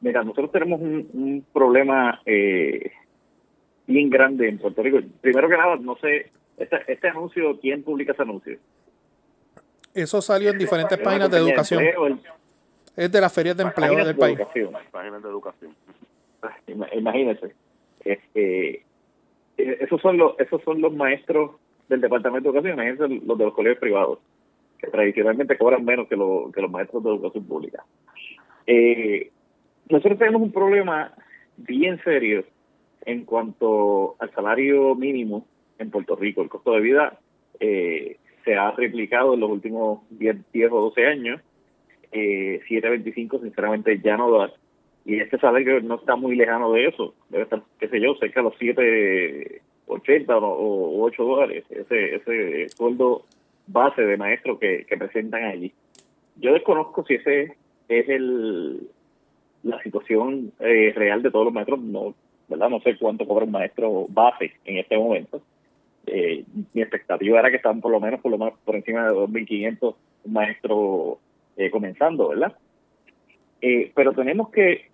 Mira, 0.00 0.22
nosotros 0.22 0.50
tenemos 0.52 0.80
un, 0.80 1.44
problema 1.52 2.20
eh, 2.24 2.92
bien 3.86 4.08
grande 4.08 4.48
en 4.48 4.58
Puerto 4.58 4.82
Rico. 4.82 4.98
Primero 5.20 5.48
que 5.48 5.56
nada, 5.56 5.76
no 5.76 5.96
sé, 5.96 6.30
este, 6.56 6.92
este 6.92 7.08
anuncio, 7.08 7.58
¿quién 7.60 7.82
publica 7.82 8.12
ese 8.12 8.22
anuncio? 8.22 8.58
Eso 9.92 10.22
salió 10.22 10.50
en 10.50 10.58
diferentes 10.58 10.98
páginas 10.98 11.30
de 11.30 11.38
educación. 11.38 11.82
Es 12.96 13.10
de 13.10 13.20
las 13.20 13.32
ferias 13.32 13.56
de 13.56 13.64
empleo 13.64 14.04
del 14.04 14.16
país. 14.16 14.38
Páginas 14.90 15.22
de 15.22 15.28
educación. 15.28 15.74
Imagínense. 16.92 17.54
Este, 18.04 18.82
eh, 19.58 19.78
esos 19.80 20.00
son 20.00 20.16
los 20.16 20.38
esos 20.38 20.62
son 20.62 20.80
los 20.80 20.92
maestros 20.92 21.52
del 21.88 22.00
departamento 22.00 22.50
de 22.50 22.58
educación, 22.58 22.78
imagínense 22.78 23.26
los 23.26 23.38
de 23.38 23.44
los 23.44 23.54
colegios 23.54 23.80
privados, 23.80 24.18
que 24.78 24.86
tradicionalmente 24.88 25.58
cobran 25.58 25.84
menos 25.84 26.08
que, 26.08 26.16
que 26.16 26.62
los 26.62 26.70
maestros 26.70 27.02
de 27.02 27.10
educación 27.10 27.44
pública. 27.44 27.84
Eh, 28.66 29.30
nosotros 29.88 30.18
tenemos 30.18 30.42
un 30.42 30.52
problema 30.52 31.12
bien 31.56 32.00
serio 32.04 32.44
en 33.04 33.24
cuanto 33.24 34.16
al 34.18 34.32
salario 34.32 34.94
mínimo 34.94 35.46
en 35.78 35.90
Puerto 35.90 36.16
Rico. 36.16 36.42
El 36.42 36.48
costo 36.48 36.72
de 36.72 36.80
vida 36.80 37.18
eh, 37.58 38.18
se 38.44 38.54
ha 38.54 38.70
replicado 38.70 39.34
en 39.34 39.40
los 39.40 39.50
últimos 39.50 40.00
10, 40.10 40.36
o 40.70 40.80
12 40.82 41.06
años. 41.06 41.40
Eh, 42.12 42.60
7.25 42.68 43.42
sinceramente 43.42 44.00
ya 44.02 44.16
no 44.16 44.30
da. 44.30 44.52
Y 45.04 45.18
este 45.18 45.38
salario 45.38 45.80
no 45.80 45.96
está 45.96 46.16
muy 46.16 46.36
lejano 46.36 46.72
de 46.72 46.86
eso. 46.86 47.14
Debe 47.28 47.44
estar, 47.44 47.62
qué 47.78 47.88
sé 47.88 48.00
yo, 48.00 48.14
cerca 48.16 48.40
de 48.40 48.44
los 48.44 48.58
7.80 48.58 50.28
o, 50.28 50.46
o 50.46 51.02
8 51.04 51.24
dólares. 51.24 51.64
Ese, 51.70 52.16
ese 52.16 52.68
sueldo 52.70 53.24
base 53.66 54.02
de 54.02 54.16
maestro 54.16 54.58
que, 54.58 54.84
que 54.84 54.96
presentan 54.96 55.44
allí. 55.44 55.72
Yo 56.36 56.52
desconozco 56.52 57.04
si 57.06 57.14
ese 57.14 57.56
es 57.88 58.08
el 58.08 58.88
la 59.62 59.82
situación 59.82 60.52
eh, 60.58 60.92
real 60.96 61.22
de 61.22 61.30
todos 61.30 61.46
los 61.46 61.54
maestros. 61.54 61.80
No, 61.80 62.14
¿verdad? 62.48 62.70
No 62.70 62.80
sé 62.80 62.96
cuánto 62.98 63.26
cobra 63.26 63.44
un 63.44 63.52
maestro 63.52 64.06
base 64.08 64.52
en 64.64 64.78
este 64.78 64.96
momento 64.96 65.42
eh, 66.06 66.44
mi 66.72 66.82
expectativa 66.82 67.38
era 67.38 67.50
que 67.50 67.56
estaban 67.56 67.80
por 67.80 67.92
lo 67.92 68.00
menos 68.00 68.20
por 68.20 68.30
lo 68.30 68.38
más 68.38 68.52
por 68.64 68.74
encima 68.74 69.04
de 69.04 69.12
2.500 69.12 69.94
maestros 70.26 71.18
eh, 71.56 71.70
comenzando, 71.70 72.28
¿verdad? 72.28 72.56
Eh, 73.60 73.92
pero 73.94 74.12
tenemos 74.12 74.50
que, 74.50 74.89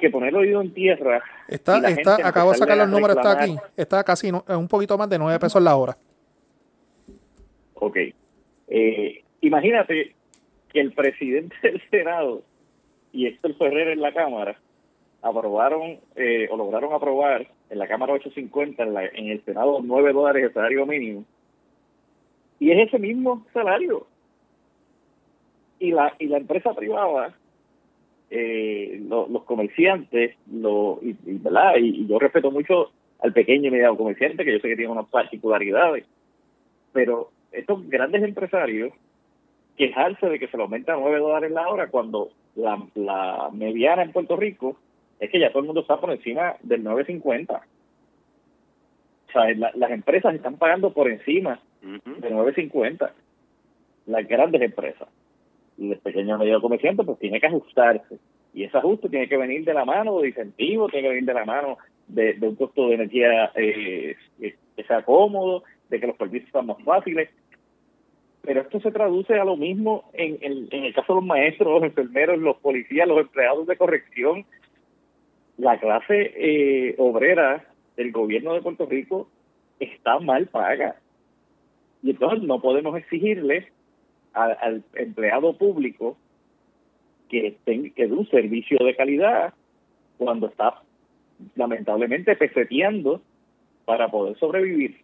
que 0.00 0.10
poner 0.10 0.34
oído 0.34 0.60
en 0.60 0.72
tierra. 0.72 1.22
Está, 1.46 1.78
está, 1.88 2.26
acabo 2.26 2.50
de 2.50 2.58
sacar 2.58 2.76
los 2.76 2.88
números, 2.88 3.16
está 3.16 3.42
aquí. 3.42 3.56
Está 3.76 4.02
casi 4.02 4.30
un 4.30 4.68
poquito 4.68 4.96
más 4.98 5.08
de 5.08 5.18
9 5.18 5.38
pesos 5.38 5.62
la 5.62 5.76
hora. 5.76 5.96
Ok. 7.74 7.96
Eh, 8.68 9.24
imagínate 9.40 10.14
que 10.72 10.80
el 10.80 10.92
presidente 10.92 11.56
del 11.62 11.82
Senado 11.90 12.42
y 13.12 13.26
Héctor 13.26 13.56
Ferrer 13.56 13.88
en 13.88 14.00
la 14.00 14.12
Cámara 14.12 14.58
aprobaron 15.22 15.98
eh, 16.16 16.48
o 16.50 16.56
lograron 16.56 16.92
aprobar 16.92 17.46
en 17.68 17.78
la 17.78 17.86
Cámara 17.86 18.14
850, 18.14 18.82
en, 18.82 18.94
la, 18.94 19.06
en 19.06 19.28
el 19.28 19.44
Senado 19.44 19.80
9 19.82 20.12
dólares 20.12 20.42
de 20.42 20.52
salario 20.52 20.86
mínimo. 20.86 21.24
Y 22.58 22.70
es 22.70 22.88
ese 22.88 22.98
mismo 22.98 23.46
salario. 23.52 24.06
Y 25.78 25.92
la, 25.92 26.14
y 26.18 26.26
la 26.26 26.38
empresa 26.38 26.74
privada, 26.74 27.34
eh, 28.30 29.00
los 29.08 29.42
comerciantes, 29.44 30.36
lo, 30.50 31.00
y, 31.02 31.16
¿verdad? 31.24 31.74
Y, 31.78 32.06
yo 32.06 32.18
respeto 32.18 32.50
mucho 32.50 32.90
al 33.20 33.32
pequeño 33.32 33.68
y 33.68 33.70
mediano 33.70 33.96
comerciante, 33.96 34.44
que 34.44 34.52
yo 34.52 34.60
sé 34.60 34.68
que 34.68 34.76
tiene 34.76 34.92
unas 34.92 35.08
particularidades, 35.08 36.04
pero 36.92 37.30
estos 37.52 37.88
grandes 37.88 38.22
empresarios 38.22 38.92
quejarse 39.76 40.28
de 40.28 40.38
que 40.38 40.48
se 40.48 40.56
le 40.56 40.62
aumenta 40.62 40.94
9 40.94 41.18
dólares 41.18 41.50
la 41.50 41.68
hora 41.68 41.88
cuando 41.88 42.30
la, 42.54 42.82
la 42.94 43.50
mediana 43.52 44.02
en 44.02 44.12
Puerto 44.12 44.36
Rico 44.36 44.76
es 45.18 45.30
que 45.30 45.38
ya 45.38 45.50
todo 45.50 45.60
el 45.60 45.66
mundo 45.66 45.82
está 45.82 46.00
por 46.00 46.10
encima 46.10 46.56
del 46.62 46.82
9.50. 46.82 47.60
O 49.28 49.32
sea, 49.32 49.54
las 49.74 49.90
empresas 49.90 50.34
están 50.34 50.56
pagando 50.56 50.92
por 50.92 51.08
encima 51.08 51.60
del 51.82 52.32
9.50. 52.32 53.10
Las 54.06 54.26
grandes 54.26 54.62
empresas. 54.62 55.08
Y 55.80 55.90
el 55.90 55.98
pequeño 55.98 56.38
medio 56.38 56.60
comerciante 56.60 57.02
pues 57.02 57.18
tiene 57.18 57.40
que 57.40 57.48
ajustarse. 57.48 58.18
Y 58.54 58.64
ese 58.64 58.78
ajuste 58.78 59.08
tiene 59.08 59.28
que 59.28 59.36
venir 59.36 59.64
de 59.64 59.74
la 59.74 59.84
mano 59.84 60.20
de 60.20 60.28
incentivos, 60.28 60.92
tiene 60.92 61.08
que 61.08 61.14
venir 61.14 61.24
de 61.24 61.34
la 61.34 61.44
mano 61.44 61.78
de, 62.06 62.36
un 62.40 62.54
costo 62.54 62.88
de 62.88 62.94
energía 62.94 63.50
eh, 63.56 64.14
que 64.38 64.84
sea 64.84 65.02
cómodo, 65.02 65.64
de 65.88 65.98
que 65.98 66.06
los 66.06 66.16
servicios 66.16 66.52
sean 66.52 66.66
más 66.66 66.82
fáciles. 66.84 67.30
Pero 68.42 68.60
esto 68.60 68.80
se 68.80 68.92
traduce 68.92 69.34
a 69.34 69.44
lo 69.44 69.56
mismo 69.56 70.04
en, 70.12 70.38
en 70.40 70.84
el 70.84 70.94
caso 70.94 71.14
de 71.14 71.20
los 71.20 71.26
maestros, 71.26 71.80
los 71.80 71.82
enfermeros, 71.82 72.38
los 72.38 72.56
policías, 72.58 73.08
los 73.08 73.20
empleados 73.20 73.66
de 73.66 73.76
corrección, 73.76 74.44
la 75.60 75.78
clase 75.78 76.32
eh, 76.36 76.94
obrera 76.98 77.64
del 77.96 78.12
gobierno 78.12 78.54
de 78.54 78.62
Puerto 78.62 78.86
Rico 78.86 79.28
está 79.78 80.18
mal 80.18 80.46
paga. 80.46 80.96
Y 82.02 82.10
entonces 82.10 82.42
no 82.42 82.60
podemos 82.62 82.96
exigirle 82.96 83.68
al, 84.32 84.82
empleado 84.94 85.56
público 85.56 86.16
que, 87.28 87.56
tenga, 87.64 87.90
que 87.90 88.06
dé 88.06 88.12
un 88.12 88.28
servicio 88.28 88.78
de 88.84 88.96
calidad 88.96 89.54
cuando 90.18 90.48
está 90.48 90.82
lamentablemente 91.54 92.36
peseteando 92.36 93.22
para 93.84 94.08
poder 94.08 94.38
sobrevivir. 94.38 95.00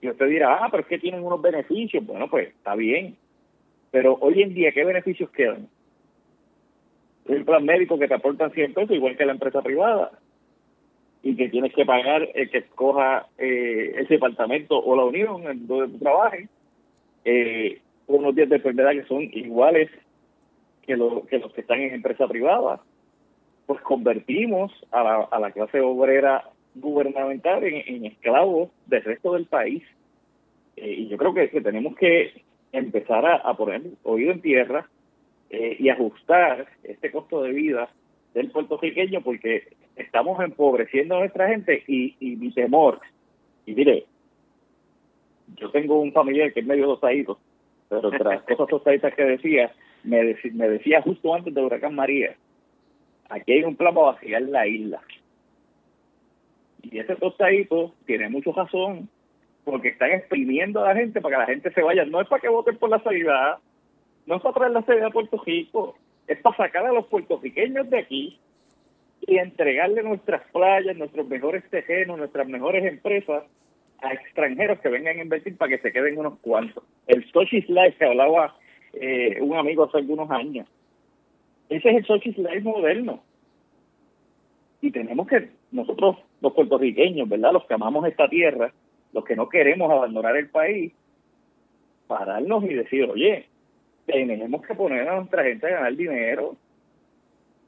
Y 0.00 0.08
usted 0.08 0.28
dirá, 0.28 0.64
ah, 0.64 0.68
pero 0.70 0.82
es 0.82 0.88
que 0.88 0.98
tienen 0.98 1.22
unos 1.22 1.40
beneficios. 1.40 2.04
Bueno, 2.04 2.28
pues 2.28 2.48
está 2.48 2.74
bien. 2.74 3.16
Pero 3.90 4.18
hoy 4.20 4.42
en 4.42 4.52
día, 4.52 4.72
¿qué 4.72 4.84
beneficios 4.84 5.30
quedan? 5.30 5.68
un 7.24 7.44
plan 7.44 7.64
médico 7.64 7.98
que 7.98 8.08
te 8.08 8.14
aportan 8.14 8.50
100 8.50 8.74
pesos, 8.74 8.96
igual 8.96 9.16
que 9.16 9.24
la 9.24 9.32
empresa 9.32 9.62
privada. 9.62 10.10
y 11.24 11.36
que 11.36 11.48
tienes 11.50 11.72
que 11.72 11.86
pagar 11.86 12.28
el 12.34 12.50
que 12.50 12.58
escoja 12.58 13.28
eh, 13.38 13.92
ese 13.96 14.14
departamento 14.14 14.76
o 14.76 14.96
la 14.96 15.04
unión 15.04 15.44
en 15.46 15.68
donde 15.68 15.92
tú 15.92 15.98
trabajes, 16.00 16.50
eh, 17.24 17.80
unos 18.16 18.34
días 18.34 18.48
de 18.48 18.56
enfermedad 18.56 18.92
que 18.92 19.04
son 19.04 19.22
iguales 19.22 19.90
que, 20.82 20.96
lo, 20.96 21.26
que 21.26 21.38
los 21.38 21.52
que 21.52 21.60
están 21.62 21.80
en 21.80 21.94
empresa 21.94 22.26
privada, 22.26 22.80
pues 23.66 23.80
convertimos 23.82 24.72
a 24.90 25.02
la, 25.02 25.16
a 25.30 25.38
la 25.38 25.50
clase 25.52 25.80
obrera 25.80 26.44
gubernamental 26.74 27.64
en, 27.64 28.06
esclavos 28.06 28.70
del 28.86 29.02
resto 29.04 29.34
del 29.34 29.46
país. 29.46 29.82
Eh, 30.76 30.94
y 30.98 31.08
yo 31.08 31.16
creo 31.16 31.34
que, 31.34 31.48
tenemos 31.60 31.96
que 31.96 32.42
empezar 32.72 33.24
a, 33.26 33.54
poner 33.56 33.82
oído 34.02 34.32
en 34.32 34.40
tierra 34.40 34.88
eh, 35.50 35.76
y 35.78 35.88
ajustar 35.90 36.66
este 36.82 37.10
costo 37.10 37.42
de 37.42 37.52
vida 37.52 37.90
del 38.34 38.50
puertorriqueño 38.50 39.20
porque 39.20 39.68
estamos 39.96 40.42
empobreciendo 40.42 41.16
a 41.16 41.20
nuestra 41.20 41.48
gente 41.48 41.84
y, 41.86 42.16
y 42.18 42.36
mi 42.36 42.50
temor, 42.52 43.00
y 43.66 43.74
mire, 43.74 44.06
yo 45.56 45.70
tengo 45.70 46.00
un 46.00 46.12
familiar 46.12 46.52
que 46.52 46.60
es 46.60 46.66
medio 46.66 46.86
dosadito, 46.86 47.38
pero 48.00 48.10
tras 48.10 48.42
cosas 48.42 48.68
tostaditas 48.68 49.14
que 49.14 49.24
decía, 49.24 49.72
me, 50.04 50.34
me 50.52 50.68
decía 50.68 51.02
justo 51.02 51.34
antes 51.34 51.52
del 51.52 51.64
huracán 51.64 51.94
María, 51.94 52.34
aquí 53.28 53.52
hay 53.52 53.64
un 53.64 53.76
plan 53.76 53.94
para 53.94 54.12
vaciar 54.12 54.42
la 54.42 54.66
isla. 54.66 55.00
Y 56.82 56.98
ese 56.98 57.16
tostadito 57.16 57.94
tiene 58.06 58.28
mucho 58.30 58.52
razón, 58.52 59.08
porque 59.64 59.88
están 59.88 60.10
exprimiendo 60.12 60.82
a 60.82 60.88
la 60.88 60.94
gente 60.94 61.20
para 61.20 61.36
que 61.36 61.40
la 61.40 61.46
gente 61.46 61.72
se 61.72 61.82
vaya. 61.82 62.04
No 62.04 62.20
es 62.20 62.28
para 62.28 62.40
que 62.40 62.48
voten 62.48 62.78
por 62.78 62.88
la 62.88 63.02
salida, 63.02 63.60
no 64.26 64.36
es 64.36 64.42
para 64.42 64.54
traer 64.54 64.72
la 64.72 64.82
salida 64.82 65.06
a 65.08 65.10
Puerto 65.10 65.40
Rico, 65.44 65.96
es 66.26 66.40
para 66.40 66.56
sacar 66.56 66.86
a 66.86 66.92
los 66.92 67.06
puertorriqueños 67.06 67.90
de 67.90 67.98
aquí 67.98 68.38
y 69.20 69.36
entregarle 69.36 70.02
nuestras 70.02 70.42
playas, 70.50 70.96
nuestros 70.96 71.28
mejores 71.28 71.62
tejenos, 71.68 72.18
nuestras 72.18 72.48
mejores 72.48 72.84
empresas 72.84 73.44
a 74.02 74.12
extranjeros 74.12 74.80
que 74.80 74.88
vengan 74.88 75.18
a 75.18 75.22
invertir 75.22 75.56
para 75.56 75.70
que 75.70 75.82
se 75.82 75.92
queden 75.92 76.18
unos 76.18 76.38
cuantos. 76.40 76.84
El 77.06 77.24
Sochi 77.30 77.62
Slice 77.62 77.96
que 77.98 78.04
hablaba 78.04 78.56
eh, 78.92 79.38
un 79.40 79.56
amigo 79.56 79.84
hace 79.84 79.98
algunos 79.98 80.30
años. 80.30 80.68
Ese 81.68 81.88
es 81.88 81.96
el 81.96 82.04
Sochi 82.04 82.32
Slice 82.32 82.60
moderno. 82.60 83.22
Y 84.80 84.90
tenemos 84.90 85.26
que, 85.28 85.50
nosotros 85.70 86.16
los 86.40 86.52
puertorriqueños, 86.52 87.28
¿verdad? 87.28 87.52
Los 87.52 87.64
que 87.66 87.74
amamos 87.74 88.06
esta 88.06 88.28
tierra, 88.28 88.72
los 89.12 89.24
que 89.24 89.36
no 89.36 89.48
queremos 89.48 89.90
abandonar 89.90 90.36
el 90.36 90.50
país, 90.50 90.92
pararnos 92.08 92.64
y 92.64 92.74
decir, 92.74 93.08
oye, 93.08 93.46
tenemos 94.06 94.62
que 94.62 94.74
poner 94.74 95.08
a 95.08 95.16
nuestra 95.16 95.44
gente 95.44 95.66
a 95.66 95.70
ganar 95.70 95.96
dinero. 95.96 96.56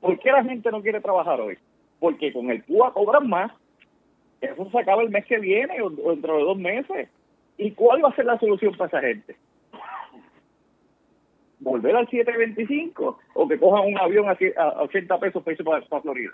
¿Por 0.01 0.19
qué 0.19 0.33
la 0.33 0.45
gente 0.45 0.71
no 0.71 0.83
quiere 0.83 1.01
trabajar 1.01 1.41
hoy? 1.41 1.57
Porque 2.01 2.33
con 2.33 2.51
el 2.51 2.63
PUA 2.65 2.93
cobran 2.93 3.29
más. 3.29 3.53
Eso 4.53 4.71
se 4.71 4.79
acaba 4.79 5.03
el 5.03 5.11
mes 5.11 5.25
que 5.27 5.39
viene 5.39 5.81
o, 5.83 5.91
dentro 5.91 6.37
de 6.37 6.45
dos 6.45 6.59
meses. 6.59 7.09
¿Y 7.57 7.71
cuál 7.73 8.05
va 8.05 8.09
a 8.09 8.17
ser 8.17 8.25
la 8.25 8.39
solución 8.39 8.77
para 8.77 8.89
esa 8.89 9.01
gente? 9.01 9.37
¿Volver 11.61 11.97
al 11.97 12.09
725 12.09 13.19
o 13.35 13.49
que 13.49 13.59
cojan 13.59 13.87
un 13.87 13.99
avión 13.99 14.27
a, 14.29 14.83
80 14.83 15.19
pesos 15.19 15.43
para 15.43 15.53
irse 15.53 15.65
para 15.65 16.03
Florida? 16.03 16.33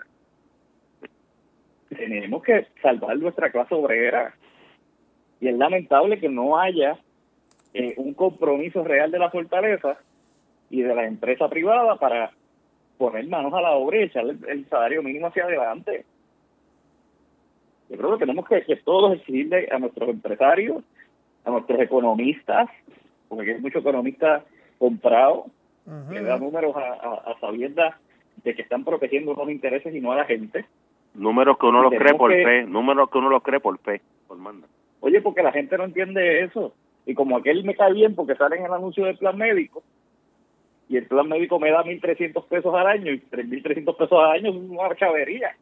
Tenemos 1.89 2.41
que 2.43 2.67
salvar 2.81 3.17
nuestra 3.17 3.51
clase 3.51 3.75
obrera 3.75 4.33
y 5.39 5.47
es 5.47 5.57
lamentable 5.57 6.19
que 6.19 6.29
no 6.29 6.57
haya 6.57 6.97
eh, 7.73 7.93
un 7.97 8.13
compromiso 8.13 8.83
real 8.83 9.11
de 9.11 9.19
la 9.19 9.29
fortaleza 9.29 9.97
y 10.69 10.81
de 10.81 10.95
la 10.95 11.05
empresa 11.05 11.49
privada 11.49 11.97
para 11.97 12.31
poner 12.97 13.27
manos 13.27 13.53
a 13.53 13.61
la 13.61 13.71
obra 13.71 13.97
y 13.97 14.03
echar 14.03 14.25
el, 14.25 14.65
salario 14.69 15.01
mínimo 15.01 15.27
hacia 15.27 15.45
adelante. 15.45 16.05
Yo 17.91 17.97
creo 17.97 18.13
que 18.13 18.25
tenemos 18.25 18.47
que, 18.47 18.63
que 18.63 18.77
todos 18.77 19.13
exigirle 19.13 19.67
a 19.69 19.77
nuestros 19.77 20.07
empresarios, 20.07 20.81
a 21.43 21.51
nuestros 21.51 21.77
economistas, 21.81 22.69
porque 23.27 23.51
hay 23.51 23.59
muchos 23.59 23.81
economistas 23.81 24.43
comprados, 24.77 25.47
que 26.09 26.21
dan 26.21 26.39
números 26.39 26.73
a, 26.77 27.31
a, 27.31 27.39
sabiendas 27.41 27.95
de 28.43 28.55
que 28.55 28.61
están 28.61 28.85
protegiendo 28.85 29.33
unos 29.33 29.49
intereses 29.49 29.93
y 29.93 29.99
no 29.99 30.13
a 30.13 30.15
la 30.15 30.25
gente. 30.25 30.63
Números 31.13 31.57
que 31.57 31.65
uno 31.65 31.81
los 31.81 31.93
cree 31.93 32.13
por 32.13 32.31
fe, 32.31 32.63
números 32.63 33.09
que 33.09 33.17
uno 33.17 33.29
los 33.29 33.43
cree 33.43 33.59
por 33.59 33.77
fe, 33.79 34.01
por 34.25 34.37
manda. 34.37 34.67
Oye, 35.01 35.19
porque 35.21 35.43
la 35.43 35.51
gente 35.51 35.77
no 35.77 35.83
entiende 35.83 36.43
eso. 36.43 36.73
Y 37.05 37.13
como 37.13 37.35
aquel 37.35 37.65
me 37.65 37.75
cae 37.75 37.91
bien 37.91 38.15
porque 38.15 38.35
sale 38.35 38.55
en 38.55 38.65
el 38.65 38.73
anuncio 38.73 39.03
del 39.03 39.17
plan 39.17 39.37
médico, 39.37 39.83
y 40.87 40.95
el 40.95 41.07
plan 41.07 41.27
médico 41.27 41.59
me 41.59 41.71
da 41.71 41.83
1.300 41.83 42.45
pesos 42.47 42.73
al 42.73 42.87
año, 42.87 43.11
y 43.11 43.19
3.300 43.19 43.97
pesos 43.97 44.19
al 44.23 44.31
año 44.31 44.49
es 44.51 44.55
una 44.55 44.95
chavería. 44.95 45.57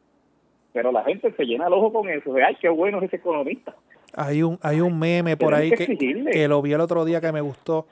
Pero 0.74 0.92
la 0.92 1.04
gente 1.04 1.32
se 1.34 1.44
llena 1.46 1.68
el 1.68 1.74
ojo 1.74 1.92
con 1.92 2.10
eso. 2.10 2.34
De, 2.34 2.44
Ay, 2.44 2.56
qué 2.62 2.70
bueno 2.70 3.00
es 3.00 3.06
ese 3.06 3.18
economista. 3.18 3.76
Hay 4.16 4.44
un, 4.44 4.58
hay 4.62 4.82
un 4.82 4.98
meme 4.98 5.38
por 5.38 5.54
ahí 5.54 5.72
que, 5.72 5.98
que, 5.98 6.48
lo 6.48 6.62
vi 6.62 6.74
el 6.74 6.82
otro 6.82 7.06
día 7.06 7.22
que 7.22 7.32
me 7.32 7.42
gustó, 7.42 7.88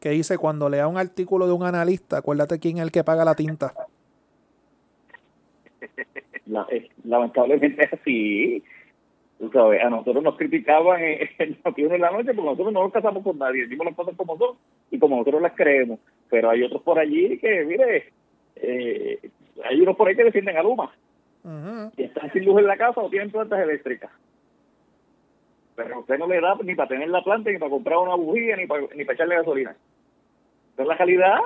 que 0.00 0.10
dice, 0.10 0.38
cuando 0.38 0.68
lea 0.68 0.88
un 0.88 0.96
artículo 0.96 1.46
de 1.46 1.52
un 1.52 1.64
analista, 1.64 2.18
acuérdate 2.18 2.58
quién 2.58 2.78
es 2.78 2.84
el 2.84 2.90
que 2.90 3.04
paga 3.04 3.24
la 3.24 3.34
tinta. 3.34 3.72
La, 6.46 6.66
lamentablemente 7.04 7.84
es 7.84 7.92
así 7.92 8.64
a 9.40 9.90
nosotros 9.90 10.22
nos 10.22 10.36
criticaban 10.36 11.00
en, 11.02 11.28
en, 11.38 11.92
en 11.92 12.00
la 12.00 12.10
noche 12.10 12.34
porque 12.34 12.42
nosotros 12.42 12.72
no 12.72 12.82
nos 12.82 12.92
casamos 12.92 13.22
con 13.22 13.38
nadie, 13.38 13.62
decimos 13.62 13.86
las 13.86 13.94
cosas 13.94 14.14
como 14.16 14.36
son 14.36 14.56
y 14.90 14.98
como 14.98 15.16
nosotros 15.16 15.42
las 15.42 15.52
creemos. 15.52 16.00
Pero 16.28 16.50
hay 16.50 16.62
otros 16.62 16.82
por 16.82 16.98
allí 16.98 17.38
que, 17.38 17.64
mire, 17.64 18.12
eh, 18.56 19.30
hay 19.64 19.80
unos 19.80 19.96
por 19.96 20.08
ahí 20.08 20.16
que 20.16 20.24
defienden 20.24 20.56
a 20.56 20.62
Luma 20.62 20.92
y 21.96 22.02
están 22.02 22.32
sin 22.32 22.44
luz 22.44 22.58
en 22.58 22.66
la 22.66 22.76
casa 22.76 23.00
o 23.00 23.10
tienen 23.10 23.30
plantas 23.30 23.60
eléctricas. 23.60 24.10
Pero 25.76 26.00
usted 26.00 26.18
no 26.18 26.26
le 26.26 26.40
da 26.40 26.56
ni 26.62 26.74
para 26.74 26.88
tener 26.88 27.08
la 27.08 27.22
planta, 27.22 27.50
ni 27.50 27.58
para 27.58 27.70
comprar 27.70 27.98
una 27.98 28.16
bujía, 28.16 28.56
ni 28.56 28.66
para, 28.66 28.82
ni 28.94 29.04
para 29.04 29.14
echarle 29.14 29.36
gasolina. 29.36 29.76
¿Es 30.76 30.86
la 30.86 30.94
realidad? 30.94 31.38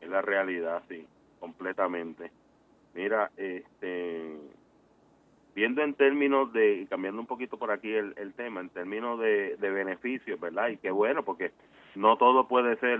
Es 0.00 0.08
la 0.08 0.22
realidad, 0.22 0.82
sí, 0.88 1.06
completamente. 1.40 2.30
Mira, 2.94 3.30
este 3.36 4.36
viendo 5.54 5.82
en 5.82 5.94
términos 5.94 6.52
de, 6.52 6.74
y 6.74 6.86
cambiando 6.86 7.20
un 7.20 7.26
poquito 7.26 7.58
por 7.58 7.70
aquí 7.70 7.92
el, 7.92 8.14
el 8.16 8.32
tema, 8.34 8.60
en 8.60 8.68
términos 8.70 9.18
de, 9.18 9.56
de 9.56 9.70
beneficios, 9.70 10.38
¿verdad? 10.40 10.68
Y 10.68 10.76
qué 10.76 10.90
bueno, 10.90 11.24
porque 11.24 11.50
no 11.96 12.16
todo 12.16 12.46
puede 12.46 12.76
ser, 12.76 12.98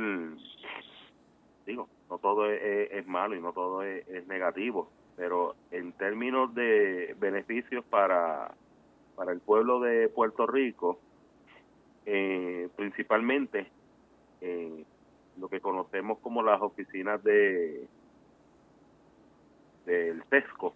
digo, 1.67 1.89
no 2.11 2.19
todo 2.19 2.51
es, 2.51 3.07
malo 3.07 3.37
y 3.37 3.41
no 3.41 3.53
todo 3.53 3.83
es, 3.83 4.27
negativo, 4.27 4.91
pero 5.17 5.55
en 5.71 5.93
términos 5.93 6.55
de 6.55 7.15
beneficios 7.19 7.85
para, 7.85 8.53
para 9.17 9.33
el 9.33 9.41
pueblo 9.41 9.81
de 9.81 10.09
Puerto 10.09 10.47
Rico, 10.47 10.99
eh, 12.07 12.69
principalmente 12.77 13.69
eh, 14.41 14.85
lo 15.39 15.49
que 15.49 15.61
conocemos 15.61 16.19
como 16.19 16.43
las 16.43 16.61
oficinas 16.61 17.23
de 17.23 17.87
del 19.87 20.23
CESCO, 20.25 20.75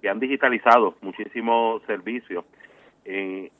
que 0.00 0.08
han 0.08 0.18
digitalizado 0.18 0.96
muchísimos 1.00 1.82
servicios. 1.84 2.44
Eh, 3.04 3.50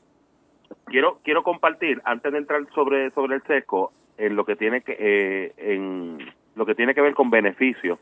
quiero 0.85 1.19
quiero 1.23 1.43
compartir 1.43 2.01
antes 2.03 2.31
de 2.31 2.37
entrar 2.39 2.67
sobre 2.73 3.11
sobre 3.11 3.35
el 3.35 3.43
sesco 3.43 3.91
en 4.17 4.35
lo 4.35 4.45
que 4.45 4.55
tiene 4.55 4.81
que 4.81 4.95
eh, 4.99 5.53
en 5.57 6.17
lo 6.57 6.65
que 6.65 6.75
tiene 6.75 6.93
que 6.93 7.01
ver 7.01 7.13
con 7.13 7.29
beneficios 7.29 7.99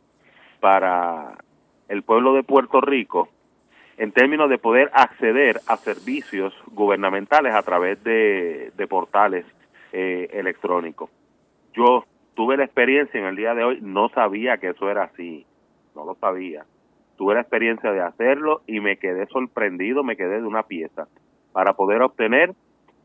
para 0.59 1.37
el 1.87 2.03
pueblo 2.03 2.33
de 2.33 2.43
Puerto 2.43 2.81
Rico 2.81 3.29
en 3.97 4.11
términos 4.11 4.49
de 4.49 4.57
poder 4.57 4.89
acceder 4.93 5.61
a 5.67 5.77
servicios 5.77 6.53
gubernamentales 6.67 7.53
a 7.53 7.61
través 7.61 8.03
de, 8.03 8.71
de 8.75 8.87
portales 8.87 9.45
eh, 9.93 10.29
electrónicos. 10.33 11.09
Yo 11.73 12.05
tuve 12.33 12.57
la 12.57 12.65
experiencia 12.65 13.19
en 13.19 13.27
el 13.27 13.35
día 13.35 13.53
de 13.53 13.63
hoy, 13.63 13.79
no 13.81 14.09
sabía 14.09 14.57
que 14.57 14.69
eso 14.69 14.89
era 14.89 15.03
así, 15.03 15.45
no 15.95 16.03
lo 16.03 16.15
sabía 16.15 16.65
tuve 17.15 17.35
la 17.35 17.41
experiencia 17.41 17.91
de 17.91 18.01
hacerlo 18.01 18.61
y 18.67 18.79
me 18.79 18.97
quedé 18.97 19.25
sorprendido, 19.27 20.03
me 20.03 20.17
quedé 20.17 20.41
de 20.41 20.47
una 20.47 20.63
pieza 20.63 21.07
para 21.51 21.73
poder 21.73 22.01
obtener 22.01 22.53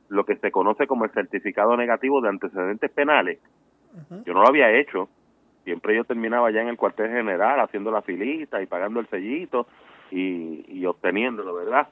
lo 0.08 0.24
que 0.24 0.36
se 0.36 0.50
conoce 0.50 0.86
como 0.86 1.04
el 1.04 1.12
certificado 1.12 1.76
negativo 1.76 2.20
de 2.20 2.28
antecedentes 2.28 2.90
penales. 2.90 3.38
Yo 4.24 4.34
no 4.34 4.42
lo 4.42 4.48
había 4.48 4.70
hecho, 4.72 5.08
siempre 5.70 5.94
yo 5.94 6.02
terminaba 6.02 6.50
ya 6.50 6.62
en 6.62 6.68
el 6.68 6.76
cuartel 6.76 7.10
general 7.10 7.60
haciendo 7.60 7.92
la 7.92 8.02
filita 8.02 8.60
y 8.60 8.66
pagando 8.66 8.98
el 8.98 9.06
sellito 9.06 9.68
y, 10.10 10.64
y 10.66 10.84
obteniéndolo, 10.84 11.54
¿verdad? 11.54 11.86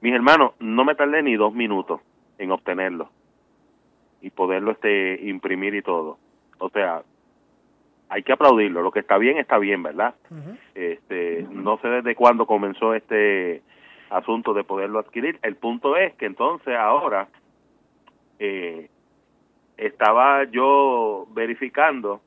Mis 0.00 0.14
hermanos, 0.14 0.52
no 0.60 0.84
me 0.84 0.94
tardé 0.94 1.20
ni 1.24 1.34
dos 1.34 1.52
minutos 1.52 2.00
en 2.38 2.52
obtenerlo 2.52 3.10
y 4.20 4.30
poderlo 4.30 4.70
este 4.70 5.20
imprimir 5.28 5.74
y 5.74 5.82
todo. 5.82 6.18
O 6.58 6.70
sea, 6.70 7.02
hay 8.08 8.22
que 8.22 8.34
aplaudirlo. 8.34 8.82
Lo 8.82 8.92
que 8.92 9.00
está 9.00 9.18
bien 9.18 9.38
está 9.38 9.58
bien, 9.58 9.82
¿verdad? 9.82 10.14
Este, 10.76 11.44
no 11.50 11.76
sé 11.78 11.88
desde 11.88 12.14
cuándo 12.14 12.46
comenzó 12.46 12.94
este 12.94 13.62
asunto 14.10 14.54
de 14.54 14.62
poderlo 14.62 15.00
adquirir. 15.00 15.40
El 15.42 15.56
punto 15.56 15.96
es 15.96 16.14
que 16.14 16.26
entonces 16.26 16.76
ahora 16.76 17.26
eh, 18.38 18.88
estaba 19.76 20.44
yo 20.44 21.26
verificando 21.32 22.20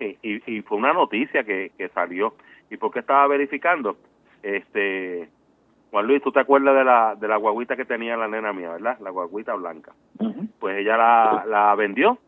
y, 0.00 0.18
y, 0.22 0.62
fue 0.62 0.78
una 0.78 0.92
noticia 0.92 1.44
que, 1.44 1.72
que 1.76 1.88
salió. 1.90 2.34
¿Y 2.70 2.76
por 2.76 2.92
qué 2.92 3.00
estaba 3.00 3.26
verificando? 3.26 3.96
Este, 4.42 5.28
Juan 5.90 6.06
Luis, 6.06 6.22
¿tú 6.22 6.32
te 6.32 6.40
acuerdas 6.40 6.76
de 6.76 6.84
la, 6.84 7.14
de 7.14 7.28
la 7.28 7.36
guaguita 7.36 7.76
que 7.76 7.84
tenía 7.84 8.16
la 8.16 8.28
nena 8.28 8.52
mía, 8.52 8.70
verdad? 8.70 8.98
La 9.00 9.10
guaguita 9.10 9.54
blanca. 9.54 9.92
Pues 10.58 10.78
ella 10.78 10.96
la, 10.96 11.44
la 11.46 11.74
vendió 11.74 12.18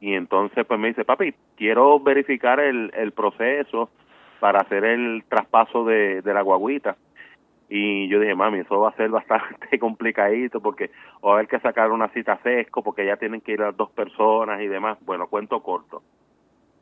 y 0.00 0.14
entonces 0.14 0.66
pues 0.66 0.78
me 0.78 0.88
dice, 0.88 1.04
papi, 1.04 1.34
quiero 1.56 1.98
verificar 2.00 2.60
el, 2.60 2.90
el 2.94 3.12
proceso 3.12 3.90
para 4.40 4.60
hacer 4.60 4.84
el 4.84 5.24
traspaso 5.28 5.84
de, 5.84 6.20
de 6.22 6.34
la 6.34 6.42
guaguita. 6.42 6.96
Y 7.68 8.06
yo 8.08 8.20
dije, 8.20 8.34
mami, 8.34 8.60
eso 8.60 8.78
va 8.80 8.90
a 8.90 8.96
ser 8.96 9.08
bastante 9.10 9.78
complicadito 9.78 10.60
porque 10.60 10.90
o 11.20 11.28
va 11.28 11.32
a 11.32 11.36
haber 11.36 11.48
que 11.48 11.58
sacar 11.60 11.90
una 11.90 12.08
cita 12.08 12.38
sesco 12.42 12.82
porque 12.82 13.06
ya 13.06 13.16
tienen 13.16 13.40
que 13.40 13.52
ir 13.52 13.60
las 13.60 13.76
dos 13.76 13.90
personas 13.90 14.60
y 14.60 14.66
demás. 14.66 14.98
Bueno, 15.00 15.28
cuento 15.28 15.62
corto. 15.62 16.02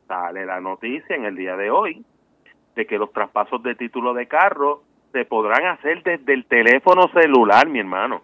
Sale 0.07 0.45
la 0.45 0.59
noticia 0.59 1.15
en 1.15 1.25
el 1.25 1.35
día 1.35 1.55
de 1.55 1.69
hoy 1.71 2.03
de 2.75 2.85
que 2.85 2.97
los 2.97 3.11
traspasos 3.11 3.63
de 3.63 3.75
título 3.75 4.13
de 4.13 4.27
carro 4.27 4.83
se 5.11 5.25
podrán 5.25 5.65
hacer 5.67 6.03
desde 6.03 6.33
el 6.33 6.45
teléfono 6.45 7.07
celular, 7.09 7.67
mi 7.67 7.79
hermano. 7.79 8.21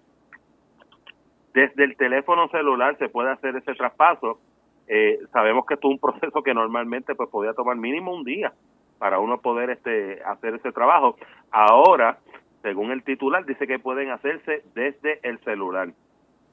Desde 1.53 1.83
el 1.83 1.95
teléfono 1.95 2.47
celular 2.49 2.97
se 2.97 3.09
puede 3.09 3.31
hacer 3.31 3.55
ese 3.55 3.73
traspaso. 3.73 4.39
Eh, 4.87 5.19
sabemos 5.31 5.65
que 5.65 5.75
esto 5.75 5.87
es 5.87 5.93
un 5.93 5.99
proceso 5.99 6.43
que 6.43 6.53
normalmente 6.53 7.15
pues 7.15 7.29
podía 7.29 7.53
tomar 7.53 7.77
mínimo 7.77 8.13
un 8.13 8.23
día 8.23 8.53
para 8.99 9.19
uno 9.19 9.39
poder 9.39 9.69
este 9.69 10.21
hacer 10.23 10.55
ese 10.55 10.71
trabajo. 10.71 11.17
Ahora 11.49 12.17
según 12.61 12.91
el 12.91 13.03
titular, 13.03 13.45
dice 13.45 13.67
que 13.67 13.79
pueden 13.79 14.11
hacerse 14.11 14.63
desde 14.75 15.19
el 15.23 15.39
celular, 15.39 15.89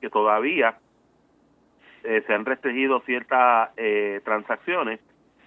que 0.01 0.09
todavía 0.09 0.79
eh, 2.05 2.23
se 2.27 2.35
han 2.35 2.45
restringido 2.45 3.01
ciertas 3.01 3.71
eh, 3.77 4.21
transacciones. 4.25 5.01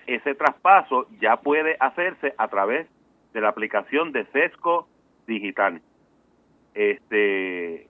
Ese 0.08 0.36
traspaso 0.36 1.08
ya 1.20 1.38
puede 1.38 1.78
hacerse 1.80 2.34
a 2.38 2.48
través 2.48 2.88
de 3.34 3.42
la 3.42 3.50
aplicación 3.50 4.12
de 4.12 4.26
Sesco 4.26 4.88
Digital. 5.28 5.82
Este 6.74 7.88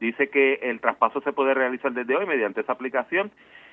dice 0.00 0.28
que 0.28 0.54
el 0.62 0.80
traspaso 0.80 1.20
se 1.22 1.32
puede 1.32 1.54
realizar 1.54 1.92
desde 1.92 2.16
hoy 2.16 2.26
mediante 2.26 2.60
esa 2.60 2.72
aplicación. 2.72 3.30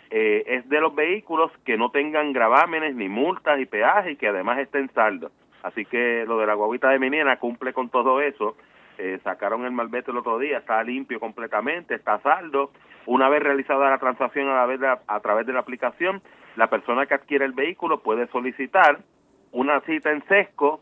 Eh, 0.09 0.43
es 0.45 0.69
de 0.69 0.79
los 0.79 0.93
vehículos 0.93 1.51
que 1.65 1.77
no 1.77 1.89
tengan 1.91 2.33
gravámenes 2.33 2.95
ni 2.95 3.09
multas 3.09 3.59
y 3.59 3.65
peajes 3.65 4.13
y 4.13 4.15
que 4.15 4.27
además 4.27 4.59
estén 4.59 4.89
saldos 4.93 5.31
Así 5.63 5.85
que 5.85 6.25
lo 6.27 6.37
de 6.37 6.45
la 6.45 6.53
guaguita 6.55 6.89
de 6.89 6.99
Miniena 6.99 7.37
cumple 7.37 7.73
con 7.73 7.89
todo 7.89 8.21
eso. 8.21 8.57
Eh, 8.97 9.19
sacaron 9.23 9.65
el 9.65 9.71
malvete 9.71 10.11
el 10.11 10.17
otro 10.17 10.37
día, 10.37 10.59
está 10.59 10.83
limpio 10.83 11.19
completamente, 11.19 11.95
está 11.95 12.19
saldo. 12.19 12.71
Una 13.05 13.29
vez 13.29 13.43
realizada 13.43 13.89
la 13.89 13.97
transacción 13.97 14.47
a, 14.49 14.65
la 14.65 14.99
a 15.07 15.19
través 15.19 15.45
de 15.45 15.53
la 15.53 15.59
aplicación, 15.59 16.21
la 16.55 16.69
persona 16.69 17.05
que 17.05 17.13
adquiere 17.13 17.45
el 17.45 17.53
vehículo 17.53 18.01
puede 18.01 18.27
solicitar 18.27 18.99
una 19.51 19.81
cita 19.81 20.11
en 20.11 20.23
sesco, 20.27 20.81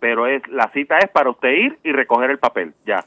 pero 0.00 0.26
es 0.26 0.46
la 0.48 0.68
cita 0.70 0.98
es 0.98 1.10
para 1.10 1.30
usted 1.30 1.50
ir 1.50 1.78
y 1.82 1.92
recoger 1.92 2.30
el 2.30 2.38
papel, 2.38 2.74
ya. 2.86 3.02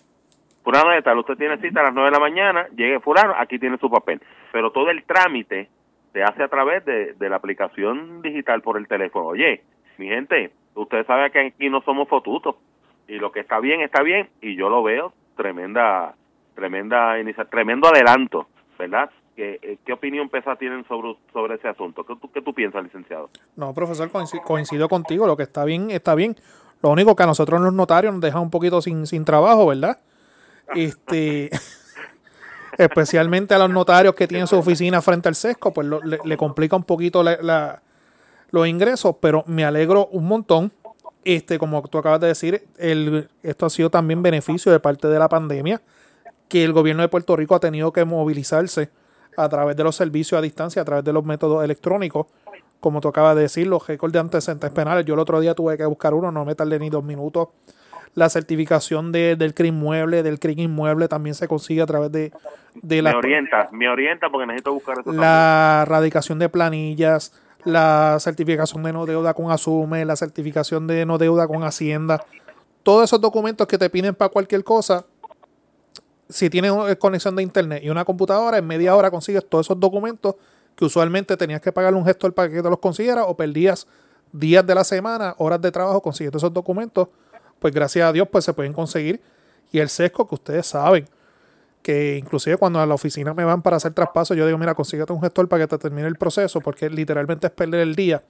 Fulano 0.64 0.91
de 0.91 1.02
tal, 1.02 1.18
usted 1.18 1.38
tiene 1.38 1.58
cita 1.58 1.80
a 1.80 1.84
las 1.86 1.93
9 1.93 2.10
de 2.10 2.16
la 2.16 2.20
mañana, 2.20 2.68
llegue 2.76 2.99
fulano, 2.99 3.34
aquí 3.38 3.58
tiene 3.58 3.78
su 3.78 3.89
papel. 3.89 4.22
Pero 4.52 4.72
todo 4.72 4.91
el 4.91 5.04
trámite 5.06 5.70
se 6.14 6.22
hace 6.22 6.43
a 6.43 6.49
través 6.49 6.86
de, 6.86 7.14
de 7.14 7.30
la 7.30 7.38
aplicación 7.38 8.22
digital 8.22 8.62
por 8.62 8.78
el 8.78 8.88
teléfono. 8.88 9.28
Oye, 9.28 9.64
mi 9.97 10.08
gente, 10.08 10.52
usted 10.76 11.06
sabe 11.08 11.32
que 11.32 11.47
aquí 11.47 11.70
no 11.70 11.82
somos 11.82 12.08
fotutos 12.08 12.58
y 13.08 13.18
lo 13.18 13.32
que 13.32 13.39
está 13.39 13.60
bien 13.60 13.82
está 13.82 14.04
bien 14.04 14.30
y 14.41 14.56
yo 14.56 14.70
lo 14.70 14.84
veo 14.84 15.14
tremenda 15.36 16.14
tremenda 16.56 17.16
tremendo 17.49 17.88
adelanto 17.88 18.47
verdad 18.78 19.10
¿Qué, 19.36 19.60
eh, 19.62 19.78
¿Qué, 19.86 19.93
opinión 19.93 20.28
pesa 20.28 20.58
tienen 20.58 20.86
sobre, 20.88 21.16
sobre 21.32 21.56
ese 21.56 21.70
asunto? 21.70 22.06
¿Qué 22.06 22.16
tú, 22.20 22.30
¿Qué 22.32 22.41
tú 22.41 22.54
piensas, 22.54 22.84
licenciado? 22.84 23.30
No, 23.56 23.74
profesor, 23.74 24.12
coincido, 24.43 24.89
contigo. 24.89 25.26
Lo 25.26 25.38
que 25.38 25.43
está 25.43 25.64
bien, 25.64 25.89
está 25.89 26.16
bien. 26.16 26.36
Lo 26.82 26.89
único 26.89 27.16
que 27.16 27.24
a 27.24 27.28
nosotros 27.28 27.62
los 27.62 27.74
notarios 27.74 28.14
nos 28.14 28.22
deja 28.22 28.39
un 28.41 28.49
poquito 28.49 28.82
sin, 28.82 29.08
sin 29.08 29.24
trabajo, 29.24 29.68
¿verdad? 29.68 29.99
Este, 30.76 31.49
especialmente 32.78 33.54
a 33.54 33.60
los 33.60 33.70
notarios 33.70 34.16
que 34.16 34.28
tienen 34.28 34.47
su 34.47 34.58
oficina 34.58 35.02
frente 35.02 35.30
al 35.30 35.36
sesco, 35.36 35.74
pues 35.74 35.88
le, 35.88 36.38
complica 36.38 36.76
un 36.76 36.84
poquito 36.84 37.24
los 37.24 38.68
ingresos, 38.68 39.16
pero 39.22 39.43
me 39.47 39.64
alegro 39.64 40.08
un 40.08 40.28
montón. 40.28 40.72
Este, 41.24 41.60
como 41.60 41.84
tú 41.84 41.99
acabas 41.99 42.20
de 42.20 42.28
decir, 42.28 42.64
el, 42.78 43.30
esto 43.43 43.68
ha 43.68 43.70
sido 43.70 43.89
también 43.91 44.24
beneficio 44.24 44.72
de 44.72 44.80
parte 44.80 45.08
de 45.08 45.20
la 45.20 45.30
pandemia, 45.30 45.80
que 46.52 46.66
el 46.66 46.74
gobierno 46.74 47.02
de 47.02 47.08
Puerto 47.08 47.38
Rico 47.38 47.56
ha 47.56 47.62
tenido 47.62 47.93
que 47.93 48.04
movilizarse 48.04 48.89
a 49.38 49.47
través 49.47 49.78
de 49.78 49.86
los 49.86 49.95
servicios 49.95 50.38
a 50.38 50.41
distancia, 50.41 50.82
a 50.82 50.86
través 50.86 51.06
de 51.06 51.14
los 51.14 51.24
métodos 51.24 51.64
electrónicos. 51.64 52.28
Como 52.82 52.99
tú 52.99 53.08
acabas 53.08 53.38
de 53.38 53.43
decir, 53.43 53.68
los 53.68 53.88
récords 53.88 54.12
de 54.12 54.20
antecedentes 54.20 54.70
penales. 54.72 55.06
Yo 55.06 55.14
el 55.14 55.22
otro 55.22 55.39
día 55.39 55.56
tuve 55.56 55.78
que 55.78 55.86
buscar 55.86 56.14
uno, 56.14 56.30
no 56.30 56.43
me 56.43 56.54
tardé 56.54 56.78
ni 56.78 56.89
dos 56.89 57.06
minutos. 57.06 57.47
La 58.16 58.30
certificación 58.30 59.14
de, 59.14 59.38
del 59.38 59.54
CRIM 59.54 59.76
mueble, 59.76 60.24
del 60.24 60.39
CRIM 60.39 60.60
inmueble 60.60 61.08
también 61.08 61.36
se 61.36 61.47
consigue 61.47 61.82
a 61.82 61.86
través 61.86 62.12
de, 62.12 62.34
de 62.82 63.02
la... 63.02 63.12
Me 63.12 63.18
orienta, 63.18 63.70
me 63.72 63.88
orienta 63.88 64.30
porque 64.30 64.47
necesito 64.47 64.74
buscar 64.74 64.99
eso 64.99 65.14
La 65.14 65.86
radicación 65.88 66.38
de 66.38 66.49
planillas, 66.49 67.32
la 67.64 68.18
certificación 68.20 68.84
de 68.84 68.91
no 68.91 69.06
deuda 69.06 69.34
con 69.34 69.52
Asume, 69.52 70.04
la 70.04 70.18
certificación 70.18 70.86
de 70.86 71.06
no 71.06 71.18
deuda 71.18 71.47
con 71.47 71.64
Hacienda. 71.64 72.26
Todos 72.84 73.06
esos 73.06 73.22
documentos 73.22 73.68
que 73.68 73.78
te 73.78 73.89
piden 73.89 74.16
para 74.16 74.28
cualquier 74.28 74.66
cosa, 74.66 75.06
si 76.32 76.49
tienes 76.49 76.73
conexión 76.97 77.36
de 77.36 77.43
internet 77.43 77.84
y 77.84 77.89
una 77.89 78.05
computadora, 78.05 78.57
en 78.57 78.65
media 78.65 78.95
hora 78.95 79.11
consigues 79.11 79.45
todos 79.47 79.67
esos 79.67 79.79
documentos 79.79 80.36
que 80.75 80.86
usualmente 80.86 81.38
tenías 81.38 81.61
que 81.61 81.71
pagarle 81.71 81.99
un 81.99 82.05
gestor 82.05 82.34
para 82.34 82.49
que 82.49 82.61
te 82.61 82.69
los 82.69 82.79
consiguiera 82.79 83.25
o 83.25 83.36
perdías 83.36 83.88
días 84.32 84.65
de 84.65 84.73
la 84.73 84.84
semana, 84.84 85.36
horas 85.38 85.61
de 85.61 85.71
trabajo 85.71 86.01
consiguiendo 86.01 86.38
esos 86.38 86.53
documentos. 86.53 87.09
Pues 87.59 87.73
gracias 87.73 88.07
a 88.07 88.11
Dios 88.11 88.27
pues 88.32 88.45
se 88.45 88.53
pueden 88.53 88.73
conseguir. 88.73 89.21
Y 89.71 89.79
el 89.79 89.89
sesco 89.89 90.27
que 90.27 90.36
ustedes 90.36 90.65
saben, 90.65 91.07
que 91.82 92.17
inclusive 92.17 92.57
cuando 92.57 92.79
a 92.79 92.86
la 92.86 92.93
oficina 92.93 93.34
me 93.34 93.43
van 93.43 93.61
para 93.61 93.77
hacer 93.77 93.93
traspaso, 93.93 94.34
yo 94.34 94.45
digo, 94.45 94.57
mira, 94.57 94.73
consíguete 94.75 95.13
un 95.13 95.21
gestor 95.21 95.47
para 95.47 95.63
que 95.63 95.67
te 95.67 95.77
termine 95.77 96.07
el 96.07 96.15
proceso, 96.15 96.59
porque 96.61 96.89
literalmente 96.89 97.47
es 97.47 97.53
perder 97.53 97.82
el 97.82 97.95
día. 97.95 98.23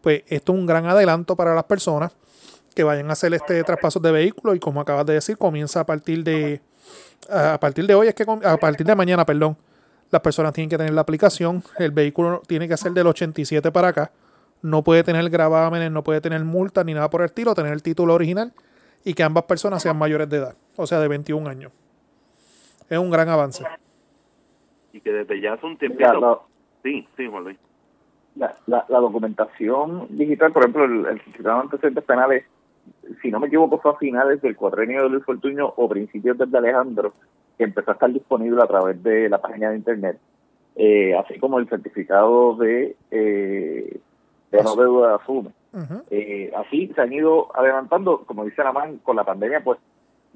Pues 0.00 0.22
esto 0.28 0.52
es 0.52 0.58
un 0.58 0.66
gran 0.66 0.86
adelanto 0.86 1.36
para 1.36 1.54
las 1.54 1.64
personas 1.64 2.12
que 2.76 2.84
vayan 2.84 3.10
a 3.10 3.14
hacer 3.14 3.34
este 3.34 3.64
traspaso 3.64 3.98
de 3.98 4.12
vehículo 4.12 4.54
y 4.54 4.60
como 4.60 4.80
acabas 4.80 5.04
de 5.06 5.14
decir, 5.14 5.36
comienza 5.36 5.80
a 5.80 5.86
partir 5.86 6.22
de 6.22 6.60
a 7.28 7.58
partir 7.58 7.86
de 7.86 7.94
hoy, 7.94 8.06
es 8.06 8.14
que 8.14 8.24
a 8.44 8.56
partir 8.58 8.86
de 8.86 8.94
mañana, 8.94 9.26
perdón, 9.26 9.56
las 10.10 10.20
personas 10.20 10.52
tienen 10.52 10.70
que 10.70 10.78
tener 10.78 10.92
la 10.92 11.00
aplicación, 11.00 11.64
el 11.78 11.90
vehículo 11.90 12.42
tiene 12.46 12.68
que 12.68 12.76
ser 12.76 12.92
del 12.92 13.08
87 13.08 13.72
para 13.72 13.88
acá, 13.88 14.12
no 14.62 14.84
puede 14.84 15.02
tener 15.02 15.28
gravámenes, 15.28 15.90
no 15.90 16.04
puede 16.04 16.20
tener 16.20 16.44
multas 16.44 16.84
ni 16.84 16.94
nada 16.94 17.10
por 17.10 17.22
el 17.22 17.26
estilo, 17.26 17.54
tener 17.54 17.72
el 17.72 17.82
título 17.82 18.14
original 18.14 18.52
y 19.04 19.14
que 19.14 19.24
ambas 19.24 19.44
personas 19.44 19.82
sean 19.82 19.98
mayores 19.98 20.28
de 20.28 20.36
edad, 20.36 20.54
o 20.76 20.86
sea, 20.86 21.00
de 21.00 21.08
21 21.08 21.48
años 21.48 21.72
es 22.88 22.98
un 22.98 23.10
gran 23.10 23.28
avance. 23.28 23.64
Y 24.92 25.00
que 25.00 25.12
desde 25.12 25.40
ya 25.40 25.54
hace 25.54 25.66
un 25.66 25.76
tiempo... 25.76 26.46
Sí, 26.82 27.06
sí, 27.16 27.26
Juan 27.26 27.44
Luis. 27.44 27.58
La, 28.36 28.54
la, 28.66 28.98
documentación 29.00 30.08
digital, 30.10 30.52
por 30.52 30.62
ejemplo, 30.62 30.84
el, 30.84 31.06
el 31.06 31.16
certificado 31.22 31.56
de 31.56 31.62
antecedentes 31.62 32.04
penales, 32.04 32.44
si 33.22 33.30
no 33.30 33.40
me 33.40 33.46
equivoco, 33.46 33.78
fue 33.78 33.92
a 33.92 33.96
finales 33.96 34.40
del 34.42 34.56
cuadrenio 34.56 35.04
de 35.04 35.10
Luis 35.10 35.24
Fortuño 35.24 35.72
o 35.76 35.88
principios 35.88 36.38
desde 36.38 36.58
Alejandro, 36.58 37.12
que 37.56 37.64
empezó 37.64 37.90
a 37.90 37.94
estar 37.94 38.12
disponible 38.12 38.62
a 38.62 38.66
través 38.66 39.02
de 39.02 39.28
la 39.28 39.40
página 39.40 39.70
de 39.70 39.76
internet, 39.76 40.18
eh, 40.76 41.14
así 41.16 41.38
como 41.38 41.58
el 41.58 41.68
certificado 41.68 42.56
de, 42.56 42.96
eh, 43.10 43.98
de 44.50 44.62
no 44.62 44.76
deuda 44.76 45.08
de 45.08 45.14
asume. 45.14 45.50
eh, 46.10 46.50
así 46.56 46.90
se 46.94 47.00
han 47.00 47.12
ido 47.12 47.48
adelantando, 47.54 48.24
como 48.24 48.44
dice 48.44 48.64
la 48.64 48.72
man, 48.72 48.98
con 49.02 49.16
la 49.16 49.24
pandemia, 49.24 49.62
pues 49.62 49.78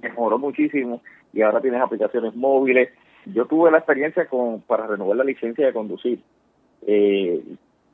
mejoró 0.03 0.39
muchísimo 0.39 1.03
y 1.33 1.43
ahora 1.43 1.61
tienes 1.61 1.81
aplicaciones 1.81 2.35
móviles. 2.35 2.91
Yo 3.27 3.47
tuve 3.47 3.71
la 3.71 3.79
experiencia 3.79 4.27
con 4.27 4.61
para 4.63 4.87
renovar 4.87 5.17
la 5.17 5.25
licencia 5.25 5.67
de 5.67 5.73
conducir. 5.73 6.21
Eh, 6.87 7.43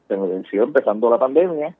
se 0.06 0.16
me 0.16 0.28
venció 0.28 0.62
empezando 0.62 1.10
la 1.10 1.18
pandemia 1.18 1.74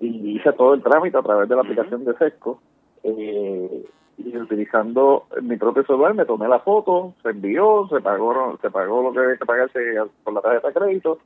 y 0.00 0.36
hice 0.36 0.52
todo 0.52 0.74
el 0.74 0.82
trámite 0.82 1.18
a 1.18 1.22
través 1.22 1.48
de 1.48 1.54
la 1.54 1.62
aplicación 1.62 2.04
de 2.04 2.14
Sesco. 2.14 2.60
Eh, 3.02 3.84
y 4.18 4.36
utilizando 4.36 5.26
mi 5.42 5.56
propio 5.56 5.84
celular 5.84 6.12
me 6.12 6.24
tomé 6.24 6.48
la 6.48 6.58
foto, 6.58 7.14
se 7.22 7.30
envió, 7.30 7.86
se 7.88 8.00
pagó, 8.00 8.58
se 8.60 8.68
pagó 8.68 9.02
lo 9.02 9.12
que 9.12 9.20
había 9.20 9.36
que 9.36 9.46
pagarse 9.46 9.78
con 10.24 10.34
la 10.34 10.40
tarjeta 10.40 10.68
de 10.68 10.74
crédito 10.74 11.18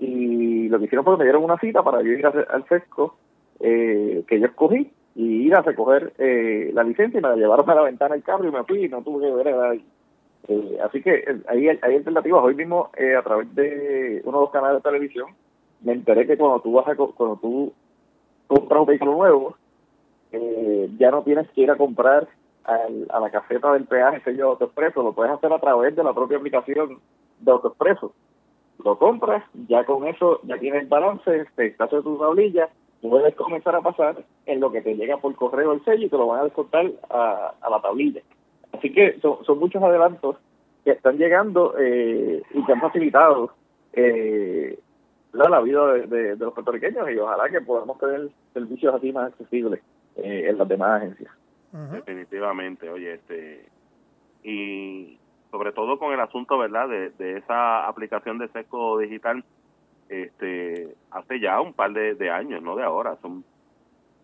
y 0.00 0.68
lo 0.68 0.78
que 0.78 0.86
hicieron 0.86 1.04
fue 1.04 1.14
que 1.14 1.18
me 1.18 1.24
dieron 1.24 1.44
una 1.44 1.58
cita 1.58 1.84
para 1.84 2.02
yo 2.02 2.10
ir 2.10 2.26
al 2.26 2.64
Sesco 2.68 3.16
eh, 3.60 4.24
que 4.26 4.40
yo 4.40 4.46
escogí 4.46 4.90
y 5.14 5.46
ir 5.46 5.54
a 5.54 5.62
recoger 5.62 6.12
eh, 6.18 6.70
la 6.74 6.82
licencia 6.82 7.18
y 7.18 7.22
me 7.22 7.28
la 7.30 7.36
llevaron 7.36 7.68
a 7.70 7.74
la 7.74 7.82
ventana 7.82 8.14
del 8.14 8.22
carro 8.22 8.46
y 8.46 8.50
me 8.50 8.64
fui 8.64 8.84
y 8.84 8.88
no 8.88 9.02
tuve 9.02 9.26
que 9.26 9.34
ver 9.34 9.48
ahí. 9.48 9.84
Eh, 10.48 10.78
así 10.84 11.02
que 11.02 11.14
eh, 11.14 11.40
hay, 11.48 11.68
hay 11.68 11.96
alternativas. 11.96 12.44
Hoy 12.44 12.54
mismo, 12.54 12.90
a 12.92 13.22
través 13.22 13.54
de 13.54 14.20
uno 14.24 14.38
de 14.38 14.44
los 14.44 14.50
canales 14.50 14.82
de 14.82 14.90
televisión, 14.90 15.28
me 15.80 15.94
enteré 15.94 16.26
que 16.26 16.36
cuando 16.36 16.60
tú 16.60 16.72
vas 16.72 16.86
a, 16.86 16.94
cuando 16.94 17.36
tú 17.36 17.72
compras 18.46 18.80
un 18.80 18.86
vehículo 18.86 19.12
nuevo, 19.12 19.56
ya 20.98 21.10
no 21.10 21.22
tienes 21.22 21.48
que 21.50 21.62
ir 21.62 21.70
a 21.70 21.76
comprar 21.76 22.28
a 22.64 23.20
la 23.20 23.30
caseta 23.30 23.72
del 23.72 23.84
peaje 23.84 24.20
sello 24.22 24.36
de 24.36 24.50
AutoExpreso, 24.50 25.02
lo 25.02 25.12
puedes 25.12 25.32
hacer 25.32 25.52
a 25.52 25.58
través 25.58 25.94
de 25.96 26.04
la 26.04 26.12
propia 26.12 26.38
aplicación 26.38 26.98
de 27.40 27.50
AutoExpreso. 27.50 28.12
Lo 28.84 28.98
compras, 28.98 29.42
ya 29.68 29.84
con 29.84 30.06
eso 30.06 30.40
ya 30.42 30.58
tienes 30.58 30.88
balance, 30.88 31.46
te 31.54 31.74
haces 31.78 32.02
tu 32.02 32.18
tablilla 32.18 32.68
puedes 33.08 33.34
comenzar 33.34 33.74
a 33.74 33.80
pasar 33.80 34.24
en 34.46 34.60
lo 34.60 34.70
que 34.70 34.82
te 34.82 34.94
llega 34.94 35.18
por 35.18 35.34
correo 35.34 35.72
el 35.72 35.84
sello 35.84 36.06
y 36.06 36.08
te 36.08 36.16
lo 36.16 36.26
van 36.26 36.40
a 36.40 36.44
descontar 36.44 36.90
a, 37.10 37.54
la 37.70 37.80
tablilla. 37.80 38.22
Así 38.72 38.92
que 38.92 39.18
son, 39.20 39.44
son 39.44 39.58
muchos 39.58 39.82
adelantos 39.82 40.36
que 40.84 40.92
están 40.92 41.16
llegando 41.16 41.74
eh, 41.78 42.42
y 42.52 42.64
que 42.64 42.72
han 42.72 42.80
facilitado 42.80 43.50
eh, 43.92 44.78
la, 45.36 45.60
vida 45.60 45.92
de, 45.92 46.36
los 46.36 46.54
puertorriqueños 46.54 47.10
y 47.10 47.18
ojalá 47.18 47.48
que 47.48 47.60
podamos 47.60 47.98
tener 47.98 48.28
servicios 48.52 48.94
así 48.94 49.12
más 49.12 49.32
accesibles 49.32 49.80
eh, 50.16 50.46
en 50.48 50.58
las 50.58 50.68
demás 50.68 51.02
agencias. 51.02 51.32
Definitivamente, 51.72 52.88
oye, 52.88 53.14
este 53.14 53.68
y 54.42 55.18
sobre 55.50 55.72
todo 55.72 55.98
con 55.98 56.12
el 56.12 56.20
asunto, 56.20 56.56
¿verdad?, 56.56 56.88
de, 56.88 57.10
de 57.10 57.38
esa 57.38 57.86
aplicación 57.86 58.38
de 58.38 58.48
seco 58.48 58.98
digital, 58.98 59.44
este 60.08 60.94
hace 61.10 61.40
ya 61.40 61.60
un 61.60 61.72
par 61.72 61.92
de, 61.92 62.30
años, 62.30 62.62
no 62.62 62.76
de 62.76 62.84
ahora, 62.84 63.16
son 63.22 63.44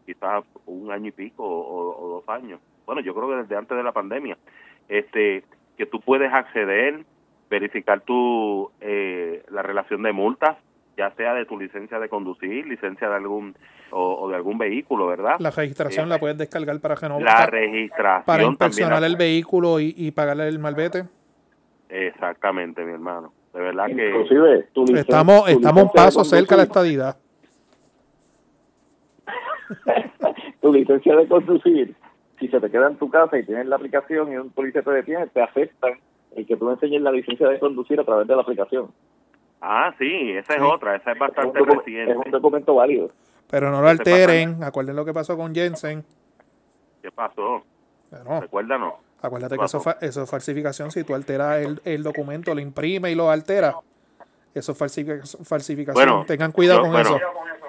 quizás 0.06 0.44
un 0.66 0.90
año 0.90 1.08
y 1.08 1.12
pico 1.12 1.44
o, 1.44 2.08
dos 2.08 2.28
años. 2.28 2.60
Bueno, 2.86 3.00
yo 3.00 3.14
creo 3.14 3.28
que 3.28 3.36
desde 3.36 3.56
antes 3.56 3.76
de 3.76 3.82
la 3.82 3.92
pandemia, 3.92 4.36
este 4.88 5.44
que 5.76 5.86
tú 5.86 6.00
puedes 6.00 6.32
acceder, 6.32 7.04
verificar 7.48 8.00
tu 8.00 8.70
eh, 8.80 9.44
la 9.50 9.62
relación 9.62 10.02
de 10.02 10.12
multas, 10.12 10.56
ya 11.02 11.14
sea 11.16 11.34
de 11.34 11.44
tu 11.46 11.58
licencia 11.58 11.98
de 11.98 12.08
conducir, 12.08 12.66
licencia 12.66 13.08
de 13.08 13.16
algún 13.16 13.56
o, 13.90 14.28
de 14.28 14.36
algún 14.36 14.56
vehículo, 14.56 15.08
¿verdad? 15.08 15.36
La 15.40 15.50
registración 15.50 16.08
la 16.08 16.16
eh, 16.16 16.18
puedes 16.18 16.38
descargar 16.38 16.78
para 16.80 16.94
renovar. 16.94 17.22
La 17.22 17.46
registración. 17.46 18.24
Para 18.24 18.44
inspeccionar 18.44 19.02
el 19.02 19.16
vehículo 19.16 19.80
y, 19.80 19.94
y 19.96 20.12
pagarle 20.12 20.48
el 20.48 20.58
malvete. 20.58 21.04
Exactamente, 21.88 22.84
mi 22.84 22.92
hermano. 22.92 23.32
De 23.52 23.60
verdad 23.60 23.86
que... 23.86 24.08
Inclusive, 24.08 24.68
estamos, 24.98 25.48
estamos 25.48 25.82
un 25.82 25.90
paso 25.90 26.24
cerca 26.24 26.54
de 26.54 26.58
la 26.58 26.62
estadidad. 26.62 27.16
tu 30.62 30.72
licencia 30.72 31.16
de 31.16 31.28
conducir, 31.28 31.94
si 32.38 32.48
se 32.48 32.60
te 32.60 32.70
queda 32.70 32.88
en 32.88 32.96
tu 32.96 33.10
casa 33.10 33.36
y 33.38 33.44
tienes 33.44 33.66
la 33.66 33.76
aplicación 33.76 34.32
y 34.32 34.36
un 34.36 34.50
policía 34.50 34.82
te 34.82 34.90
detiene, 34.90 35.26
te 35.26 35.42
afectan 35.42 35.94
el 36.36 36.46
que 36.46 36.56
tú 36.56 36.70
enseñes 36.70 37.02
la 37.02 37.12
licencia 37.12 37.48
de 37.48 37.58
conducir 37.58 38.00
a 38.00 38.04
través 38.04 38.26
de 38.26 38.36
la 38.36 38.42
aplicación. 38.42 38.90
Ah, 39.64 39.94
sí, 39.96 40.32
esa 40.32 40.54
es 40.54 40.60
otra, 40.60 40.96
esa 40.96 41.12
es 41.12 41.18
bastante 41.18 41.60
reciente. 41.60 42.10
Es 42.10 42.18
un 42.18 42.32
documento 42.32 42.74
válido. 42.74 43.12
Pero 43.48 43.70
no 43.70 43.80
lo 43.80 43.88
alteren, 43.88 44.64
acuerden 44.64 44.96
lo 44.96 45.04
que 45.04 45.12
pasó 45.12 45.36
con 45.36 45.54
Jensen. 45.54 46.04
¿Qué 47.00 47.12
pasó? 47.12 47.62
Recuérdanos. 48.40 48.94
Acuérdate 49.20 49.56
que 49.56 49.64
eso, 49.64 49.80
eso, 50.00 50.22
es 50.24 50.30
falsificación. 50.30 50.90
Si 50.90 51.04
tú 51.04 51.14
alteras 51.14 51.60
el, 51.60 51.80
el 51.84 52.02
documento, 52.02 52.52
lo 52.52 52.60
imprime 52.60 53.12
y 53.12 53.14
lo 53.14 53.30
alteras, 53.30 53.76
eso 54.52 54.72
es 54.72 54.78
falsificación. 54.78 55.94
Bueno, 55.94 56.24
Tengan 56.26 56.50
cuidado 56.50 56.82
con 56.82 56.96
eso. 56.96 57.20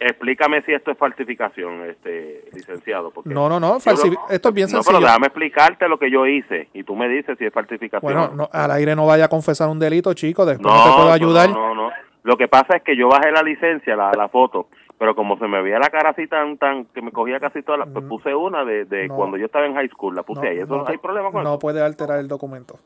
Explícame 0.05 0.61
si 0.63 0.73
esto 0.73 0.91
es 0.91 0.97
falsificación, 0.97 1.89
este 1.89 2.45
licenciado. 2.51 3.11
Porque 3.11 3.29
no, 3.29 3.47
no, 3.47 3.59
no. 3.59 3.77
esto 3.77 4.49
es 4.49 4.53
bien 4.53 4.67
sencillo. 4.67 4.91
No, 4.91 4.99
pero 4.99 4.99
déjame 4.99 5.27
explicarte 5.27 5.87
lo 5.87 5.97
que 5.97 6.11
yo 6.11 6.25
hice 6.27 6.69
y 6.73 6.83
tú 6.83 6.95
me 6.95 7.07
dices 7.07 7.37
si 7.37 7.45
es 7.45 7.53
falsificación. 7.53 8.13
Bueno, 8.13 8.49
al 8.51 8.71
aire 8.71 8.95
no 8.95 9.05
vaya 9.05 9.25
a 9.25 9.29
confesar 9.29 9.69
un 9.69 9.79
delito, 9.79 10.13
chico. 10.13 10.45
Después 10.45 10.73
no, 10.73 10.83
te 10.83 10.89
puedo 10.91 11.11
ayudar. 11.11 11.49
No, 11.49 11.73
no, 11.73 11.75
no. 11.75 11.89
Lo 12.23 12.37
que 12.37 12.47
pasa 12.47 12.77
es 12.77 12.83
que 12.83 12.95
yo 12.95 13.09
bajé 13.09 13.31
la 13.31 13.43
licencia, 13.43 13.95
la, 13.95 14.11
la 14.15 14.29
foto, 14.29 14.67
pero 14.97 15.15
como 15.15 15.37
se 15.37 15.47
me 15.47 15.61
veía 15.61 15.79
la 15.79 15.89
cara 15.89 16.11
así 16.11 16.27
tan 16.27 16.57
tan 16.57 16.85
que 16.85 17.01
me 17.01 17.11
cogía 17.11 17.39
casi 17.39 17.61
toda 17.61 17.79
la, 17.79 17.85
pues 17.85 18.05
puse 18.05 18.33
una 18.33 18.63
de, 18.63 18.85
de 18.85 19.09
cuando 19.09 19.35
yo 19.37 19.47
estaba 19.47 19.65
en 19.65 19.73
high 19.73 19.89
school 19.89 20.15
la 20.15 20.23
puse 20.23 20.47
ahí 20.47 20.59
eso 20.59 20.77
no, 20.77 20.87
hay 20.87 20.97
problema 20.97 21.29
con 21.29 21.43
no 21.43 21.59
puede 21.59 21.81
alterar 21.81 22.19
el 22.19 22.29
documento 22.29 22.79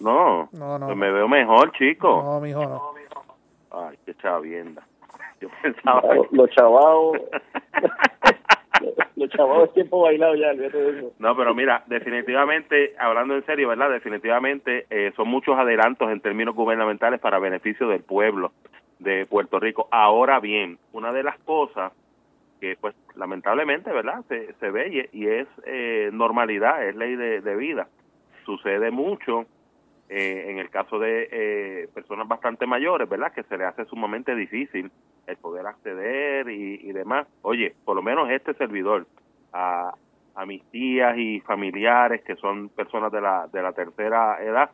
no 0.00 0.48
no 0.52 0.78
no 0.78 0.86
pues 0.86 0.98
me 0.98 1.12
veo 1.12 1.28
mejor 1.28 1.70
chico 1.72 2.22
no 2.24 2.40
mijo 2.40 2.64
no 2.64 2.92
ay 3.70 3.96
qué 4.04 4.16
chavienda 4.16 4.82
yo 5.44 5.50
pensaba 5.62 6.02
los 6.30 6.50
chavados 6.50 7.18
los 9.16 9.30
chavados 9.30 9.72
tiempo 9.74 10.00
bailado 10.00 10.34
ya 10.34 10.52
no 11.18 11.36
pero 11.36 11.54
mira 11.54 11.84
definitivamente 11.86 12.94
hablando 12.98 13.34
en 13.34 13.46
serio 13.46 13.68
verdad 13.68 13.90
definitivamente 13.90 14.86
eh, 14.90 15.12
son 15.16 15.28
muchos 15.28 15.58
adelantos 15.58 16.10
en 16.10 16.20
términos 16.20 16.54
gubernamentales 16.54 17.20
para 17.20 17.38
beneficio 17.38 17.88
del 17.88 18.02
pueblo 18.02 18.52
de 18.98 19.26
Puerto 19.26 19.60
Rico. 19.60 19.88
Ahora 19.90 20.40
bien, 20.40 20.78
una 20.92 21.12
de 21.12 21.22
las 21.22 21.38
cosas 21.40 21.92
que 22.60 22.76
pues 22.80 22.94
lamentablemente, 23.14 23.92
¿verdad? 23.92 24.24
Se, 24.28 24.54
se 24.54 24.70
ve 24.70 25.08
y, 25.12 25.26
es 25.26 25.46
eh, 25.66 26.10
normalidad, 26.12 26.86
es 26.86 26.96
ley 26.96 27.14
de, 27.14 27.56
vida. 27.56 27.88
Sucede 28.44 28.90
mucho 28.90 29.46
eh, 30.08 30.46
en 30.48 30.58
el 30.58 30.70
caso 30.70 30.98
de 30.98 31.28
eh, 31.30 31.88
personas 31.94 32.28
bastante 32.28 32.66
mayores, 32.66 33.08
¿verdad? 33.08 33.32
Que 33.32 33.42
se 33.44 33.56
le 33.56 33.64
hace 33.64 33.84
sumamente 33.86 34.34
difícil 34.34 34.90
el 35.26 35.36
poder 35.38 35.66
acceder 35.66 36.48
y, 36.50 36.92
demás. 36.92 37.26
Oye, 37.42 37.74
por 37.84 37.96
lo 37.96 38.02
menos 38.02 38.30
este 38.30 38.54
servidor, 38.54 39.06
a, 39.52 39.94
a 40.34 40.46
mis 40.46 40.62
tías 40.70 41.16
y 41.16 41.40
familiares 41.40 42.22
que 42.22 42.36
son 42.36 42.68
personas 42.68 43.10
de 43.12 43.20
la, 43.20 43.48
de 43.52 43.62
la 43.62 43.72
tercera 43.72 44.42
edad, 44.42 44.70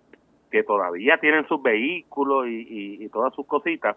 que 0.51 0.65
todavía 0.65 1.19
tienen 1.19 1.47
sus 1.47 1.63
vehículos 1.63 2.47
y, 2.49 3.09
todas 3.11 3.33
sus 3.35 3.47
cositas, 3.47 3.97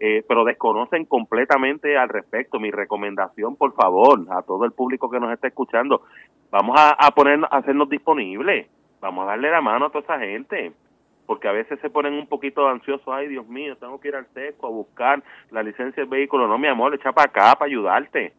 eh, 0.00 0.24
pero 0.26 0.44
desconocen 0.44 1.04
completamente 1.04 1.96
al 1.98 2.08
respecto. 2.08 2.58
Mi 2.58 2.70
recomendación, 2.70 3.56
por 3.56 3.74
favor, 3.74 4.20
a 4.30 4.42
todo 4.42 4.64
el 4.64 4.72
público 4.72 5.10
que 5.10 5.20
nos 5.20 5.32
está 5.32 5.48
escuchando, 5.48 6.02
vamos 6.50 6.80
a, 6.80 6.92
a 6.92 7.10
ponernos, 7.10 7.52
a 7.52 7.58
hacernos 7.58 7.88
disponibles, 7.90 8.68
vamos 9.02 9.24
a 9.24 9.32
darle 9.32 9.50
la 9.50 9.60
mano 9.60 9.86
a 9.86 9.90
toda 9.90 10.04
esa 10.04 10.18
gente, 10.20 10.72
porque 11.26 11.48
a 11.48 11.52
veces 11.52 11.78
se 11.80 11.90
ponen 11.90 12.14
un 12.14 12.26
poquito 12.26 12.66
ansiosos, 12.66 13.06
ay 13.08 13.28
Dios 13.28 13.46
mío, 13.48 13.76
tengo 13.76 14.00
que 14.00 14.08
ir 14.08 14.16
al 14.16 14.26
seco 14.32 14.68
a 14.68 14.70
buscar 14.70 15.22
la 15.50 15.62
licencia 15.62 16.02
del 16.02 16.10
vehículo, 16.10 16.46
no 16.46 16.56
mi 16.56 16.68
amor, 16.68 16.94
echa 16.94 17.12
para 17.12 17.28
acá 17.28 17.54
para 17.58 17.68
ayudarte 17.68 18.32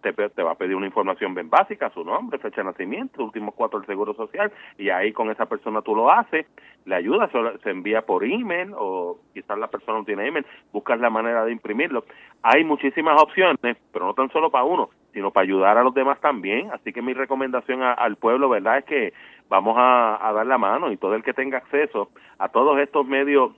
te, 0.00 0.12
te, 0.12 0.42
va 0.42 0.52
a 0.52 0.54
pedir 0.54 0.74
una 0.74 0.86
información 0.86 1.34
bien 1.34 1.50
básica, 1.50 1.90
su 1.90 2.04
nombre, 2.04 2.38
fecha 2.38 2.62
de 2.62 2.64
nacimiento, 2.64 3.22
últimos 3.22 3.54
cuatro 3.54 3.78
del 3.78 3.86
Seguro 3.86 4.14
Social, 4.14 4.50
y 4.78 4.88
ahí 4.90 5.12
con 5.12 5.30
esa 5.30 5.46
persona 5.46 5.82
tú 5.82 5.94
lo 5.94 6.10
haces, 6.10 6.46
le 6.84 6.94
ayudas, 6.94 7.30
se 7.62 7.70
envía 7.70 8.02
por 8.02 8.24
email, 8.24 8.72
o 8.76 9.18
quizás 9.34 9.58
la 9.58 9.68
persona 9.68 9.98
no 9.98 10.04
tiene 10.04 10.26
email, 10.26 10.46
buscas 10.72 10.98
la 11.00 11.10
manera 11.10 11.44
de 11.44 11.52
imprimirlo. 11.52 12.04
Hay 12.42 12.64
muchísimas 12.64 13.20
opciones, 13.20 13.76
pero 13.92 14.06
no 14.06 14.14
tan 14.14 14.30
solo 14.30 14.50
para 14.50 14.64
uno, 14.64 14.90
sino 15.12 15.30
para 15.30 15.44
ayudar 15.44 15.76
a 15.76 15.82
los 15.82 15.94
demás 15.94 16.20
también, 16.20 16.70
así 16.72 16.92
que 16.92 17.02
mi 17.02 17.12
recomendación 17.12 17.82
al 17.82 18.16
pueblo, 18.16 18.48
¿verdad?, 18.48 18.78
es 18.78 18.84
que 18.84 19.12
vamos 19.48 19.76
a, 19.78 20.32
dar 20.34 20.46
la 20.46 20.58
mano 20.58 20.92
y 20.92 20.96
todo 20.96 21.14
el 21.14 21.22
que 21.22 21.32
tenga 21.32 21.58
acceso 21.58 22.10
a 22.38 22.48
todos 22.48 22.78
estos 22.78 23.06
medios 23.06 23.52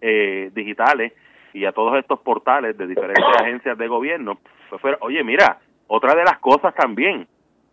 eh, 0.00 0.50
digitales, 0.54 1.12
y 1.56 1.64
a 1.64 1.72
todos 1.72 1.98
estos 1.98 2.20
portales 2.20 2.76
de 2.76 2.86
diferentes 2.86 3.24
agencias 3.40 3.78
de 3.78 3.88
gobierno, 3.88 4.38
pues 4.68 4.80
fuera, 4.80 4.98
oye, 5.00 5.24
mira, 5.24 5.58
otra 5.86 6.14
de 6.14 6.22
las 6.22 6.38
cosas 6.38 6.74
también, 6.74 7.26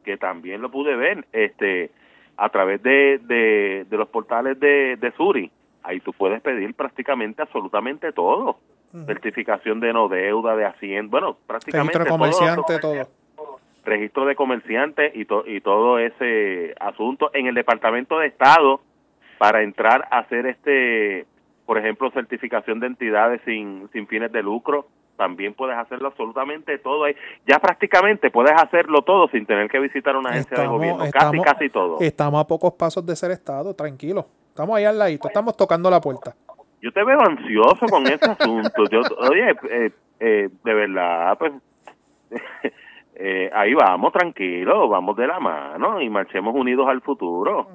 que 0.06 0.16
también 0.16 0.62
lo 0.62 0.72
pude 0.72 0.96
ver, 0.96 1.26
este, 1.34 1.92
a 2.38 2.48
través 2.48 2.82
de, 2.82 3.20
de, 3.20 3.98
los 3.98 4.08
portales 4.08 4.58
de, 4.60 4.96
de 4.96 5.12
Suri, 5.12 5.52
ahí 5.84 6.00
tú 6.00 6.14
puedes 6.14 6.42
pedir 6.42 6.74
prácticamente 6.74 7.42
absolutamente 7.42 8.12
todo. 8.14 8.58
Certificación 9.08 9.80
de 9.80 9.92
no 9.92 10.08
deuda, 10.08 10.56
de 10.56 10.66
hacienda, 10.66 11.10
bueno, 11.10 11.36
prácticamente 11.48 11.98
Registro 11.98 12.04
de 12.04 12.10
comerciante, 12.12 12.80
todo. 12.80 13.08
Registro 13.86 14.26
de 14.26 14.36
comerciante 14.36 15.12
y, 15.14 15.28
y 15.46 15.62
todo 15.62 16.00
ese 16.00 16.74
asunto 16.80 17.32
en 17.34 17.48
el 17.48 17.56
Departamento 17.56 18.20
de 18.20 18.28
Estado 18.28 18.82
para 19.38 19.62
entrar 19.62 20.08
a 20.10 20.20
hacer 20.20 20.46
este 20.46 21.26
por 21.66 21.78
ejemplo, 21.78 22.12
certificación 22.12 22.80
de 22.80 22.88
entidades 22.88 23.42
sin, 23.46 23.90
sin 23.94 24.08
fines 24.08 24.32
de 24.32 24.44
lucro, 24.44 24.88
también 25.16 25.54
puedes 25.54 25.78
hacerlo 25.78 26.10
absolutamente 26.10 26.78
todo 26.80 27.06
ahí. 27.06 27.16
Ya 27.48 27.60
prácticamente 27.60 28.32
puedes 28.32 28.54
hacerlo 28.54 29.04
todo 29.04 29.28
sin 29.30 29.46
tener 29.46 29.70
que 29.70 29.80
visitar 29.80 30.16
una 30.16 30.32
agencia 30.32 30.58
de 30.58 30.68
gobierno, 30.68 31.06
casi, 31.12 31.40
casi 31.40 31.70
todo. 31.70 31.98
Estamos 32.00 32.42
a 32.42 32.48
pocos 32.48 32.74
pasos 32.74 33.06
de 33.06 33.16
ser 33.16 33.32
Estado, 33.32 33.74
tranquilo. 33.74 34.28
Estamos 34.50 34.78
ahí 34.78 34.86
al 34.86 34.98
ladito, 34.98 35.28
estamos 35.28 35.56
tocando 35.56 35.90
la 35.90 36.02
puerta. 36.02 36.36
Yo 36.82 36.92
te 36.92 37.04
veo 37.04 37.20
ansioso 37.22 37.86
con 37.90 38.06
ese 38.08 38.26
asunto. 38.26 38.84
Yo, 38.92 39.02
oye, 39.30 39.52
eh, 39.70 39.92
eh, 40.20 40.50
de 40.64 40.74
verdad, 40.74 41.38
pues 41.38 41.54
eh, 43.16 43.50
ahí 43.54 43.74
vamos, 43.74 44.12
tranquilo, 44.12 44.88
vamos 44.90 45.16
de 45.16 45.28
la 45.28 45.40
mano 45.40 46.02
y 46.02 46.10
marchemos 46.10 46.56
unidos 46.56 46.88
al 46.88 47.02
futuro. 47.02 47.68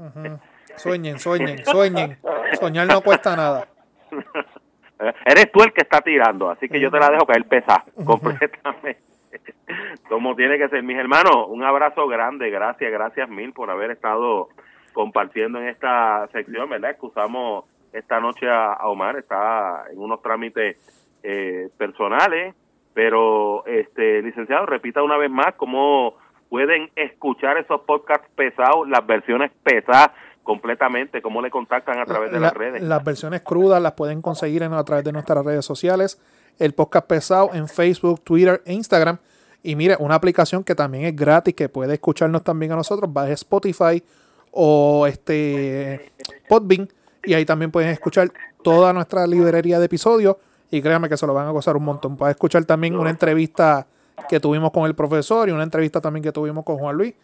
Sueñen, 0.76 1.18
sueñen, 1.18 1.58
sueñen. 1.64 2.18
Soñar 2.58 2.86
no 2.86 3.00
cuesta 3.00 3.36
nada. 3.36 3.68
Eres 5.24 5.52
tú 5.52 5.62
el 5.62 5.72
que 5.72 5.82
está 5.82 6.00
tirando, 6.00 6.50
así 6.50 6.68
que 6.68 6.80
yo 6.80 6.90
te 6.90 6.98
la 6.98 7.10
dejo 7.10 7.26
caer 7.26 7.46
pesa 7.46 7.84
completamente. 8.04 9.00
Como 10.08 10.34
tiene 10.34 10.58
que 10.58 10.68
ser, 10.68 10.82
mis 10.82 10.96
hermanos, 10.96 11.46
un 11.48 11.62
abrazo 11.62 12.08
grande, 12.08 12.50
gracias, 12.50 12.90
gracias 12.90 13.28
mil 13.28 13.52
por 13.52 13.70
haber 13.70 13.90
estado 13.90 14.48
compartiendo 14.92 15.60
en 15.60 15.68
esta 15.68 16.26
sección, 16.32 16.68
¿verdad? 16.68 16.90
Excusamos 16.90 17.64
esta 17.92 18.18
noche 18.20 18.48
a, 18.48 18.78
Omar, 18.88 19.16
está 19.16 19.84
en 19.92 19.98
unos 19.98 20.20
trámites 20.22 20.76
eh, 21.22 21.68
personales, 21.76 22.54
pero, 22.98 23.64
este 23.64 24.22
licenciado, 24.22 24.66
repita 24.66 25.04
una 25.04 25.16
vez 25.16 25.30
más 25.30 25.54
cómo 25.56 26.16
pueden 26.48 26.90
escuchar 26.96 27.56
esos 27.56 27.82
podcasts 27.82 28.26
pesados, 28.34 28.88
las 28.88 29.06
versiones 29.06 29.52
pesadas 29.62 30.10
completamente, 30.42 31.22
cómo 31.22 31.40
le 31.40 31.48
contactan 31.48 32.00
a 32.00 32.04
través 32.06 32.32
de 32.32 32.40
las 32.40 32.52
redes. 32.52 32.82
Las 32.82 33.04
versiones 33.04 33.42
crudas 33.42 33.80
las 33.80 33.92
pueden 33.92 34.20
conseguir 34.20 34.64
en, 34.64 34.72
a 34.72 34.82
través 34.82 35.04
de 35.04 35.12
nuestras 35.12 35.44
redes 35.44 35.64
sociales, 35.64 36.20
el 36.58 36.74
podcast 36.74 37.06
pesado 37.06 37.50
en 37.54 37.68
Facebook, 37.68 38.20
Twitter 38.24 38.62
e 38.66 38.72
Instagram. 38.72 39.18
Y 39.62 39.76
mire, 39.76 39.94
una 40.00 40.16
aplicación 40.16 40.64
que 40.64 40.74
también 40.74 41.04
es 41.04 41.14
gratis, 41.14 41.54
que 41.54 41.68
puede 41.68 41.94
escucharnos 41.94 42.42
también 42.42 42.72
a 42.72 42.74
nosotros, 42.74 43.08
va 43.16 43.22
a 43.22 43.30
Spotify 43.30 44.02
o 44.50 45.06
este 45.06 46.10
Podbean. 46.48 46.88
Y 47.22 47.34
ahí 47.34 47.44
también 47.44 47.70
pueden 47.70 47.90
escuchar 47.90 48.32
toda 48.64 48.92
nuestra 48.92 49.24
librería 49.28 49.78
de 49.78 49.86
episodios. 49.86 50.34
Y 50.70 50.82
créanme 50.82 51.08
que 51.08 51.16
se 51.16 51.26
lo 51.26 51.34
van 51.34 51.46
a 51.46 51.50
gozar 51.50 51.76
un 51.76 51.84
montón. 51.84 52.16
Pueden 52.16 52.32
escuchar 52.32 52.64
también 52.64 52.98
una 52.98 53.10
entrevista 53.10 53.86
que 54.28 54.40
tuvimos 54.40 54.70
con 54.70 54.84
el 54.84 54.94
profesor 54.94 55.48
y 55.48 55.52
una 55.52 55.62
entrevista 55.62 56.00
también 56.00 56.22
que 56.22 56.32
tuvimos 56.32 56.64
con 56.64 56.76
Juan 56.76 56.96
Luis. 56.96 57.14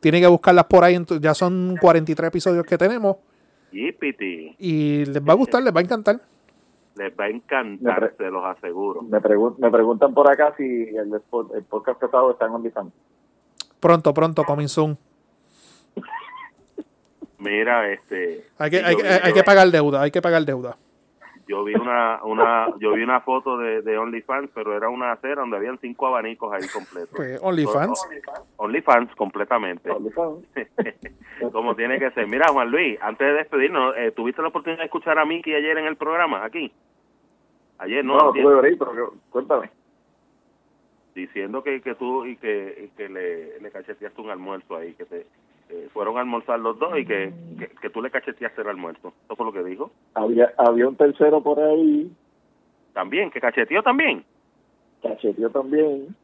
Tienen 0.00 0.20
que 0.20 0.26
buscarlas 0.26 0.64
por 0.64 0.84
ahí. 0.84 1.02
Ya 1.20 1.32
son 1.32 1.76
43 1.80 2.28
episodios 2.28 2.66
que 2.66 2.76
tenemos. 2.76 3.16
Y 3.72 5.04
les 5.06 5.22
va 5.22 5.32
a 5.32 5.36
gustar, 5.36 5.62
les 5.62 5.74
va 5.74 5.80
a 5.80 5.82
encantar. 5.82 6.20
Les 6.96 7.12
va 7.18 7.24
a 7.24 7.28
encantar, 7.28 8.14
se 8.16 8.30
los 8.30 8.44
aseguro. 8.44 9.02
Me, 9.02 9.18
me 9.58 9.70
preguntan 9.70 10.14
por 10.14 10.30
acá 10.30 10.54
si 10.56 10.64
el, 10.64 11.12
el 11.54 11.62
podcast 11.64 11.98
pesado 11.98 12.32
está 12.32 12.46
en 12.46 12.52
OnlyFans. 12.52 12.92
Pronto, 13.80 14.14
pronto, 14.14 14.44
coming 14.44 14.68
soon. 14.68 14.96
Mira, 17.38 17.90
este... 17.92 18.46
Hay 18.58 18.70
que, 18.70 18.76
hay, 18.78 18.94
hay 19.22 19.32
que 19.32 19.42
pagar 19.42 19.68
deuda, 19.70 20.02
hay 20.02 20.10
que 20.10 20.22
pagar 20.22 20.44
deuda 20.44 20.76
yo 21.46 21.64
vi 21.64 21.74
una, 21.74 22.20
una 22.24 22.68
yo 22.78 22.92
vi 22.92 23.02
una 23.02 23.20
foto 23.20 23.58
de, 23.58 23.82
de 23.82 23.98
OnlyFans, 23.98 24.50
pero 24.54 24.76
era 24.76 24.88
una 24.88 25.12
acera 25.12 25.42
donde 25.42 25.56
habían 25.56 25.78
cinco 25.78 26.06
abanicos 26.06 26.52
ahí 26.52 26.66
completos. 26.68 27.12
Pues 27.14 27.38
OnlyFans. 27.42 28.08
OnlyFans 28.56 29.14
completamente. 29.14 29.90
Como 31.52 31.76
tiene 31.76 31.98
que 31.98 32.10
ser. 32.12 32.26
Mira, 32.26 32.48
Juan 32.48 32.70
Luis, 32.70 32.98
antes 33.02 33.26
de 33.26 33.34
despedirnos, 33.34 33.94
eh, 33.96 34.12
¿tuviste 34.12 34.40
la 34.42 34.48
oportunidad 34.48 34.80
de 34.80 34.86
escuchar 34.86 35.18
a 35.18 35.24
Miki 35.24 35.54
ayer 35.54 35.76
en 35.76 35.86
el 35.86 35.96
programa, 35.96 36.44
aquí? 36.44 36.72
Ayer, 37.78 38.04
¿no? 38.04 38.16
No, 38.16 38.32
tuve 38.32 38.60
ver 38.62 38.78
pero 38.78 39.14
cuéntame. 39.30 39.70
Diciendo 41.14 41.62
que, 41.62 41.80
que 41.80 41.94
tú 41.94 42.24
y 42.26 42.36
que, 42.36 42.90
que 42.96 43.08
le, 43.08 43.60
le 43.60 43.70
cacheteaste 43.70 44.20
un 44.20 44.30
almuerzo 44.30 44.76
ahí, 44.76 44.94
que 44.94 45.04
te 45.04 45.26
eh, 45.70 45.88
fueron 45.92 46.16
a 46.16 46.20
almorzar 46.20 46.60
los 46.60 46.78
dos 46.78 46.98
y 46.98 47.06
que, 47.06 47.32
que, 47.80 47.90
tú 47.90 48.02
le 48.02 48.10
cacheteaste 48.10 48.62
el 48.62 48.68
almuerzo. 48.68 49.14
Eso 49.24 49.36
fue 49.36 49.46
lo 49.46 49.52
que 49.52 49.64
dijo. 49.64 49.90
Había, 50.14 50.52
había 50.58 50.86
un 50.88 50.96
tercero 50.96 51.42
por 51.42 51.60
ahí. 51.60 52.10
También, 52.92 53.30
que 53.30 53.40
cacheteó 53.40 53.82
también. 53.82 54.24
Cacheteó 55.02 55.50
también. 55.50 56.14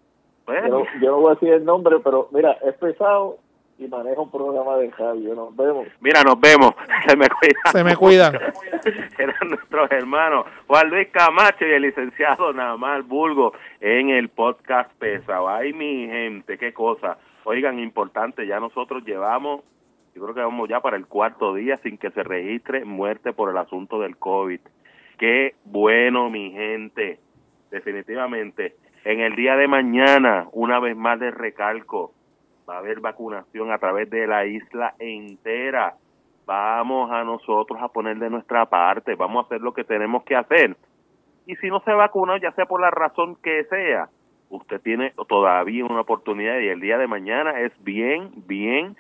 Pues, 0.44 0.62
yo, 1.00 1.10
no 1.10 1.20
voy 1.20 1.30
a 1.30 1.34
decir 1.34 1.52
el 1.52 1.64
nombre, 1.64 1.96
pero 2.02 2.28
mira, 2.32 2.52
es 2.64 2.74
pesado 2.74 3.38
y 3.78 3.88
maneja 3.88 4.20
un 4.20 4.30
programa 4.30 4.76
de 4.76 4.90
radio. 4.90 5.34
Nos 5.34 5.56
vemos. 5.56 5.88
Mira, 6.00 6.22
nos 6.22 6.38
vemos. 6.38 6.72
Se 7.08 7.16
me 7.16 7.26
cuidan. 7.28 7.72
Se 7.72 7.84
me 7.84 7.96
cuidan. 7.96 8.34
Eran 9.18 9.48
nuestros 9.48 9.90
hermanos 9.90 10.46
Juan 10.66 10.90
Luis 10.90 11.08
Camacho 11.08 11.66
y 11.66 11.72
el 11.72 11.82
licenciado 11.82 12.52
Namal 12.52 13.02
Bulgo 13.02 13.52
en 13.80 14.10
el 14.10 14.28
podcast 14.28 14.92
Pesado. 14.98 15.48
Ay, 15.48 15.72
mi 15.72 16.06
gente, 16.06 16.58
qué 16.58 16.72
cosa. 16.72 17.16
Oigan, 17.44 17.78
importante, 17.78 18.46
ya 18.46 18.60
nosotros 18.60 19.04
llevamos, 19.04 19.62
yo 20.14 20.22
creo 20.22 20.34
que 20.34 20.40
vamos 20.40 20.68
ya 20.68 20.80
para 20.80 20.96
el 20.96 21.06
cuarto 21.06 21.54
día 21.54 21.78
sin 21.78 21.96
que 21.96 22.10
se 22.10 22.22
registre 22.22 22.84
muerte 22.84 23.32
por 23.32 23.50
el 23.50 23.56
asunto 23.56 24.00
del 24.00 24.16
COVID. 24.16 24.60
Qué 25.18 25.54
bueno, 25.64 26.30
mi 26.30 26.50
gente, 26.50 27.18
definitivamente. 27.70 28.76
En 29.04 29.20
el 29.20 29.36
día 29.36 29.56
de 29.56 29.68
mañana, 29.68 30.48
una 30.52 30.80
vez 30.80 30.96
más 30.96 31.18
de 31.20 31.30
recalco, 31.30 32.12
va 32.68 32.76
a 32.76 32.78
haber 32.78 33.00
vacunación 33.00 33.72
a 33.72 33.78
través 33.78 34.10
de 34.10 34.26
la 34.26 34.44
isla 34.46 34.94
entera. 34.98 35.94
Vamos 36.46 37.10
a 37.10 37.24
nosotros 37.24 37.80
a 37.80 37.88
poner 37.88 38.18
de 38.18 38.28
nuestra 38.28 38.66
parte, 38.66 39.14
vamos 39.14 39.44
a 39.44 39.46
hacer 39.46 39.60
lo 39.60 39.72
que 39.72 39.84
tenemos 39.84 40.24
que 40.24 40.36
hacer. 40.36 40.76
Y 41.46 41.56
si 41.56 41.68
no 41.68 41.80
se 41.80 41.92
vacuna, 41.92 42.38
ya 42.38 42.52
sea 42.52 42.66
por 42.66 42.80
la 42.80 42.90
razón 42.90 43.36
que 43.36 43.64
sea, 43.64 44.08
usted 44.50 44.80
tiene 44.80 45.12
todavía 45.28 45.84
una 45.84 46.00
oportunidad 46.00 46.58
y 46.58 46.68
el 46.68 46.80
día 46.80 46.98
de 46.98 47.06
mañana 47.06 47.60
es 47.60 47.72
bien, 47.82 48.30
bien 48.46 48.96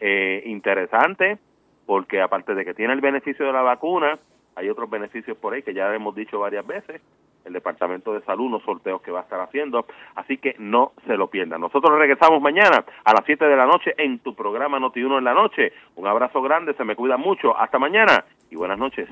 eh, 0.00 0.42
interesante 0.46 1.38
porque 1.86 2.20
aparte 2.20 2.54
de 2.54 2.64
que 2.64 2.74
tiene 2.74 2.92
el 2.92 3.00
beneficio 3.00 3.46
de 3.46 3.52
la 3.52 3.62
vacuna, 3.62 4.18
hay 4.56 4.68
otros 4.68 4.90
beneficios 4.90 5.36
por 5.36 5.54
ahí 5.54 5.62
que 5.62 5.72
ya 5.72 5.94
hemos 5.94 6.14
dicho 6.14 6.40
varias 6.40 6.66
veces, 6.66 7.00
el 7.44 7.52
Departamento 7.52 8.12
de 8.12 8.22
Salud, 8.22 8.46
unos 8.46 8.64
sorteos 8.64 9.00
que 9.02 9.12
va 9.12 9.20
a 9.20 9.22
estar 9.22 9.40
haciendo, 9.40 9.86
así 10.16 10.38
que 10.38 10.56
no 10.58 10.92
se 11.06 11.16
lo 11.16 11.28
pierdan. 11.28 11.60
Nosotros 11.60 11.96
regresamos 11.96 12.42
mañana 12.42 12.84
a 13.04 13.12
las 13.12 13.22
7 13.24 13.44
de 13.44 13.56
la 13.56 13.66
noche 13.66 13.94
en 13.96 14.18
tu 14.18 14.34
programa 14.34 14.80
Noti1 14.80 15.18
en 15.18 15.24
la 15.24 15.34
noche. 15.34 15.72
Un 15.94 16.08
abrazo 16.08 16.42
grande, 16.42 16.74
se 16.74 16.84
me 16.84 16.96
cuida 16.96 17.16
mucho, 17.16 17.56
hasta 17.56 17.78
mañana 17.78 18.24
y 18.50 18.56
buenas 18.56 18.78
noches. 18.78 19.08